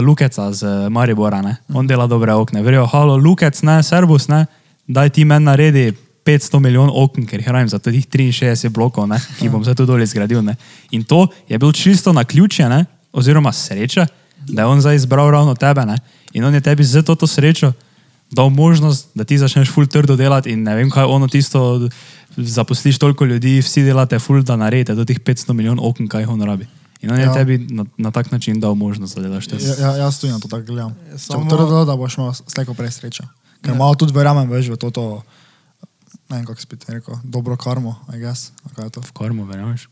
Lukeca 0.00 0.48
z 0.52 0.64
uh, 0.64 0.88
Maribora, 0.88 1.42
ne, 1.44 1.56
on 1.74 1.86
dela 1.86 2.06
dobre 2.08 2.32
okne, 2.32 2.64
verjo, 2.64 2.86
halo, 2.88 3.18
Lukec, 3.20 3.60
ne, 3.68 3.82
Serbus, 3.82 4.30
ne, 4.32 4.46
daj 4.88 5.12
ti 5.12 5.28
meni 5.28 5.44
naredi 5.44 5.92
500 6.24 6.60
milijonov 6.60 6.96
okn, 7.04 7.28
ker 7.28 7.40
jih 7.40 7.52
rabim 7.52 7.68
za 7.68 7.78
teh 7.78 7.92
63 7.92 8.72
blokov, 8.72 9.04
ne, 9.12 9.20
ki 9.36 9.44
jih 9.44 9.52
bom 9.52 9.64
zdaj 9.64 9.76
tu 9.76 9.84
dol 9.88 10.00
zgradil, 10.08 10.40
ne. 10.44 10.56
In 10.96 11.04
to 11.04 11.26
je 11.48 11.58
bil 11.60 11.72
čisto 11.72 12.16
na 12.16 12.24
ključje, 12.24 12.68
ne, 12.68 12.86
oziroma 13.12 13.52
sreča, 13.52 14.06
da 14.48 14.64
je 14.64 14.72
on 14.72 14.80
zdaj 14.80 14.96
izbral 14.96 15.28
ravno 15.36 15.52
tebe, 15.54 15.84
ne, 15.84 16.00
in 16.32 16.44
on 16.44 16.54
je 16.54 16.60
tebi 16.60 16.84
z 16.84 17.02
to 17.02 17.26
srečo 17.26 17.72
dal 18.30 18.50
možnost, 18.50 19.08
da 19.14 19.24
ti 19.24 19.38
začneš 19.38 19.70
ful 19.70 19.86
trdo 19.86 20.16
delati 20.16 20.50
in 20.50 20.62
ne 20.62 20.74
vem 20.74 20.90
kaj 20.90 21.04
ono 21.04 21.26
tisto, 21.26 21.88
zaposliš 22.36 22.98
toliko 22.98 23.24
ljudi, 23.24 23.58
vsi 23.58 23.82
delate 23.82 24.18
ful, 24.18 24.42
da 24.42 24.56
naredite 24.56 24.94
do 24.94 25.04
teh 25.04 25.16
500 25.16 25.52
milijonov 25.52 25.86
okn, 25.86 26.06
kaj 26.06 26.22
jih 26.22 26.28
on 26.28 26.42
rabi. 26.42 26.66
In 27.00 27.10
on 27.10 27.18
je 27.18 27.24
Ja. 27.24 27.32
tebi 27.32 27.58
na, 27.70 27.84
na 27.96 28.10
tak 28.10 28.30
način 28.30 28.60
dal 28.60 28.74
možnost, 28.74 29.16
da 29.16 29.22
delaš 29.22 29.46
te 29.46 29.56
Ja, 29.56 29.74
ja, 29.80 29.96
jaz 29.96 30.20
tudi 30.20 30.32
na 30.32 30.38
to 30.38 30.48
tako 30.48 30.62
gledam. 30.64 30.94
Je 31.06 31.18
Samo 31.18 31.40
samo- 31.40 31.50
trdo, 31.50 31.84
da 31.84 31.96
boš 31.96 32.16
imel 32.16 32.32
slejko 32.46 32.74
prej 32.74 32.90
srečo. 32.90 33.24
Ker 33.62 33.72
Ja. 33.72 33.78
malo 33.78 33.94
tudi 33.94 34.12
verjamem 34.12 34.50
več 34.50 34.68
v 34.68 34.76
to, 34.76 34.90
to 34.90 35.22
ne 36.28 36.36
vem, 36.36 36.44
kako 36.44 36.60
spet 36.60 36.84
rekel, 36.88 37.14
dobro 37.24 37.56
karmo, 37.56 37.96
I 38.12 38.18
guess. 38.18 38.52
a 38.62 38.74
kaj 38.74 38.84
je 38.84 38.90
to? 38.90 39.00
v 39.00 39.12
kormu, 39.12 39.46
verjameš? 39.46 39.88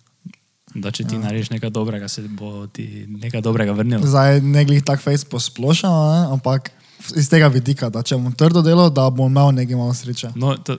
Da 0.75 0.91
če 0.91 1.05
ti 1.05 1.15
Ja. 1.15 1.19
ja. 1.19 1.25
narediš 1.25 1.51
nekaj 1.51 1.71
dobrega, 1.71 2.09
se 2.09 2.23
bo 2.23 2.67
ti 2.67 2.85
nekaj 3.09 3.41
dobrega 3.41 3.73
vrnilo. 3.73 4.03
Zdaj 4.03 4.41
ne 4.41 4.65
glih 4.65 4.83
tak 4.83 5.01
face 5.01 5.25
posplošeno, 5.25 5.93
ne, 6.13 6.33
ampak 6.33 6.71
iz 7.13 7.29
tega 7.29 7.47
vidika, 7.49 7.89
da 7.89 8.03
če 8.03 8.17
bom 8.17 8.33
trdo 8.33 8.61
delal, 8.61 8.91
da 8.91 9.09
bom 9.09 9.29
imel 9.29 9.53
nekaj 9.53 9.77
malo 9.77 9.95
sreče. 9.95 10.33
No, 10.35 10.57
to, 10.57 10.77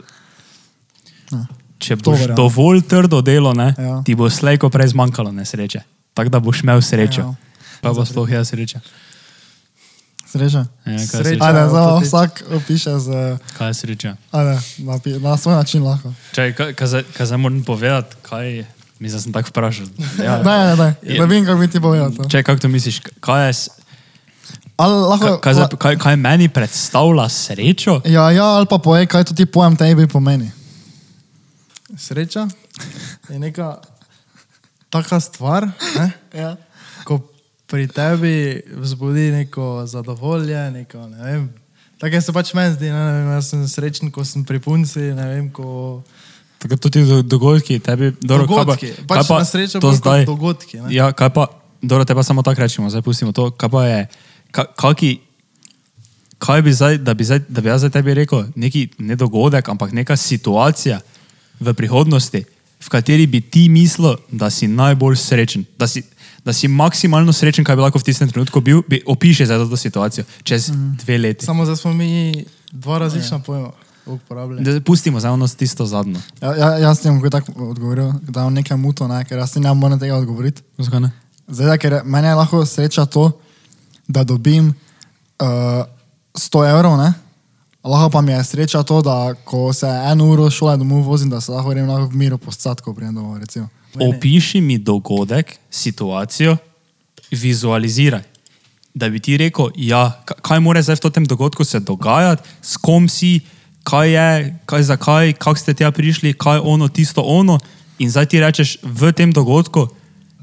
Ja. 1.30 1.46
če 1.78 1.96
boš 1.98 2.20
verjamem. 2.20 2.36
dovolj 2.36 2.82
trdo 2.84 3.22
delo, 3.22 3.54
ne, 3.54 3.74
Ja. 3.74 3.84
ja. 3.86 3.98
ti 4.04 4.14
bo 4.14 4.28
slejko 4.28 4.70
prej 4.70 4.88
zmanjkalo 4.90 5.32
nesreče. 5.32 5.82
Tako 6.14 6.30
da 6.30 6.40
boš 6.40 6.62
imel 6.62 6.82
srečo. 6.82 7.22
Ja. 7.22 7.28
Ja. 7.28 7.36
Pa 7.80 7.92
bo 7.92 8.02
sploh 8.04 8.28
jaz 8.28 8.50
sreča. 8.50 8.80
Sreča. 10.28 10.58
Ja, 10.58 10.68
kaj, 10.84 10.94
je 10.94 11.00
Sreča. 11.00 11.24
sreča? 11.24 11.42
Ajde, 11.42 11.60
Ja, 11.60 11.70
zdaj 11.70 11.88
ti- 11.94 12.06
vsak 12.06 12.32
opiše 12.52 12.94
z, 12.98 13.08
kaj 13.54 13.68
je 13.68 13.74
sreča? 13.76 14.12
ajde, 14.32 14.54
na, 14.80 14.96
na 15.22 15.38
svoj 15.38 15.56
način 15.56 15.84
lahko. 15.84 16.14
Čaj, 16.32 16.54
kaj, 16.54 16.74
kaj, 16.74 17.04
kaj 17.08 17.26
zdaj 17.26 17.38
moram 17.38 17.64
povedati, 17.64 18.16
kaj 18.22 18.66
mislim, 19.00 19.22
sem 19.22 19.34
tako 19.34 19.50
vprašal. 19.50 19.88
Ja. 20.24 20.38
Ne, 20.48 20.58
ne, 20.58 20.76
ne, 20.76 21.18
ne 21.20 21.26
vem, 21.26 21.46
kako 21.46 21.60
bi 21.60 21.68
ti 21.68 21.82
povedal 21.82 22.12
to. 22.14 22.30
Če 22.30 22.44
kako 22.44 22.62
to 22.62 22.72
misliš, 22.72 23.02
kaj, 23.20 23.48
je, 23.48 23.54
lahko, 24.80 25.38
kaj, 25.42 25.54
kaj, 25.54 25.78
kaj, 25.78 25.98
kaj 26.02 26.16
meni 26.16 26.50
predstavlja 26.50 27.30
srečo? 27.30 28.02
ja, 28.06 28.32
ja, 28.32 28.46
ali 28.60 28.70
pa 28.70 28.78
povej, 28.78 29.08
kaj 29.08 29.30
to 29.30 29.38
ti 29.38 29.46
pojem 29.46 29.76
tebi 29.76 30.08
pomeni. 30.08 30.52
Sreča 31.98 32.48
je 33.30 33.40
neka 33.40 33.78
taka 34.90 35.20
stvar, 35.20 35.68
ne? 35.98 36.12
Ja. 36.42 36.56
ko 37.04 37.20
pri 37.66 37.88
tebi 37.88 38.62
vzbudi 38.78 39.32
neko 39.32 39.86
zadovolje, 39.86 40.72
neko, 40.72 41.08
ne 41.08 41.24
vem. 41.24 41.50
Tako 41.98 42.22
se 42.22 42.34
pač 42.34 42.54
meni 42.54 42.76
zdi, 42.76 42.92
ne, 42.94 43.00
ne 43.00 43.12
vem, 43.18 43.32
jaz 43.34 43.50
sem 43.50 43.68
srečen, 43.68 44.12
ko 44.14 44.26
sem 44.26 44.46
pri 44.46 44.60
punci, 44.60 45.12
ne 45.18 45.26
vem, 45.34 45.50
ko... 45.50 46.04
Tako 46.68 46.82
tudi 46.84 47.04
do, 47.08 47.22
dogodki, 47.22 47.80
tebi, 47.80 48.12
dobro, 48.22 48.46
dogodki, 48.48 48.92
kaj 48.92 49.06
pa, 49.08 49.08
pač 49.08 49.18
kaj 49.18 49.28
pa 49.28 49.38
na 49.40 49.46
srečo 49.46 49.80
to 49.80 49.88
kot 49.88 50.00
zdaj. 50.02 50.26
dogodki. 50.28 50.82
Ne? 50.84 50.92
Ja, 50.92 51.12
kaj 51.16 51.30
pa, 51.32 51.48
dobro, 51.82 52.04
te 52.06 52.16
pa 52.16 52.24
samo 52.24 52.44
tako 52.44 52.62
rečemo, 52.62 52.90
zdaj 52.92 53.06
pustimo 53.06 53.32
to. 53.32 53.50
Kaj 53.56 53.70
pa 53.72 53.86
je, 53.88 54.02
ka, 54.52 54.66
kaki, 54.76 55.12
kaj 56.38 56.62
bi 56.62 56.74
zdaj, 56.74 56.98
da 56.98 57.14
bi, 57.14 57.24
zdaj, 57.24 57.46
da 57.48 57.64
bi 57.64 57.72
jaz 57.72 57.86
zdaj 57.86 57.96
tebi 57.96 58.18
rekel, 58.20 58.44
neki 58.56 58.88
ne 59.00 59.16
dogodek, 59.16 59.70
ampak 59.70 59.96
neka 59.96 60.18
situacija 60.20 61.00
v 61.60 61.74
prihodnosti, 61.74 62.44
v 62.78 62.90
kateri 62.92 63.26
bi 63.28 63.42
ti 63.42 63.70
mislil, 63.70 64.20
da 64.28 64.50
si 64.50 64.68
najbolj 64.68 65.16
srečen, 65.18 65.66
da 65.80 65.88
si, 65.88 66.04
da 66.46 66.54
si 66.54 66.68
maksimalno 66.68 67.34
srečen, 67.34 67.66
kaj 67.66 67.80
bi 67.80 67.88
lahko 67.88 68.04
v 68.04 68.12
tistem 68.12 68.30
trenutku 68.30 68.62
bil, 68.62 68.84
bi 68.88 69.02
opiše 69.06 69.48
za 69.48 69.58
to 69.58 69.78
situacijo 69.78 70.28
čez 70.44 70.70
mm. 70.70 70.98
dve 71.02 71.18
leti. 71.18 71.46
Samo 71.46 71.66
zdaj 71.66 71.78
smo 71.82 71.94
mi 71.94 72.46
dva 72.72 73.00
različna 73.00 73.40
pojma. 73.40 73.87
Da 74.64 74.82
pustimo 74.82 75.20
za 75.20 75.32
ono 75.32 75.48
tisto 75.48 75.86
zadnjo. 75.86 76.20
Ja, 76.42 76.56
ja, 76.56 76.70
jaz 76.78 77.04
bom 77.04 77.22
takoj 77.22 77.30
tako 77.30 77.70
odgovoril, 77.70 78.12
da 78.22 78.42
imam 78.42 78.54
nekaj 78.54 78.78
muto, 78.78 79.08
ne, 79.08 79.26
ker 79.26 79.38
jaz 79.38 79.56
ne 79.56 79.74
morem 79.74 80.00
tega 80.00 80.16
odgovoriti. 80.16 80.62
Zakaj 80.78 81.00
ne? 81.00 81.12
Zdaj, 81.48 81.78
ker 81.78 82.02
meni 82.04 82.28
je 82.28 82.36
lahko 82.36 82.66
sreča 82.66 83.06
to, 83.06 83.32
da 84.08 84.24
dobim 84.24 84.74
uh, 85.40 85.86
100 86.34 86.70
evrov, 86.70 86.98
ne? 86.98 87.14
lahko 87.88 88.10
pa 88.10 88.22
mi 88.22 88.32
je 88.32 88.44
sreča 88.44 88.84
to, 88.84 89.02
da 89.02 89.34
ko 89.44 89.74
se 89.74 89.88
eno 89.88 90.26
uro 90.26 90.50
šole 90.50 90.78
domov 90.78 91.02
vozim, 91.02 91.30
da 91.30 91.42
se 91.42 91.52
lahko 91.52 91.70
grem 91.70 91.88
v 91.88 92.10
miru 92.12 92.38
postati, 92.38 92.82
ko 92.82 92.94
pridem 92.94 93.16
domov. 93.16 93.38
Recimo. 93.38 93.70
Opiši 93.96 94.62
mi 94.62 94.78
dogodek, 94.78 95.56
situacijo, 95.72 96.58
vizualiziraj. 97.32 98.24
Da 98.94 99.10
bi 99.10 99.20
ti 99.20 99.38
rekel, 99.38 99.70
ja, 99.76 100.22
ka- 100.26 100.36
kaj 100.42 100.60
mora 100.60 100.82
zdaj 100.82 100.96
v 101.04 101.10
tem 101.10 101.26
dogodku 101.26 101.64
se 101.64 101.80
dogajati, 101.80 102.44
s 102.62 102.78
kom 102.78 103.10
si, 103.10 103.40
kaj 103.88 104.08
je, 104.12 104.60
kaj 104.66 104.84
zakaj, 104.84 105.34
kako 105.40 105.60
ste 105.60 105.74
tja 105.74 105.92
prišli, 105.92 106.34
kaj 106.34 106.60
ono, 106.64 106.88
tisto 106.88 107.22
ono. 107.22 107.60
In 108.00 108.12
zdaj 108.12 108.26
ti 108.26 108.40
rečeš, 108.44 108.78
v 108.84 109.12
tem 109.16 109.32
dogodku 109.32 109.88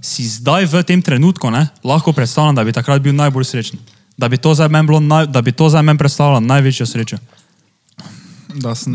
si 0.00 0.24
zdaj 0.24 0.64
v 0.72 0.83
tem 0.85 1.02
trenutku 1.02 1.50
ne, 1.52 1.68
lahko 1.85 2.12
predstavljam, 2.12 2.57
da 2.57 2.64
bi 2.64 2.72
takrat 2.72 3.02
bil 3.04 3.12
najbolj 3.14 3.44
srečen. 3.44 3.78
Da 4.16 4.28
bi 4.28 4.40
to 4.40 4.54
za 4.54 4.68
meni 4.68 5.00
naj, 5.00 5.26
da 5.26 5.42
bi 5.42 5.52
to 5.52 5.68
za 5.68 5.83
meni 5.83 5.98
predstavljalo 5.98 6.40
največjo 6.40 6.87
srečo. 6.87 7.18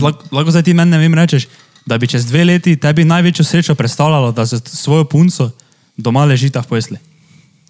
Lahko 0.02 0.26
lahko 0.32 0.52
zdaj 0.52 0.64
ti 0.64 0.74
meni 0.74 0.92
ne 0.92 0.98
vem 0.98 1.14
rečeš, 1.14 1.48
da 1.86 1.98
bi 1.98 2.08
čez 2.08 2.26
dve 2.26 2.46
leti 2.46 2.76
tebi 2.76 3.06
največjo 3.06 3.46
srečo 3.46 3.76
predstavljalo, 3.76 4.32
da 4.32 4.46
z 4.46 4.62
svojo 4.66 5.06
punco 5.06 5.52
doma 5.98 6.26
ležita 6.26 6.62
v 6.62 6.68
posli. 6.68 6.98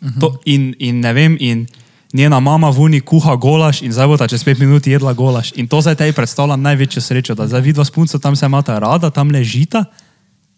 Uh 0.02 0.08
-huh. 0.08 0.20
to, 0.20 0.40
in, 0.46 0.76
in 0.80 1.00
ne 1.00 1.14
vem, 1.14 1.38
in 1.40 1.68
njena 2.14 2.40
mama 2.40 2.70
v 2.70 2.80
uni 2.80 3.02
kuha 3.02 3.36
golaš 3.36 3.82
in 3.82 3.94
zdaj 3.94 4.08
bo 4.08 4.18
ta 4.18 4.28
čez 4.28 4.44
pet 4.44 4.60
minut 4.60 4.88
jedla 4.88 5.14
golaš. 5.14 5.52
In 5.56 5.68
to 5.68 5.82
zdaj 5.82 5.96
tebi 5.96 6.14
predstavlja 6.14 6.56
največjo 6.56 7.02
srečo, 7.02 7.36
da 7.36 7.48
zdaj 7.48 7.62
vidva 7.62 7.86
s 7.86 7.92
punco 7.92 8.20
tam 8.20 8.36
se 8.36 8.46
imata 8.46 8.80
rada, 8.80 9.10
tam 9.10 9.32
ležita 9.32 9.86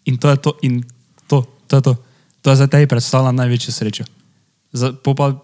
in 0.04 0.16
to 0.16 0.30
je 0.30 0.36
to. 0.36 0.52
In 0.62 0.82
to, 1.26 1.44
to 1.66 1.76
je 1.76 1.82
to. 1.82 1.94
To 2.42 2.50
je 2.50 2.56
zdaj 2.56 2.68
tebi 2.68 2.86
predstavlja 2.86 3.32
največjo 3.32 3.72
srečo. 3.72 4.04
Zdaj 4.72 4.98
pa, 5.16 5.36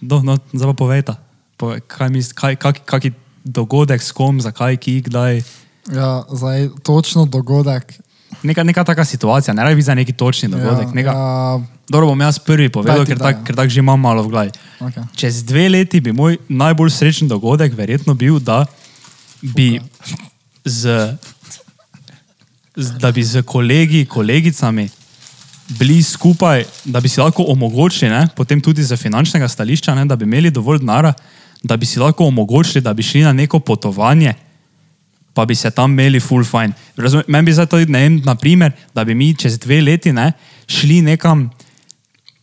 no, 0.00 0.16
no, 0.22 0.36
zdaj 0.52 0.68
pa 0.70 0.74
povejta, 0.76 1.16
povej, 1.56 1.80
kaj 1.88 2.08
misliš, 2.12 2.36
kaj, 2.36 2.56
kak, 2.60 2.84
kaki 2.84 3.12
dogodek 3.44 4.02
s 4.02 4.12
kom, 4.12 4.38
zakaj, 4.40 4.76
ki, 4.76 5.00
kdaj. 5.08 5.42
ja, 5.90 6.22
zdaj 6.28 6.68
točno 6.84 7.24
dogodek. 7.24 7.98
Neka, 8.42 8.62
neka 8.62 8.84
taka 8.84 9.04
situacija, 9.04 9.54
ne 9.54 9.64
rabi 9.64 9.82
za 9.82 9.94
neki 9.94 10.12
točni 10.12 10.48
dogodek. 10.48 10.92
Ja, 10.92 10.94
neka, 10.94 11.10
ja. 11.10 11.60
Dobro, 11.90 12.06
bom 12.06 12.20
jaz 12.22 12.38
prvi 12.38 12.68
povedal, 12.70 13.02
ker 13.02 13.18
tako 13.18 13.50
ja. 13.50 13.56
tak 13.58 13.70
že 13.70 13.82
imam 13.82 13.98
malo 13.98 14.22
v 14.22 14.30
glavi. 14.30 14.50
okay. 14.78 15.02
Čez 15.18 15.42
dve 15.42 15.66
leti 15.68 15.98
bi 15.98 16.14
moj 16.14 16.38
najbolj 16.46 16.90
srečen 16.94 17.26
dogodek 17.26 17.74
verjetno 17.74 18.14
bil, 18.14 18.38
da 18.38 18.62
bi 19.42 19.80
z, 20.62 21.18
z, 22.76 22.94
da 23.02 23.10
bi 23.10 23.24
z 23.26 23.42
kolegi, 23.42 24.06
kolegicami 24.06 24.86
bili 25.78 26.02
skupaj, 26.02 26.64
da 26.84 27.00
bi 27.00 27.08
si 27.10 27.20
lahko 27.20 27.42
omogočili, 27.50 28.10
ne, 28.10 28.28
potem 28.36 28.60
tudi 28.62 28.86
z 28.86 28.94
finančnega 28.96 29.48
stališča, 29.48 29.94
ne, 29.94 30.06
da 30.06 30.16
bi 30.16 30.24
imeli 30.24 30.50
dovolj 30.50 30.78
denara, 30.78 31.12
da 31.62 31.76
bi 31.76 31.86
si 31.86 31.98
lahko 31.98 32.26
omogočili, 32.30 32.82
da 32.82 32.94
bi 32.94 33.02
šli 33.02 33.22
na 33.26 33.32
neko 33.32 33.58
potovanje, 33.60 34.34
pa 35.34 35.44
bi 35.46 35.54
se 35.54 35.70
tam 35.70 35.90
imeli 35.90 36.20
full 36.20 36.44
fine. 36.44 36.72
Razumem, 36.96 37.24
meni 37.28 37.50
bi 37.50 37.52
zato, 37.52 37.78
ne 37.78 38.02
vem, 38.02 38.22
naprimer, 38.24 38.72
da 38.94 39.04
bi 39.04 39.14
mi 39.14 39.34
čez 39.34 39.58
dve 39.58 39.80
leti 39.82 40.12
ne, 40.12 40.32
šli 40.66 41.02
nekam 41.02 41.50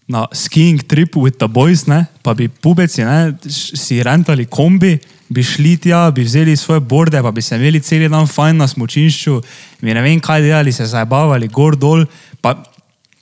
na 0.08 0.28
skiing 0.32 0.80
trip 0.88 1.16
with 1.16 1.38
the 1.38 1.48
boys, 1.48 1.86
ne, 1.86 2.06
pa 2.24 2.34
bi 2.34 2.48
pubeci 2.48 3.04
ne, 3.04 3.36
si 3.52 4.00
rentali 4.04 4.46
kombi, 4.48 4.96
bi 5.28 5.44
šli 5.44 5.76
tja, 5.84 6.08
bi 6.16 6.24
vzeli 6.24 6.56
svoje 6.56 6.80
borde, 6.80 7.22
pa 7.22 7.32
bi 7.32 7.42
se 7.42 7.56
imeli 7.60 7.82
cel 7.84 8.08
dan 8.10 8.28
fajn 8.28 8.58
na 8.58 8.68
smočišču, 8.68 9.42
bi 9.84 9.94
ne 9.94 10.02
vem 10.02 10.20
kaj 10.24 10.42
delali, 10.42 10.72
se 10.72 10.88
zabavali 10.88 11.52
gor 11.52 11.76
dol, 11.76 12.06
pa 12.42 12.56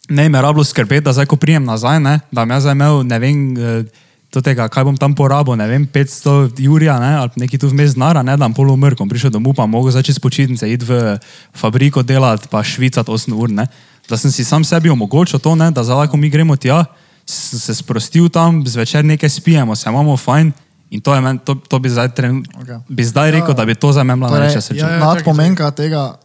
ne 0.10 0.30
me 0.30 0.42
rabilo 0.42 0.64
skrbeti, 0.64 1.08
da 1.08 1.14
zdaj, 1.14 1.26
ko 1.26 1.40
prijem 1.42 1.66
nazaj, 1.66 2.00
ne, 2.00 2.20
da 2.32 2.46
bom 2.46 2.54
jaz 2.54 2.70
imel, 2.70 3.02
ne 3.10 3.20
vem, 3.20 3.42
eh, 3.58 4.04
do 4.36 4.44
tega, 4.44 4.68
kaj 4.70 4.86
bom 4.86 4.98
tam 5.00 5.16
porabil, 5.16 5.56
ne 5.58 5.66
vem, 5.68 5.88
500 5.90 6.62
jurja, 6.62 7.00
ne, 7.02 7.12
ali 7.24 7.46
neki 7.46 7.58
tu 7.58 7.72
vmes 7.72 7.96
znara, 7.96 8.22
ne, 8.22 8.38
da 8.38 8.46
bom 8.46 8.54
pol 8.54 8.70
umrl, 8.76 9.08
prišel 9.10 9.34
domov, 9.34 9.56
pa 9.58 9.66
mogo 9.66 9.90
začeti 9.90 10.20
s 10.20 10.22
počitnice, 10.22 10.70
iti 10.70 10.86
v 10.86 11.18
fabriko 11.56 12.04
delati, 12.04 12.52
pa 12.52 12.62
švicati 12.62 13.10
8 13.10 13.34
ur, 13.34 13.50
ne. 13.50 13.66
Da 14.06 14.18
sem 14.18 14.32
si 14.32 14.44
sam 14.44 14.64
sebi 14.64 14.90
omogočil 14.90 15.40
to, 15.40 15.56
ne, 15.56 15.72
da 15.72 15.82
lahko 15.82 16.18
mi 16.18 16.30
gremo 16.30 16.56
tja, 16.56 16.86
sem 17.26 17.60
se 17.60 17.76
sprostil 17.76 18.30
tam, 18.30 18.62
zvečer 18.62 19.06
nekaj 19.06 19.30
spijemo, 19.30 19.76
se 19.76 19.90
imamo 19.90 20.18
fajn. 20.18 20.52
In 20.90 21.02
to, 21.02 21.16
je 21.16 21.22
men, 21.22 21.38
to, 21.40 21.56
to 21.58 21.80
bi, 21.80 21.90
zdaj, 21.90 22.14
tren, 22.14 22.46
okay. 22.56 22.80
bi 22.88 23.04
zdaj 23.04 23.32
rekel, 23.32 23.50
Ja. 23.50 23.54
da 23.54 23.66
bi 23.66 23.76
to 23.76 23.92
za 23.92 24.04
me 24.04 24.16
bila 24.16 24.30
Torej, 24.30 24.40
največja 24.40 24.62
sreča. 24.62 24.86
ja, 24.86 24.92
ja. 24.92 25.00
nadpomenka 25.02 25.72
tega, 25.72 26.16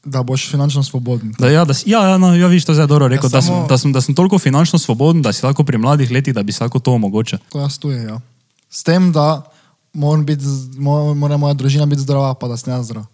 da 0.00 0.22
boš 0.22 0.48
finančno 0.50 0.82
svoboden. 0.82 1.34
Da, 1.38 1.50
ja, 1.50 1.64
da, 1.64 1.74
ja, 1.86 2.08
ja, 2.08 2.16
no, 2.16 2.32
ja, 2.34 2.46
viš, 2.46 2.64
to 2.64 2.74
zdaj 2.74 2.86
dobro 2.86 3.08
rekel, 3.08 3.28
ja, 3.28 3.30
da, 3.30 3.42
sem, 3.42 3.54
samo- 3.54 3.68
da, 3.68 3.78
sem, 3.78 3.92
da 3.92 4.00
sem 4.00 4.14
toliko 4.14 4.38
finančno 4.38 4.78
svoboden, 4.78 5.22
da 5.22 5.32
si 5.32 5.44
lahko 5.44 5.64
pri 5.64 5.78
mladih 5.78 6.10
letih, 6.10 6.34
da 6.34 6.42
bi 6.42 6.52
si 6.52 6.62
lahko 6.62 6.78
to 6.78 6.92
omogočil. 6.92 7.38
To 7.52 7.60
jaz 7.60 7.78
tu 7.78 7.90
je. 7.90 8.02
Ja. 8.04 8.20
S 8.70 8.82
tem, 8.82 9.12
da 9.12 9.42
moram 9.92 10.24
biti, 10.24 10.44
mora 11.14 11.36
moja 11.36 11.54
družina 11.54 11.86
biti 11.86 12.02
zdrava, 12.02 12.32
pa 12.34 12.48
da 12.48 12.56
sem 12.56 12.72
jaz 12.72 12.86
zdrav. 12.88 13.04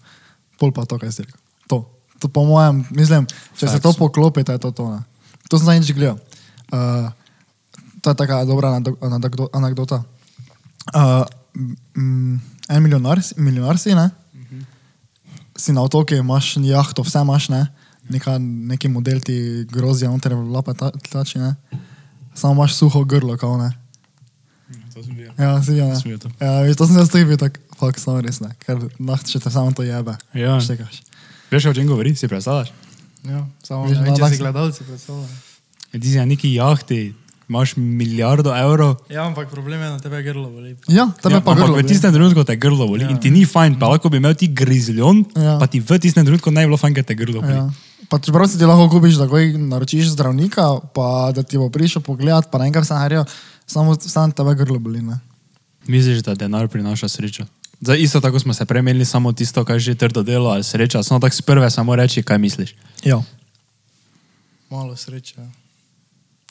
Pol 0.58 0.70
pa 0.70 0.84
to, 0.86 0.98
kaj 0.98 1.12
si 1.12 1.22
rekel. 1.26 1.40
To. 1.68 1.90
To 2.24 2.28
po 2.30 2.40
mojem, 2.42 2.80
mislim, 2.90 3.26
če 3.54 3.68
se 3.68 3.76
to 3.78 3.92
poklopi, 3.94 4.40
to 4.42 4.52
je 4.52 4.58
to. 4.58 4.72
To, 4.72 4.84
ne. 4.90 5.00
to 5.44 5.58
sem 5.58 5.66
zadnjič 5.66 5.92
gledal. 5.92 6.16
Uh, 6.72 7.12
to 8.00 8.10
je 8.10 8.16
taka 8.16 8.44
dobra 8.44 8.72
anekdo- 8.72 8.96
anekdo- 8.98 9.52
anekdota. 9.52 10.00
Uh, 10.90 11.28
mm, 11.94 12.40
en 12.68 12.80
milijonar, 12.80 13.20
si- 13.20 13.36
milijonar 13.36 13.76
si, 13.76 13.92
ne? 13.92 14.08
si 15.54 15.70
na 15.70 15.82
otoku, 15.82 16.14
imaš 16.14 16.56
jahto, 16.58 17.02
vse 17.02 17.20
imaš, 17.20 17.48
ne? 17.48 17.68
Neka, 18.08 18.38
neki 18.40 18.88
model 18.88 19.20
ti 19.20 19.36
grozijo, 19.64 20.10
noter 20.10 20.32
lape 20.34 20.74
ta- 20.74 20.90
tlači, 20.90 21.38
ne? 21.38 21.54
Samo 22.34 22.52
imaš 22.54 22.74
suho 22.74 23.04
grlo, 23.04 23.36
kao 23.36 23.56
ne. 23.56 23.70
Ja, 25.38 25.62
si 25.62 25.76
ja. 25.76 25.92
Sem 25.94 26.10
bil 26.10 26.18
to. 26.18 26.28
Ja, 26.40 26.60
veš, 26.60 26.76
to 26.76 26.86
sem 26.86 26.96
jaz 26.96 27.08
tudi 27.08 27.24
bil 27.24 27.36
tak, 27.36 27.60
fakt 27.78 28.00
samo 28.00 28.20
res 28.20 28.40
ne, 28.40 28.50
ker 28.58 28.78
naht, 28.98 29.24
če 29.24 29.40
te 29.40 29.50
samo 29.50 29.72
to 29.72 29.82
jebe. 29.82 30.16
Ja. 30.32 30.56
Štekaš. 30.58 31.02
Veš, 31.50 31.66
o 31.66 31.74
čem 31.74 31.86
govori, 31.86 32.14
si 32.14 32.28
predstavljaš? 32.28 32.72
Ja, 33.24 33.44
samo 33.62 33.86
ne 33.86 34.10
če 34.10 34.20
tak 34.20 34.32
si 34.32 34.38
gledalci 34.38 34.84
predstavljajo. 34.84 35.36
Ti 35.92 36.02
si 36.04 36.16
na 36.16 36.24
neki 36.24 36.50
jahti, 36.52 37.14
imaš 37.46 37.76
milijardo 37.76 38.50
evrov. 38.50 38.96
Ja, 39.08 39.24
ampak 39.24 39.48
problem 39.48 39.78
je, 39.78 39.88
da 39.88 39.98
tebe 40.00 40.22
grlo 40.22 40.50
boli. 40.50 40.74
Ja, 40.88 41.06
tebe 41.14 41.34
Ja, 41.34 41.40
pa 41.40 41.52
ampak 41.52 41.56
grlo. 41.58 41.66
v 41.68 41.78
boli. 41.78 41.88
tistem 41.88 42.12
trenutku 42.12 42.44
te 42.44 42.56
grlo 42.56 42.86
boli 42.86 43.04
ja. 43.04 43.10
in 43.10 43.20
ti 43.20 43.30
ni 43.30 43.44
fajn, 43.44 43.78
pa 43.78 43.88
lahko 43.88 44.08
bi 44.08 44.16
imel 44.16 44.34
ti 44.34 44.48
grizljon, 44.48 45.24
Ja. 45.36 45.42
ja. 45.42 45.56
pa 45.58 45.66
ti 45.66 45.80
v 45.80 45.98
tistem 45.98 46.24
trenutku 46.24 46.50
ne 46.50 46.60
bi 46.60 46.66
bilo 46.66 46.76
fajn, 46.76 46.94
ker 46.94 47.04
te 47.04 47.14
grlo 47.14 47.40
boli. 47.40 47.54
Ja. 47.54 47.68
Pa 48.08 48.18
čeprav 48.18 48.44
si 48.44 48.58
ti 48.58 48.64
lahko 48.64 48.88
kupiš, 48.90 49.16
da 49.16 49.26
goj 49.26 49.54
naročiš 49.56 50.12
zdravnika, 50.12 50.64
pa 50.92 51.32
da 51.32 51.42
ti 51.42 51.56
bo 51.56 51.70
prišel 51.70 52.02
pogledat, 52.02 52.50
pa 52.50 52.58
naenkrat 52.58 52.84
se 52.84 52.92
narijo, 52.92 53.24
samo 53.66 53.94
sam 53.96 54.32
tebe 54.32 54.52
grlo 54.54 54.76
boli. 54.78 55.00
Ne? 55.00 55.20
Misliš, 55.86 56.20
da 56.20 56.34
denar 56.34 56.68
prinaša 56.68 57.08
srečo? 57.08 57.44
Zdaj, 57.84 57.98
isto 58.00 58.20
tako 58.20 58.38
smo 58.38 58.54
se 58.54 58.64
premenili 58.64 59.04
samo 59.04 59.32
tisto, 59.32 59.64
kaj 59.64 59.78
že 59.78 59.94
trdo 59.94 60.22
delo 60.22 60.50
ali 60.50 60.64
sreča, 60.64 61.02
samo 61.02 61.20
tako 61.20 61.36
sprve 61.36 61.70
samo 61.70 61.96
reči, 61.96 62.22
kaj 62.22 62.38
misliš. 62.38 62.74
Ja. 63.04 63.20
Malo 64.70 64.96
sreče. 64.96 65.34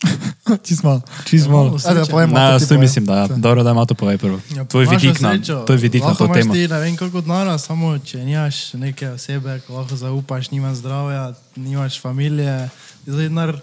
Čisto 0.65 0.87
malo. 0.87 1.01
Čisto 1.25 1.49
Ja, 1.49 1.53
malo. 1.53 1.77
Ajde, 1.85 1.99
jaz 1.99 2.07
ti 2.07 2.11
tudi 2.59 2.69
povej. 2.69 2.77
mislim, 2.77 3.05
da 3.05 3.21
je. 3.21 3.27
Dobro, 3.37 3.63
da 3.63 3.71
ima 3.71 3.85
to 3.85 3.95
povej 3.95 4.17
prvo. 4.17 4.39
Ja, 4.55 4.65
Tvoj 4.65 4.85
vidik 4.85 5.19
na, 5.19 5.31
srečo, 5.31 5.63
tvoj 5.65 5.77
vidik 5.77 6.03
na 6.03 6.13
to 6.13 6.27
temo. 6.27 6.53
Ti, 6.53 6.67
ne 6.67 6.79
vem 6.79 6.97
koliko 6.97 7.21
denara, 7.21 7.57
samo 7.57 7.99
če 7.99 8.17
nimaš 8.19 8.73
neke 8.73 9.09
osebe, 9.09 9.59
ko 9.67 9.73
lahko 9.73 9.95
zaupaš, 9.95 10.51
nimaš 10.51 10.77
zdravja, 10.77 11.33
nimaš 11.55 12.01
familije, 12.01 12.69
zdaj 13.07 13.29
denar 13.29 13.57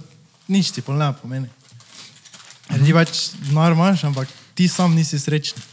nič 0.48 0.70
ti 0.70 0.82
pol 0.82 0.98
ne 0.98 1.12
pomeni. 1.22 1.46
Ker 2.66 2.82
ti 2.82 2.92
pač 2.92 3.10
denar 3.46 3.72
imaš, 3.72 4.04
ampak 4.04 4.28
ti 4.54 4.68
sam 4.68 4.94
nisi 4.94 5.18
srečen. 5.18 5.69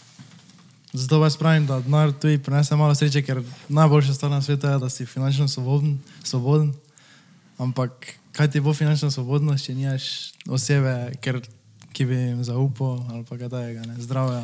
Zato 0.93 1.19
vas 1.19 1.37
pravim, 1.37 1.65
da 1.67 1.79
denar 1.79 2.11
tudi 2.11 2.37
prinese 2.37 2.75
malo 2.75 2.95
sreče, 2.95 3.21
ker 3.21 3.41
najboljša 3.69 4.13
stvar 4.13 4.31
na 4.31 4.41
svetu 4.41 4.67
je, 4.67 4.79
da 4.79 4.89
si 4.89 5.05
finančno 5.05 5.47
svoboden, 5.47 5.99
svoboden. 6.23 6.73
Ampak 7.57 7.91
kaj 8.31 8.51
ti 8.51 8.59
bo 8.59 8.73
finančna 8.73 9.11
svobodnost, 9.11 9.65
če 9.65 9.75
nimaš 9.75 10.03
osebe, 10.49 11.11
ker, 11.21 11.41
ki 11.93 12.05
bi 12.05 12.15
jim 12.15 12.43
zaupal 12.43 13.01
ali 13.09 13.23
pa 13.25 13.37
kaj 13.37 13.49
takega, 13.49 13.85
ne, 13.89 13.95
zdravja. 14.01 14.43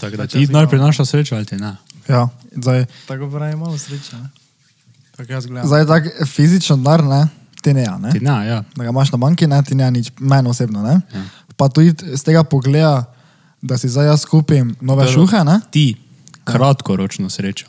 Tako 0.00 0.16
da 0.16 0.26
ti 0.26 0.46
denar 0.46 0.68
prinaša 0.70 1.04
srečo 1.04 1.34
ali 1.36 1.44
ti 1.46 1.56
ne? 1.56 1.76
Ja, 2.08 2.28
zdaj, 2.52 2.86
Tako 3.08 3.30
pravi, 3.30 3.56
malo 3.56 3.78
sreče. 3.78 4.16
ne. 4.16 4.28
Tako 5.16 5.32
jaz 5.32 5.46
gledam. 5.46 5.66
zdaj 5.66 5.86
tak 5.86 6.28
fizičen 6.28 6.82
denar, 6.82 7.04
ne, 7.04 7.28
ti 7.62 7.74
ne, 7.74 7.82
ja, 7.82 7.98
ne. 7.98 8.10
Ti 8.12 8.20
ne, 8.20 8.46
ja. 8.46 8.62
da 8.76 8.84
ga 8.84 8.90
imaš 8.90 9.12
na 9.12 9.18
banki, 9.18 9.46
ne, 9.46 9.62
ti 9.62 9.74
ne 9.74 9.90
nič, 9.90 10.12
meni 10.18 10.48
osebno. 10.48 10.82
Ne? 10.82 11.00
Ja. 11.14 11.24
Pa 11.56 11.68
tudi 11.68 11.94
z 12.16 12.22
tega 12.22 12.44
pogleda, 12.44 13.04
da 13.64 13.74
si 13.74 13.88
zdaj 13.88 14.06
jaz 14.06 14.24
kupim 14.24 14.76
nove 14.80 15.04
Dobro. 15.04 15.14
šuhe. 15.16 15.40
Ne? 15.42 15.60
Ti 15.70 15.96
kratkoročno 16.44 17.30
srečo. 17.30 17.66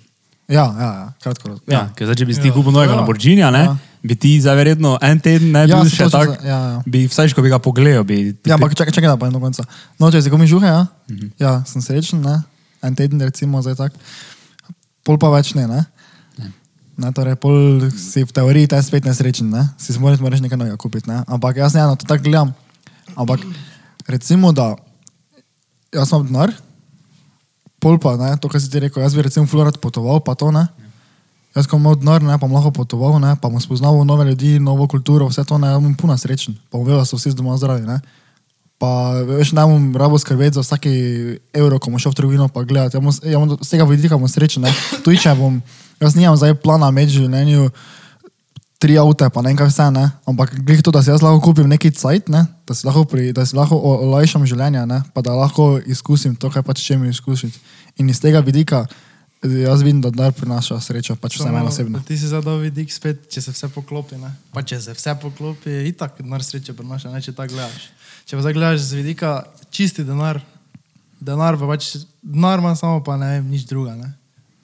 Ja, 0.48 0.68
ja, 0.70 0.90
ja 0.94 1.08
kratko. 1.18 1.56
Ja, 1.66 1.90
ker 1.90 2.06
zdaj, 2.06 2.16
če 2.16 2.26
bi 2.26 2.34
si 2.34 2.42
ti 2.42 2.48
Ja. 2.48 2.54
kupil 2.54 2.70
novega 2.70 2.92
Ja. 2.92 2.98
Lamborghinija, 3.00 3.50
Ja. 3.50 3.78
bi 4.04 4.14
ti 4.14 4.38
za 4.38 4.54
verjetno 4.54 5.00
en 5.02 5.18
teden 5.20 5.50
ne 5.52 5.64
Ja, 5.64 5.82
bil 5.82 5.90
še 5.90 6.06
tak, 6.06 6.30
za- 6.30 6.38
ja, 6.44 6.60
ja. 6.70 6.82
bi 6.86 7.08
vsaj, 7.08 7.34
ko 7.34 7.42
bi 7.42 7.50
ga 7.50 7.58
pogledal, 7.58 8.04
bi 8.04 8.34
ti 8.34 8.50
Ja, 8.50 8.54
ampak 8.54 8.76
čakaj, 8.76 8.94
čakaj, 8.94 9.10
da 9.10 9.18
pa 9.18 9.30
do 9.30 9.40
konca. 9.40 9.66
No, 9.98 10.12
če 10.12 10.22
si 10.22 10.30
kupim 10.30 10.46
žuhe, 10.46 10.62
ja, 10.64 10.86
Mhm. 11.10 11.32
ja 11.40 11.64
sem 11.66 11.82
srečen, 11.82 12.22
ne? 12.22 12.44
en 12.84 12.94
teden 12.94 13.18
recimo 13.20 13.58
zdaj 13.62 13.76
tak, 13.76 13.94
pol 15.04 15.18
pa 15.18 15.30
več 15.32 15.56
ne. 15.56 15.66
ne? 15.66 15.82
Ne, 16.98 17.12
torej, 17.12 17.36
pol 17.36 17.90
si 17.92 18.24
v 18.24 18.32
teoriji 18.32 18.68
ta 18.70 18.80
spet 18.82 19.04
nesrečen, 19.04 19.50
ne? 19.50 19.68
si 19.78 19.92
si 19.92 20.00
moraš, 20.00 20.20
moraš 20.20 20.40
nekaj 20.40 20.58
novega 20.58 20.78
kupiti. 20.78 21.10
Ne? 21.10 21.24
Ampak 21.28 21.58
jaz 21.58 21.74
ne, 21.74 21.82
no, 21.82 21.96
to 21.98 22.06
tako 22.06 22.24
gledam. 22.24 22.54
Ampak 23.18 23.42
recimo, 24.08 24.54
da 24.54 24.76
jaz 25.96 26.12
imam 26.12 26.26
denar, 26.28 26.54
pol 27.80 28.00
pa, 28.02 28.16
ne, 28.20 28.34
to, 28.42 28.50
kar 28.52 28.62
si 28.62 28.72
ti 28.72 28.82
rekel, 28.84 29.04
jaz 29.04 29.16
bi 29.16 29.26
recimo 29.26 29.48
florat 29.50 29.80
potoval, 29.82 30.22
pa 30.26 30.36
to 30.38 30.52
ne. 30.54 30.66
Jaz, 31.56 31.70
ko 31.72 31.80
imam 31.80 31.96
denar, 31.96 32.24
ne, 32.26 32.36
pa 32.36 32.48
bom 32.48 32.58
lahko 32.58 32.74
potoval, 32.76 33.18
ne, 33.24 33.36
pa 33.40 33.52
bom 33.52 33.62
spoznal 33.64 34.02
nove 34.08 34.28
ljudi, 34.28 34.58
novo 34.60 34.88
kulturo, 34.92 35.30
vse 35.32 35.46
to, 35.48 35.60
ne, 35.62 35.72
jaz 35.72 35.84
bom 35.84 35.96
puno 35.96 36.18
srečen, 36.20 36.58
pa 36.70 36.78
bom 36.78 36.88
vedel, 36.88 37.00
da 37.00 37.08
so 37.08 37.20
vsi 37.20 37.36
doma 37.38 37.56
zdravi. 37.62 37.86
Ne. 37.88 38.00
Pa 38.82 38.90
veš, 39.24 39.54
ne 39.56 39.64
bom 39.64 39.88
rabo 39.96 40.20
skrbeti 40.20 40.60
za 40.60 40.66
vsaki 40.66 40.92
evro, 41.56 41.80
ko 41.80 41.94
bom 41.94 42.02
šel 42.02 42.12
v 42.12 42.20
trgovino 42.20 42.50
pa 42.52 42.66
gledati. 42.68 42.98
Ja 42.98 43.02
bom, 43.02 43.14
ja 43.24 43.40
bom, 43.40 43.56
z 43.56 43.70
tega 43.72 43.88
vidika 43.88 44.20
bom 44.20 44.28
srečen. 44.28 44.68
Ne. 44.68 44.74
Tudi 45.06 45.22
če 45.24 45.32
bom, 45.40 45.62
jaz 46.04 46.18
nimam 46.20 46.36
zdaj 46.36 46.58
plana 46.60 46.92
med 46.92 47.14
življenju 47.14 47.70
tri 48.80 48.98
avte, 49.00 49.30
pa 49.32 49.42
ne 49.42 49.54
vem 49.54 49.60
kaj 49.60 49.72
vse, 49.72 49.88
ne. 49.96 50.06
Ampak 50.28 50.54
glih 50.68 50.84
to, 50.84 50.92
da 50.92 51.02
si 51.04 51.10
jaz 51.10 51.24
lahko 51.24 51.42
kupim 51.48 51.70
neki 51.72 51.94
cajt, 51.96 52.30
ne, 52.34 52.46
da 52.68 52.76
si 52.76 52.88
lahko, 52.88 53.06
pri, 53.10 53.32
da 53.36 53.46
si 53.48 53.56
lahko 53.58 53.80
olajšam 53.80 54.46
življenje, 54.48 54.86
ne, 54.90 55.02
pa 55.16 55.24
da 55.26 55.36
lahko 55.38 55.76
izkusim 55.86 56.36
to, 56.36 56.52
kaj 56.54 56.66
pač 56.68 56.84
če 56.86 57.00
mi 57.00 57.10
izkusiti. 57.14 57.60
In 58.02 58.12
iz 58.12 58.20
tega 58.20 58.44
vidika 58.44 58.86
jaz 59.46 59.84
vidim, 59.84 60.02
da 60.02 60.10
denar 60.10 60.34
prinaša 60.34 60.80
srečo, 60.82 61.16
pač 61.22 61.38
vse 61.40 61.52
meni 61.52 61.70
osebno. 61.70 62.02
Ti 62.08 62.18
si 62.18 62.30
zadal 62.32 62.60
vidik 62.64 62.92
spet, 62.94 63.28
če 63.32 63.44
se 63.46 63.54
vse 63.54 63.70
poklopi. 63.74 64.18
Ne? 64.22 64.32
Pa 64.54 64.64
če 64.66 64.80
se 64.82 64.96
vse 64.96 65.16
poklopi, 65.22 65.76
itak 65.92 66.18
denar 66.20 66.44
sreče 66.44 66.76
prinaša, 66.78 67.14
ne 67.14 67.22
če 67.22 67.36
tako 67.36 67.56
gledaš. 67.56 67.90
Če 68.26 68.38
pa 68.38 68.46
zdaj 68.46 68.58
gledaš 68.58 68.84
z 68.88 69.00
vidika 69.00 69.34
čisti 69.70 70.06
denar, 70.08 70.42
denar 71.22 71.60
pa 71.62 71.70
pač, 71.70 71.92
denar 72.24 72.64
ima 72.64 72.74
samo 72.80 73.04
pa 73.06 73.20
ne 73.22 73.36
vem, 73.36 73.52
nič 73.54 73.68
druga. 73.70 73.96
Ne? 74.00 74.14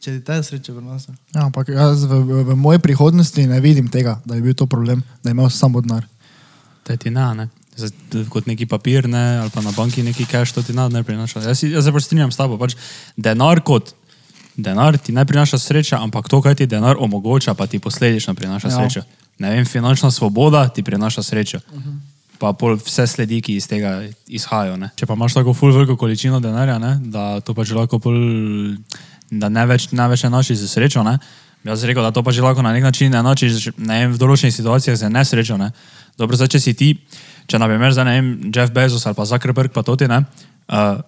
Če 0.02 0.12
ti 0.18 0.22
te 0.26 0.44
sreče 0.44 0.74
prinaša. 0.74 1.14
Ja, 1.36 1.46
ampak 1.46 1.70
jaz 1.70 2.04
v, 2.10 2.18
v, 2.26 2.44
v 2.50 2.56
moji 2.58 2.80
prihodnosti 2.82 3.48
ne 3.48 3.60
vidim 3.62 3.88
tega, 3.88 4.18
da 4.26 4.36
je 4.36 4.42
bil 4.42 4.54
to 4.58 4.66
problem, 4.66 5.04
da 5.22 5.30
je 5.30 5.36
imel 5.38 5.50
samo 5.54 5.82
denar. 5.82 6.08
To 6.84 6.98
ti 6.98 7.10
ne, 7.14 7.26
ne. 7.38 7.50
Zdaj, 7.78 8.26
kot 8.34 8.48
neki 8.50 8.66
papir, 8.66 9.06
ne, 9.08 9.40
ali 9.40 9.50
pa 9.54 9.62
na 9.62 9.72
banki 9.72 10.04
neki 10.04 10.26
cash, 10.26 10.54
to 10.54 10.64
ti 10.66 10.74
ne, 10.74 10.90
ne 10.90 11.04
prinaša. 11.04 11.44
Jaz, 11.46 11.60
si- 11.60 11.70
jaz 11.72 11.86
se 11.86 11.92
pač 11.94 12.04
strinjam 12.04 12.32
s 12.32 12.38
tabo. 12.38 12.58
Pač 12.58 12.76
denar 13.16 13.62
kot 13.64 13.94
denar 14.58 14.98
ti 14.98 15.14
ne 15.14 15.26
prinaša 15.26 15.58
sreče, 15.58 15.96
ampak 15.96 16.28
to, 16.30 16.42
kaj 16.42 16.56
ti 16.56 16.66
denar 16.68 16.98
omogoča, 17.00 17.54
pa 17.54 17.68
ti 17.68 17.80
posledično 17.80 18.34
prinaša 18.36 18.68
Ja. 18.68 18.76
srečo. 18.76 19.02
Ne 19.40 19.50
vem, 19.50 19.66
finančna 19.66 20.12
svoboda 20.12 20.68
ti 20.70 20.84
prinaša 20.84 21.24
srečo. 21.24 21.62
Uh 21.72 21.80
-huh. 21.80 22.00
Pa 22.40 22.54
pol 22.54 22.76
vse 22.76 23.08
sledi, 23.08 23.42
ki 23.42 23.56
iz 23.56 23.68
tega 23.68 24.10
izhajajo. 24.28 24.78
Ne. 24.78 24.90
Če 24.96 25.06
pa 25.06 25.14
imaš 25.14 25.34
tako 25.34 25.54
full 25.54 25.72
veliko 25.74 25.96
količino 25.96 26.40
denarja, 26.40 26.80
ne, 26.80 27.00
da 27.06 27.40
to 27.40 27.54
pač 27.54 27.70
lahko 27.70 28.00
pol, 28.00 28.18
da 29.32 29.50
ne 29.50 29.64
več, 29.66 29.90
ne 29.96 30.08
več 30.12 30.26
enačiš 30.28 30.60
z 30.60 30.70
srečo, 30.70 31.04
ne. 31.08 31.18
Jaz 31.64 31.84
rekel, 31.86 32.04
da 32.04 32.12
to 32.12 32.24
pa 32.26 32.34
že 32.34 32.42
lahko 32.42 32.64
na 32.66 32.74
nek 32.74 32.84
način 32.84 33.14
enačiš 33.14 33.78
ne 33.78 34.02
vem, 34.02 34.14
v 34.14 34.18
določenih 34.18 34.54
situacijah 34.54 34.98
z 34.98 35.12
nesrečo. 35.14 35.58
Ne. 35.62 35.70
Dobro, 36.18 36.36
zdaj, 36.36 36.58
če 36.58 36.60
si 36.60 36.74
ti, 36.74 36.90
če 37.46 37.62
na 37.62 37.70
primer 37.70 37.94
zdaj 37.94 38.08
ne 38.10 38.16
vem, 38.18 38.30
Jeff 38.50 38.74
Bezos 38.74 39.06
ali 39.06 39.16
pa 39.16 39.28
Zuckerberg, 39.30 39.72
pa 39.72 39.86
to 39.86 39.96
ti 39.96 40.10
ne. 40.10 40.24
Uh, 40.66 41.00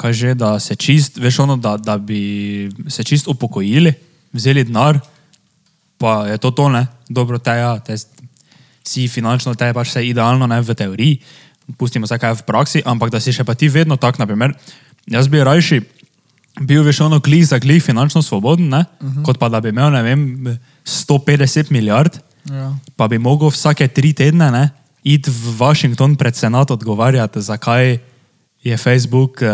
kaj 0.00 0.12
že, 0.16 0.34
da 0.36 0.56
se 0.60 0.76
čist, 0.76 1.18
veš 1.20 1.42
ono, 1.44 1.56
da, 1.60 1.76
da 1.76 1.98
bi 1.98 2.68
se 2.88 3.04
čist 3.04 3.28
upokojili, 3.28 3.92
vzeli 4.32 4.64
denar, 4.64 5.00
pa 6.00 6.24
je 6.28 6.38
to 6.40 6.50
to, 6.56 6.68
ne, 6.72 6.86
dobro, 7.08 7.36
te 7.36 7.52
ja, 7.52 7.76
te 7.84 7.96
si 8.86 9.08
finančno, 9.08 9.52
te 9.54 9.68
je 9.68 9.76
pač 9.76 9.92
vse 9.92 10.04
idealno, 10.08 10.48
ne, 10.48 10.60
v 10.64 10.76
teoriji, 10.76 11.20
pustimo 11.76 12.08
se 12.08 12.16
kaj 12.16 12.40
v 12.40 12.46
praksi, 12.48 12.80
ampak 12.88 13.12
da 13.12 13.20
si 13.20 13.32
še 13.36 13.44
pa 13.44 13.52
ti 13.54 13.68
vedno 13.68 14.00
tak, 14.00 14.16
naprimer, 14.16 14.56
jaz 15.04 15.28
bi 15.28 15.44
rajši 15.44 15.99
bil 16.60 16.82
veš 16.82 17.00
ono 17.00 17.20
klih 17.20 17.46
za 17.46 17.60
klih 17.60 17.82
finančno 17.82 18.22
svoboden, 18.22 18.68
ne, 18.68 18.84
uh 19.00 19.08
-huh. 19.08 19.22
kot 19.22 19.38
pa 19.38 19.48
da 19.48 19.60
bi 19.60 19.68
imel, 19.68 19.90
ne 19.90 20.02
vem, 20.02 20.58
150 20.84 21.70
milijard, 21.70 22.18
Ja. 22.44 22.72
pa 22.96 23.08
bi 23.08 23.18
mogel 23.18 23.48
vsake 23.48 23.88
tri 23.88 24.12
tedne 24.12 24.50
ne, 24.50 24.70
iti 25.04 25.30
v 25.30 25.56
Washington 25.58 26.16
pred 26.16 26.36
senat 26.36 26.70
odgovarjati, 26.70 27.40
zakaj 27.40 27.98
je 28.62 28.76
Facebook 28.76 29.40
uh, 29.40 29.48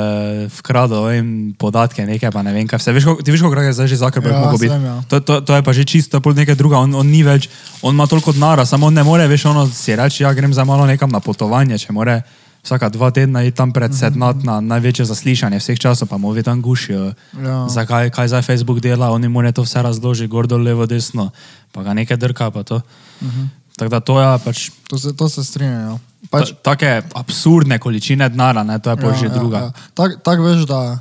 vkradel 0.58 1.02
vem, 1.04 1.54
podatke, 1.58 2.06
nekaj 2.06 2.30
pa 2.30 2.42
ne 2.42 2.52
vem 2.52 2.66
kaj. 2.66 2.78
Vse. 2.78 2.92
Veš, 2.92 3.04
ti 3.24 3.30
veš, 3.30 3.40
kako 3.40 3.62
je 3.62 3.72
zdaj 3.72 3.86
že 3.86 3.96
Zuckerberg 3.96 4.34
Ja, 4.34 4.40
mogel 4.40 4.58
biti. 4.58 4.74
ja. 4.74 5.02
To, 5.08 5.20
to, 5.20 5.40
to 5.40 5.56
je 5.56 5.62
pa 5.62 5.72
že 5.72 5.84
čisto 5.84 6.20
pol 6.20 6.34
nekaj 6.34 6.54
druga, 6.54 6.78
on, 6.78 6.94
on 6.94 7.06
ni 7.06 7.22
več, 7.22 7.48
on 7.82 7.94
ima 7.94 8.06
toliko 8.06 8.32
denara, 8.32 8.66
samo 8.66 8.86
on 8.86 8.94
ne 8.94 9.02
more 9.02 9.26
več 9.28 9.44
ono 9.44 9.66
si 9.70 9.96
reči, 9.96 10.22
ja 10.22 10.32
grem 10.34 10.54
za 10.54 10.64
malo 10.64 10.86
nekam 10.86 11.10
na 11.10 11.20
potovanje, 11.20 11.78
če 11.78 11.92
more 11.92 12.22
vsaka 12.66 12.90
dva 12.90 13.14
tedna 13.14 13.46
iti 13.46 13.54
tam 13.54 13.70
pred 13.70 13.94
senat 13.94 14.42
na 14.42 14.58
največje 14.58 15.06
zaslišanje 15.06 15.62
vseh 15.62 15.78
časov, 15.78 16.10
pa 16.10 16.18
mu 16.18 16.34
vi 16.34 16.42
tam 16.42 16.58
gušijo. 16.58 17.14
Ja. 17.38 17.70
Zakaj, 17.70 18.10
kaj 18.10 18.34
zdaj 18.34 18.42
Facebook 18.42 18.82
dela, 18.82 19.14
oni 19.14 19.30
morajo 19.30 19.62
to 19.62 19.66
vse 19.66 19.86
razložiti, 19.86 20.30
gor 20.30 20.50
dol, 20.50 20.66
levo, 20.66 20.86
desno, 20.90 21.30
pa 21.70 21.86
ga 21.86 21.94
nekaj 21.94 22.18
drka, 22.18 22.50
pa 22.50 22.66
to. 22.66 22.82
Uh 23.22 23.28
-huh. 23.30 23.46
Tako 23.76 23.90
da 23.90 24.00
to 24.00 24.20
je 24.20 24.38
pač 24.44 24.70
To 24.88 24.98
se, 24.98 25.16
to 25.16 25.28
se 25.28 25.44
strinjam. 25.44 25.80
Ja. 25.80 25.98
pač, 26.30 26.50
ta, 26.62 26.74
take 26.74 27.02
absurdne 27.14 27.78
količine 27.78 28.28
denara, 28.28 28.62
ne, 28.62 28.78
to 28.78 28.90
je 28.90 28.96
pa 28.96 29.06
ja, 29.06 29.14
že 29.14 29.28
druga. 29.28 29.58
Ja, 29.58 29.64
ja. 29.64 29.72
Tako 29.94 30.14
tak 30.24 30.38
veš, 30.40 30.66
da 30.66 30.98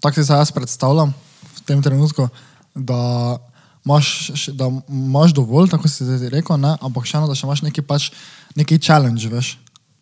tako 0.00 0.14
si 0.14 0.24
se 0.24 0.32
jaz 0.32 0.50
predstavljam 0.50 1.14
v 1.56 1.60
tem 1.66 1.82
trenutku, 1.82 2.28
da 2.74 3.38
imaš, 3.84 4.30
da 4.52 4.70
imaš 4.88 5.32
dovolj, 5.32 5.68
tako 5.68 5.88
si 5.88 6.04
ti 6.04 6.28
rekel, 6.28 6.56
ne? 6.56 6.76
ampak 6.80 7.06
še 7.06 7.16
eno, 7.18 7.28
da 7.28 7.34
še 7.34 7.46
imaš 7.46 7.62
neki, 7.62 7.82
pač, 7.82 8.10
neki 8.58 8.78
challenge, 8.78 9.28
veš. 9.28 9.56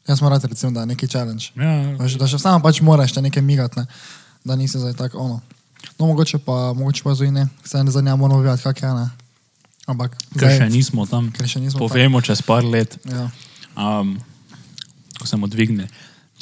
Jaz 0.07 0.21
moram 0.21 0.37
reči, 0.37 0.47
recimo, 0.47 0.73
da 0.73 0.81
je 0.81 0.87
neki 0.87 1.07
challenge. 1.07 1.45
Ja, 1.55 1.97
Veš, 1.99 2.15
da 2.15 2.27
še 2.27 2.39
samo 2.39 2.63
pač 2.63 2.81
moraš 2.81 3.13
te 3.13 3.23
nekaj 3.23 3.43
migati, 3.43 3.79
ne? 3.79 3.87
da 4.45 4.57
nisi 4.57 4.79
zdaj 4.79 4.95
tako 4.95 5.19
ono. 5.19 5.41
No, 5.99 6.07
mogoče 6.07 6.39
pa, 6.39 6.73
mogoče 6.73 7.03
pa 7.03 7.15
zdaj 7.15 7.31
ne, 7.31 7.49
se 7.65 7.79
ne 7.79 7.91
zanima, 7.91 8.17
moramo 8.17 8.41
videti, 8.41 8.63
kak 8.63 8.83
je, 8.83 8.93
ne. 8.95 9.07
Ampak, 9.87 10.15
ker 10.35 10.51
še 10.53 10.69
nismo 10.69 11.07
tam. 11.07 11.33
ker 11.33 11.47
še 11.47 11.61
nismo 11.61 11.79
tam. 11.79 11.89
Povemo 11.89 12.21
čez 12.21 12.43
par 12.43 12.65
let, 12.65 12.99
Ja. 13.05 13.27
um, 13.77 14.15
ko 15.17 15.27
se 15.27 15.37
mu 15.37 15.47
dvigne, 15.47 15.89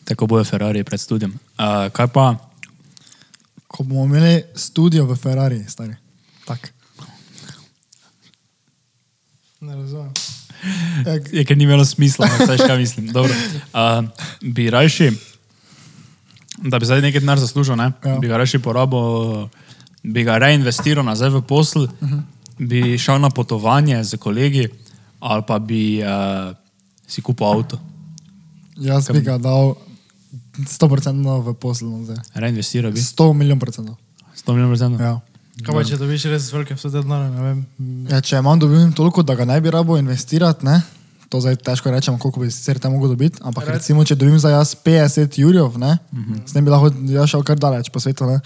tako 0.04 0.26
bojo 0.26 0.44
Ferrari 0.44 0.84
pred 0.84 1.00
studijem. 1.00 1.32
Uh, 1.56 1.88
kaj 1.90 2.08
pa, 2.08 2.26
Ko 3.66 3.82
bomo 3.82 4.04
imeli 4.06 4.44
studio 4.54 5.02
v 5.02 5.16
Ferrari, 5.16 5.64
stari. 5.66 5.96
Tak. 6.44 6.70
Ne 9.60 9.74
razumem. 9.74 10.12
Je, 11.32 11.44
ker 11.44 11.56
ni 11.56 11.64
imelo 11.64 11.84
smisla, 11.84 12.26
no, 12.26 12.46
veš, 12.46 12.60
kaj 12.66 12.78
mislim. 12.78 13.12
Dobro. 13.12 13.34
Uh, 13.72 14.04
bi 14.40 14.70
rajši, 14.70 15.10
da 16.62 16.78
bi 16.78 16.86
zdaj 16.86 17.02
nekaj 17.04 17.20
denar 17.20 17.38
zaslužil, 17.38 17.76
ne? 17.76 17.92
Ja. 18.04 18.18
bi 18.18 18.28
ga 18.28 18.36
rajši 18.36 18.58
porabil, 18.58 19.48
bi 20.02 20.24
ga 20.24 20.38
reinvestiral 20.38 21.04
nazaj 21.04 21.30
v 21.34 21.42
posel, 21.42 21.82
uh 21.82 22.08
-huh. 22.08 22.22
bi 22.58 22.98
šel 22.98 23.20
na 23.20 23.30
potovanje 23.30 24.04
z 24.04 24.16
kolegi 24.16 24.68
ali 25.20 25.42
pa 25.46 25.58
bi 25.58 26.02
uh, 26.04 26.52
si 27.06 27.22
kupil 27.22 27.46
avto. 27.46 27.78
Jaz 28.76 29.08
bi 29.12 29.20
ga 29.20 29.38
dal 29.38 29.74
100% 30.58 31.42
v 31.44 31.54
poslu 31.54 32.04
zdaj. 32.04 32.16
Reinvestiral 32.34 32.92
bi. 32.92 33.00
100 33.00 33.32
milijon 33.32 33.58
procentov. 33.58 33.96
100 34.36 34.52
milijonov 34.52 34.70
procentov. 34.76 35.00
Ja. 35.00 35.33
Kaj 35.62 35.74
pa 35.74 35.84
če 35.86 35.96
dobiš 36.00 36.24
res 36.32 36.48
velike 36.52 36.74
vsote 36.74 36.98
denarja, 36.98 37.30
ne 37.30 37.42
vem. 37.42 37.58
mm, 37.78 38.06
Ja, 38.10 38.20
če 38.20 38.40
imam 38.42 38.58
dobim 38.58 38.92
toliko, 38.92 39.22
da 39.22 39.36
ga 39.38 39.44
ne 39.46 39.60
bi 39.60 39.70
rabo 39.70 39.98
investirati, 39.98 40.66
ne? 40.66 40.82
to 41.34 41.40
zdaj 41.40 41.56
težko 41.66 41.90
rečem, 41.90 42.18
koliko 42.18 42.40
bi 42.40 42.50
sicer 42.50 42.78
tam 42.78 42.92
mogel 42.94 43.14
dobiti, 43.14 43.40
ampak 43.42 43.66
Red. 43.66 43.78
recimo, 43.80 44.04
če 44.06 44.14
dobim 44.14 44.38
za 44.38 44.52
jaz 44.52 44.74
50 44.84 45.38
jurjev, 45.40 45.78
ne, 45.78 45.98
uh 46.12 46.18
-huh. 46.18 46.40
s 46.46 46.52
tem 46.52 46.64
bi 46.64 46.70
lahko 46.70 46.92
jaz 47.10 47.30
šel 47.30 47.42
kar 47.42 47.58
daleč 47.58 47.90
po 47.90 48.00
svetu. 48.00 48.26
Ne? 48.26 48.40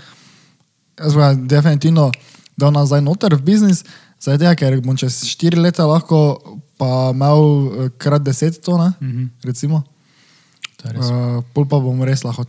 Jaz 0.98 1.14
bi 1.14 1.48
definitivno 1.48 2.10
dal 2.56 2.72
nazaj 2.72 3.00
noter 3.00 3.34
v 3.34 3.42
biznis, 3.42 3.84
zaradi 4.20 4.44
tega, 4.44 4.54
ker 4.54 4.80
bom 4.80 4.96
čez 4.96 5.20
4 5.24 5.60
leta 5.60 5.86
lahko 5.86 6.40
pa 6.78 7.10
imel 7.12 7.40
eh, 7.66 7.90
krat 7.98 8.22
10 8.22 8.60
to, 8.64 8.78
ne, 8.78 8.92
uh 9.00 9.06
-huh. 9.08 9.28
recimo. 9.44 9.82
To 10.76 10.88
je 10.88 10.92
res. 10.92 11.06
Uh, 11.06 11.44
pol 11.52 11.66
pa 11.66 11.78
bom 11.78 12.02
res 12.02 12.22
lahko 12.24 12.44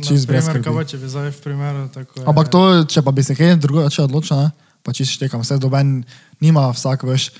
čist 0.00 0.26
brez 0.26 0.46
kaj 0.46 0.60
skrbi. 0.60 0.76
pa 0.76 0.84
če 0.84 0.96
bi 0.98 1.08
zdaj 1.08 1.30
v 1.30 1.40
primeru 1.42 1.88
tako... 1.88 2.20
je- 2.20 2.26
Ampak 2.26 2.46
to, 2.48 2.62
če 2.84 3.02
pa 3.02 3.10
bi 3.10 3.22
se 3.22 3.34
kaj 3.34 3.56
drugače 3.56 4.02
odločil, 4.02 4.36
ne, 4.36 4.50
pa 4.82 4.92
čisto 4.92 5.18
štekam, 5.18 5.42
vse 5.42 5.58
doben 5.58 6.04
nima 6.40 6.68
vsak, 6.70 7.02
veš, 7.02 7.30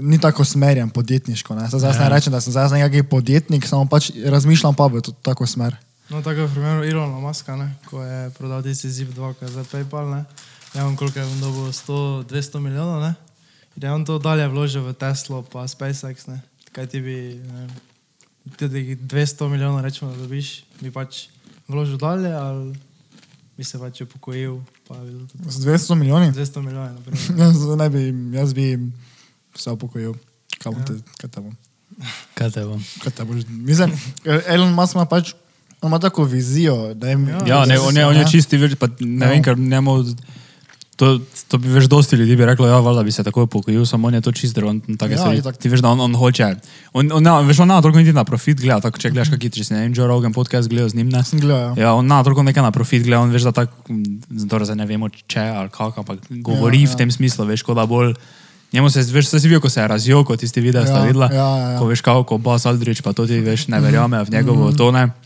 ni 0.00 0.18
tako 0.18 0.44
smerjen 0.44 0.90
podjetniško. 0.90 1.54
Ne. 1.54 1.68
Zdaj, 1.68 1.80
zdaj 1.80 1.94
ja. 1.94 2.02
ne 2.02 2.08
rečem, 2.10 2.32
da 2.32 2.40
sem 2.40 2.52
zdaj 2.52 2.74
nekakšen 2.74 3.06
podjetnik, 3.06 3.66
samo 3.66 3.86
pač 3.86 4.10
razmišljam 4.16 4.74
pa 4.74 4.86
v 4.86 5.00
to, 5.00 5.12
tako 5.22 5.46
smer. 5.46 5.76
No, 6.10 6.20
tako 6.20 6.44
je 6.44 6.46
v 6.46 6.52
primeru 6.52 6.84
Ilona 6.84 7.20
Maska, 7.20 7.56
ne, 7.56 7.72
ko 7.88 8.02
je 8.02 8.28
prodal 8.36 8.60
tisti 8.60 8.90
Zip2, 8.90 9.34
ki 9.38 9.48
je 9.48 9.54
zdaj 9.56 9.66
PayPal, 9.72 10.10
ne. 10.10 10.22
Ja, 10.74 10.84
on 10.84 10.96
koliko 10.96 11.18
je 11.18 11.24
on 11.24 11.40
dobil 11.40 11.70
100, 11.72 12.28
200 12.28 12.60
milijonov, 12.60 13.00
ne. 13.00 13.14
In 13.76 13.82
je 13.82 13.92
on 13.92 14.04
to 14.04 14.18
dalje 14.18 14.44
vložil 14.48 14.82
v 14.82 14.92
Teslo 14.92 15.40
pa 15.42 15.64
SpaceX, 15.64 16.26
ne. 16.28 16.42
Kaj 16.74 16.86
ti 16.90 17.00
bi, 17.00 17.40
ne 17.40 17.70
tudi 18.56 18.96
200 18.96 19.48
milijonov 19.48 19.80
rečemo, 19.80 20.10
da 20.12 20.18
dobiš, 20.18 20.64
bi 20.80 20.90
pač 20.90 21.28
vložil 21.68 21.96
dalje 21.98 22.32
ali 22.32 22.74
bi 23.56 23.64
se 23.64 23.78
pač 23.78 24.00
upokojil, 24.02 24.58
pa. 24.88 24.98
Z 25.48 25.62
200 25.66 25.94
milijoni? 25.94 26.32
200 26.32 26.62
milijonov, 26.62 26.94
na 26.94 27.00
primer. 27.00 27.22
Jaz, 27.46 27.60
ne 27.78 27.88
bi, 27.90 28.02
jaz 28.36 28.54
bi 28.54 28.66
se 29.54 29.70
upokojil. 29.70 30.14
Kaj 30.58 30.72
bom 30.72 30.82
te, 30.84 30.96
kaj 31.20 31.30
te 31.30 31.40
bom? 31.40 31.54
Kaj 32.34 32.50
te 32.50 32.64
bom? 32.66 32.82
Kaj 33.04 33.12
te 33.12 33.24
boš? 33.24 33.44
Mislim, 33.48 33.92
Elon 34.46 34.74
Musk 34.74 34.94
ima 34.98 35.04
pač, 35.06 35.34
on 35.80 35.90
ima 35.92 35.98
tako 36.02 36.24
vizijo, 36.24 36.94
da 36.94 37.12
jim... 37.12 37.28
Ja, 37.46 37.64
ne, 37.66 37.78
on 37.78 37.96
je, 37.96 38.06
on 38.06 38.16
je 38.16 38.24
čisti, 38.32 38.58
več, 38.58 38.74
pa 38.80 38.88
ne 39.00 39.26
Ja. 39.26 39.30
vem, 39.30 39.42
ker 39.42 39.58
njemu. 39.58 40.00
To, 40.94 41.18
to 41.50 41.58
bi 41.58 41.72
več 41.74 41.88
dosti 41.90 42.14
ljudi 42.14 42.36
bi 42.38 42.46
reklo, 42.46 42.68
ja, 42.70 42.76
valjda 42.78 43.02
bi 43.02 43.12
se 43.12 43.24
tako 43.26 43.48
upokojil, 43.48 43.82
samo 43.86 44.06
on 44.08 44.14
je 44.14 44.20
to 44.22 44.32
čist 44.32 44.54
drog. 44.54 44.76
Ja, 44.86 45.08
Ja, 45.10 45.32
itak. 45.34 45.56
ti 45.58 45.68
veš, 45.68 45.82
da 45.82 45.90
on, 45.90 46.00
on 46.00 46.14
hoče. 46.14 46.54
On, 46.92 47.10
on, 47.12 47.22
ne, 47.22 47.32
veš, 47.48 47.64
on 47.64 47.68
ne 47.68 47.80
toliko 47.82 47.98
niti 47.98 48.14
na 48.14 48.22
profit 48.24 48.60
gleda, 48.62 48.78
tako 48.84 49.02
če 49.02 49.10
gledaš, 49.10 49.32
kak 49.34 49.44
je, 49.44 49.50
če 49.58 49.64
si 49.64 49.74
ne 49.74 49.80
vem, 49.82 49.96
Joe 49.96 50.06
Rogan 50.06 50.32
podcast 50.32 50.70
gledal 50.70 50.92
z 50.92 51.00
njim, 51.00 51.10
ne. 51.10 51.24
Sem 51.26 51.42
gledal, 51.42 51.74
ja. 51.74 51.88
Ja, 51.88 51.94
on 51.98 52.06
ne 52.06 52.20
toliko 52.22 52.46
nekaj 52.46 52.62
na 52.62 52.70
profit 52.70 53.02
gleda, 53.02 53.24
on 53.26 53.34
veš, 53.34 53.48
da 53.50 53.54
tako, 53.64 53.98
zdaj 54.30 54.78
ne 54.78 54.86
vemo, 54.86 55.10
če 55.10 55.48
ali 55.50 55.74
kako, 55.74 56.04
ampak 56.06 56.30
govori 56.30 56.84
Ja, 56.84 56.86
ja, 56.86 56.90
ja. 56.90 56.94
v 56.94 57.02
tem 57.02 57.10
smislu, 57.10 57.48
veš, 57.50 57.66
kot 57.66 57.80
da 57.80 57.88
bolj. 57.90 58.14
Njemu 58.74 58.90
se, 58.90 59.02
veš, 59.02 59.28
se 59.34 59.40
si 59.40 59.50
videl, 59.50 59.62
ko 59.62 59.70
se 59.70 59.82
je 59.82 59.88
razjoko, 59.88 60.36
tisti 60.38 60.62
video 60.62 60.82
Ja, 60.82 60.86
sta 60.86 61.02
videla, 61.06 61.30
ja, 61.30 61.42
ja, 61.42 61.68
ja. 61.74 61.78
ko 61.78 61.90
veš, 61.90 62.02
kako, 62.06 62.24
ko 62.26 62.38
Bas 62.38 62.66
Aldrich, 62.66 63.02
pa 63.02 63.12
to 63.14 63.26
ti 63.26 63.38
veš, 63.42 63.66
ne 63.70 63.82
verjame 63.82 64.22
v 64.22 64.30
njegovo 64.30 64.66
mm 64.66 64.72
-hmm. 64.72 64.78
tone. 64.78 65.23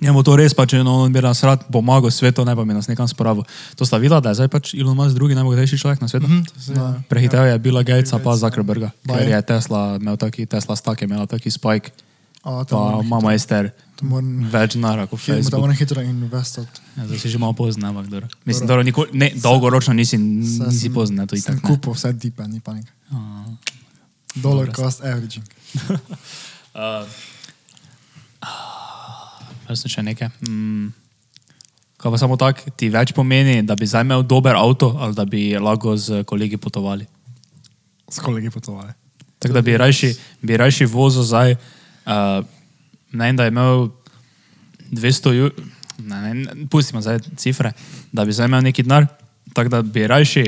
Njemu 0.00 0.22
to 0.22 0.36
res 0.36 0.54
pač, 0.56 0.72
no, 0.80 1.04
on 1.04 1.12
bi 1.12 1.20
nas 1.20 1.42
rad 1.44 1.60
pomagal 1.72 2.10
svetu, 2.10 2.44
ne 2.44 2.56
pa 2.56 2.64
bi 2.64 2.72
nas 2.74 2.88
nekam 2.88 3.08
spravil. 3.08 3.44
To 3.76 3.84
sta 3.84 3.96
videla, 4.00 4.20
da 4.20 4.30
je 4.32 4.40
zdaj 4.40 4.48
pač 4.48 4.74
Elon 4.74 4.96
Musk 4.96 5.14
drugi 5.14 5.34
najbogatejši 5.36 5.78
človek 5.78 6.00
na 6.00 6.08
svetu. 6.08 6.26
Mm 6.28 6.42
-hmm. 6.42 7.02
Prehitev 7.08 7.46
je 7.46 7.58
Billa 7.58 7.82
Gatesa 7.82 8.18
pa 8.18 8.36
Zuckerberga, 8.36 8.90
ker 9.06 9.28
je 9.28 9.42
Tesla 9.42 9.96
imel 10.00 10.16
taki, 10.16 10.46
Tesla 10.46 10.76
stak 10.76 11.02
je 11.02 11.04
imela 11.04 11.26
taki 11.26 11.50
spike, 11.50 11.90
A, 12.42 12.64
pa 12.64 13.02
mama 13.04 13.34
Ester, 13.34 13.70
moram 14.00 14.48
več 14.48 14.72
denara 14.72 15.06
kot 15.06 15.20
hitro, 15.20 15.34
da 15.34 15.42
Facebook. 15.42 15.60
moram 15.60 15.76
hitro 15.76 16.02
investirati. 16.02 16.80
Ja, 16.96 17.06
zdaj 17.06 17.18
si 17.18 17.28
že 17.28 17.38
malo 17.38 17.52
pozna, 17.52 17.88
ampak 17.88 18.08
dobro. 18.08 18.28
Mislim, 18.44 18.68
dobro, 18.68 18.82
nikoli, 18.82 19.08
ne, 19.12 19.32
dolgoročno 19.36 19.92
nisi, 19.92 20.18
nisi 20.18 20.88
pozna, 20.88 21.26
to 21.26 21.36
Sem 21.36 21.42
itak 21.42 21.62
ne. 21.62 21.68
kupil 21.68 21.92
vse 21.92 22.12
dipe, 22.12 22.48
ni 22.48 22.60
panika. 22.60 22.92
Dollar 24.34 24.72
cost 24.72 25.04
averaging. 25.04 25.44
Jaz 29.70 29.84
sem 29.84 29.92
še 29.92 30.02
nekaj. 30.02 30.32
Mm. 30.48 30.90
Kaj 32.00 32.14
pa 32.14 32.18
samo 32.18 32.34
tako, 32.40 32.72
ti 32.74 32.88
več 32.90 33.12
pomeni, 33.14 33.60
da 33.62 33.76
bi 33.78 33.86
zdaj 33.86 34.02
imel 34.06 34.24
dober 34.26 34.56
avto 34.58 34.94
ali 34.98 35.14
da 35.14 35.26
bi 35.28 35.52
lahko 35.60 35.94
z 36.00 36.24
kolegi 36.26 36.58
potovali. 36.58 37.06
S 38.10 38.18
kolegi 38.24 38.50
potovali. 38.50 38.90
Tako 39.38 39.54
da 39.54 39.62
bi 39.62 39.76
rajši, 39.78 40.10
bi 40.42 40.56
rajši 40.58 40.88
vozil 40.90 41.22
zdaj, 41.28 41.54
uh, 41.54 42.40
ne 43.12 43.28
vem, 43.28 43.38
da 43.38 43.46
je 43.46 43.52
imel 43.54 43.86
200 44.90 45.36
ur, 45.44 45.54
ne, 46.02 46.18
ne, 46.18 46.34
ne, 46.34 46.66
pustimo 46.72 47.00
zdaj 47.04 47.22
cifre, 47.38 47.70
da 48.12 48.26
bi 48.26 48.34
zdaj 48.34 48.50
imel 48.50 48.66
neki 48.66 48.84
denar, 48.84 49.06
tako 49.54 49.76
da 49.76 49.82
bi 49.86 50.08
rajši, 50.10 50.44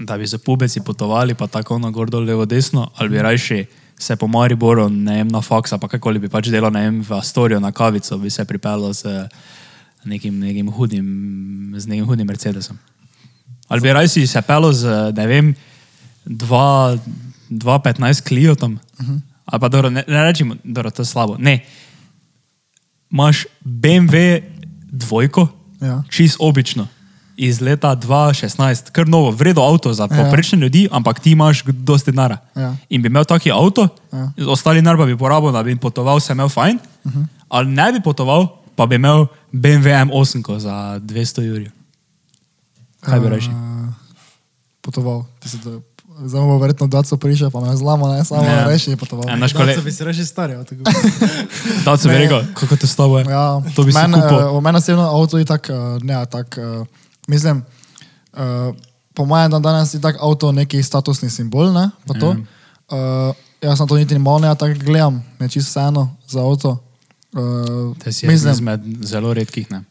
da 0.00 0.16
bi 0.18 0.26
za 0.26 0.40
pubeci 0.40 0.80
potovali, 0.86 1.36
pa 1.36 1.46
tako 1.46 1.76
ono 1.76 1.92
gor 1.92 2.10
dol, 2.10 2.24
levo, 2.24 2.48
desno, 2.48 2.88
ali 2.96 3.14
bi 3.14 3.22
rajši 3.22 3.64
se 4.04 4.16
po 4.16 4.26
Mariboru, 4.28 4.88
ne 4.88 5.16
vem, 5.22 5.28
na 5.32 5.40
faksa, 5.40 5.78
pa 5.80 5.88
kakoli 5.88 6.20
bi 6.20 6.28
pač 6.28 6.50
delal, 6.52 6.72
ne 6.72 6.84
vem, 6.84 7.00
v 7.02 7.16
Astorijo 7.16 7.60
na 7.60 7.72
kavico, 7.72 8.18
bi 8.20 8.30
se 8.30 8.44
pripeljal 8.44 8.92
z 8.92 9.28
nekim, 10.04 10.36
nekim 10.40 10.68
hudim, 10.68 11.06
z 11.76 11.88
nekim 11.88 12.04
hudim 12.04 12.28
Mercedesom. 12.28 12.76
Ali 13.68 13.80
bi 13.80 13.92
rajši 13.96 14.26
se 14.28 14.42
pelil 14.44 14.72
z, 14.76 15.12
ne 15.16 15.26
vem, 15.26 15.54
2-15 16.28 18.22
klijo 18.28 18.54
tam. 18.54 18.72
Uh 19.00 19.06
-huh. 19.06 19.20
Ali 19.44 19.60
pa 19.60 19.68
dobro, 19.68 19.90
ne, 19.90 20.04
ne 20.08 20.22
rečemo, 20.22 20.56
da 20.64 20.90
to 20.90 21.02
je 21.02 21.06
slabo. 21.06 21.36
Ne. 21.38 21.60
Imaš 23.10 23.46
BMW 23.64 24.42
dvojko, 24.92 25.48
Ja. 25.80 26.02
čist 26.08 26.36
obično, 26.40 26.88
iz 27.36 27.60
leta 27.60 27.96
2016, 27.96 28.90
kar 28.90 29.06
novo, 29.06 29.30
vredno 29.30 29.62
avto 29.62 29.92
za 29.92 30.02
Ja. 30.04 30.16
poprečne 30.16 30.58
ljudi, 30.58 30.88
ampak 30.90 31.20
ti 31.20 31.30
imaš 31.30 31.62
dosti 31.64 32.10
denara. 32.10 32.38
Ja. 32.54 32.74
In 32.88 33.02
bi 33.02 33.08
imel 33.08 33.24
taki 33.24 33.52
avto, 33.52 33.88
Ja. 34.12 34.30
ostali 34.46 34.78
denar 34.78 34.96
pa 34.96 35.04
bi 35.04 35.16
porabil, 35.16 35.52
da 35.52 35.62
bi 35.62 35.76
potoval, 35.76 36.20
se 36.20 36.32
imel 36.32 36.48
fajn, 36.48 36.78
uh 37.04 37.12
-huh. 37.12 37.26
ali 37.48 37.68
ne 37.68 37.92
bi 37.92 38.00
potoval, 38.00 38.46
pa 38.76 38.86
bi 38.86 38.94
imel 38.94 39.26
BMW 39.52 39.88
M8 40.02 40.58
za 40.58 40.72
200 41.00 41.42
jurjev. 41.42 41.70
Kaj 43.00 43.20
bi 43.20 43.28
reči? 43.28 43.48
Uh, 43.48 43.92
potoval. 44.80 45.24
Ti 45.40 45.48
si 45.48 45.58
to- 45.58 45.80
Zdaj 46.16 46.40
bo 46.40 46.58
verjetno 46.58 46.86
daco 46.86 47.16
prišel, 47.16 47.50
pa 47.50 47.60
me 47.60 47.76
zlamo, 47.76 48.08
ne, 48.08 48.24
samo 48.24 48.42
Ja. 48.44 48.52
ja. 48.52 48.66
reši 48.66 48.90
je 48.90 48.96
potoval. 48.96 49.28
Ja, 49.28 49.36
naš 49.36 49.52
kolega, 49.52 49.74
se 49.74 49.82
bi 49.82 49.92
se 49.92 50.04
reči 50.04 50.24
stari, 50.24 50.52
tako. 50.54 50.82
da 51.84 51.96
se 51.96 52.08
bi 52.08 52.14
Ne. 52.14 52.20
rekel, 52.20 52.42
kako 52.54 52.76
to 52.76 52.86
s 52.86 52.96
tabo 52.96 53.18
je. 53.18 53.24
Ja, 53.24 53.62
to 53.74 53.82
bi 53.82 53.92
si 53.92 53.98
men, 53.98 54.12
kupil. 54.12 54.38
uh, 54.48 54.62
meni 54.62 54.78
osebno 54.78 55.02
avto 55.02 55.38
je 55.38 55.44
tako, 55.44 55.72
uh, 55.72 56.02
ne, 56.02 56.26
tak, 56.26 56.58
uh, 56.80 56.86
mislim, 57.28 57.64
uh, 58.32 58.74
po 59.14 59.24
mojem 59.24 59.50
dan 59.50 59.62
danes 59.62 59.94
je 59.94 60.00
tak 60.00 60.16
avto 60.20 60.52
neki 60.52 60.82
statusni 60.82 61.30
simbol, 61.30 61.72
ne, 61.72 61.90
pa 62.06 62.14
to. 62.14 62.36
Uh, 62.90 63.34
jaz 63.62 63.78
sem 63.78 63.88
to 63.88 63.96
niti 63.96 64.14
ne 64.14 64.20
malo 64.20 64.38
ne, 64.38 64.54
tako 64.54 64.74
gledam, 64.84 65.24
me 65.38 65.48
čisto 65.48 65.70
vseeno 65.70 66.16
za 66.28 66.40
avto. 66.40 66.78
Uh, 67.32 67.96
Te 67.98 68.12
si 68.12 68.26
mislim, 68.26 68.52
izmed 68.52 68.80
zelo 69.02 69.34
redkih, 69.34 69.70
ne. 69.70 69.84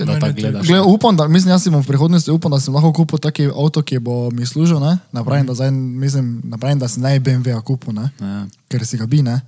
Da 0.00 0.26
je 0.26 0.32
gledaš. 0.32 0.66
Gled, 0.66 0.82
upam, 0.86 1.16
da, 1.16 1.28
mislim, 1.28 1.50
jaz 1.52 1.62
si 1.62 1.70
bom 1.70 1.82
v 1.82 1.86
prihodnosti 1.86 2.30
upam, 2.30 2.50
da 2.50 2.60
sem 2.60 2.74
lahko 2.74 2.92
kupil 2.92 3.18
taki 3.18 3.46
avto, 3.52 3.82
ki 3.82 3.98
bo 3.98 4.30
mi 4.30 4.46
služil, 4.46 4.80
ne, 4.80 4.98
napravim, 5.12 5.46
da, 5.46 5.54
zdaj, 5.54 5.70
mislim, 5.70 6.40
napravim, 6.44 6.78
da 6.78 6.88
si 6.88 7.00
naj 7.00 7.20
BMW-a 7.20 7.60
kupil, 7.60 7.92
ne, 7.92 8.08
Ja. 8.20 8.46
ker 8.68 8.86
si 8.86 8.96
ga 8.96 9.06
bi, 9.06 9.22
ne, 9.22 9.40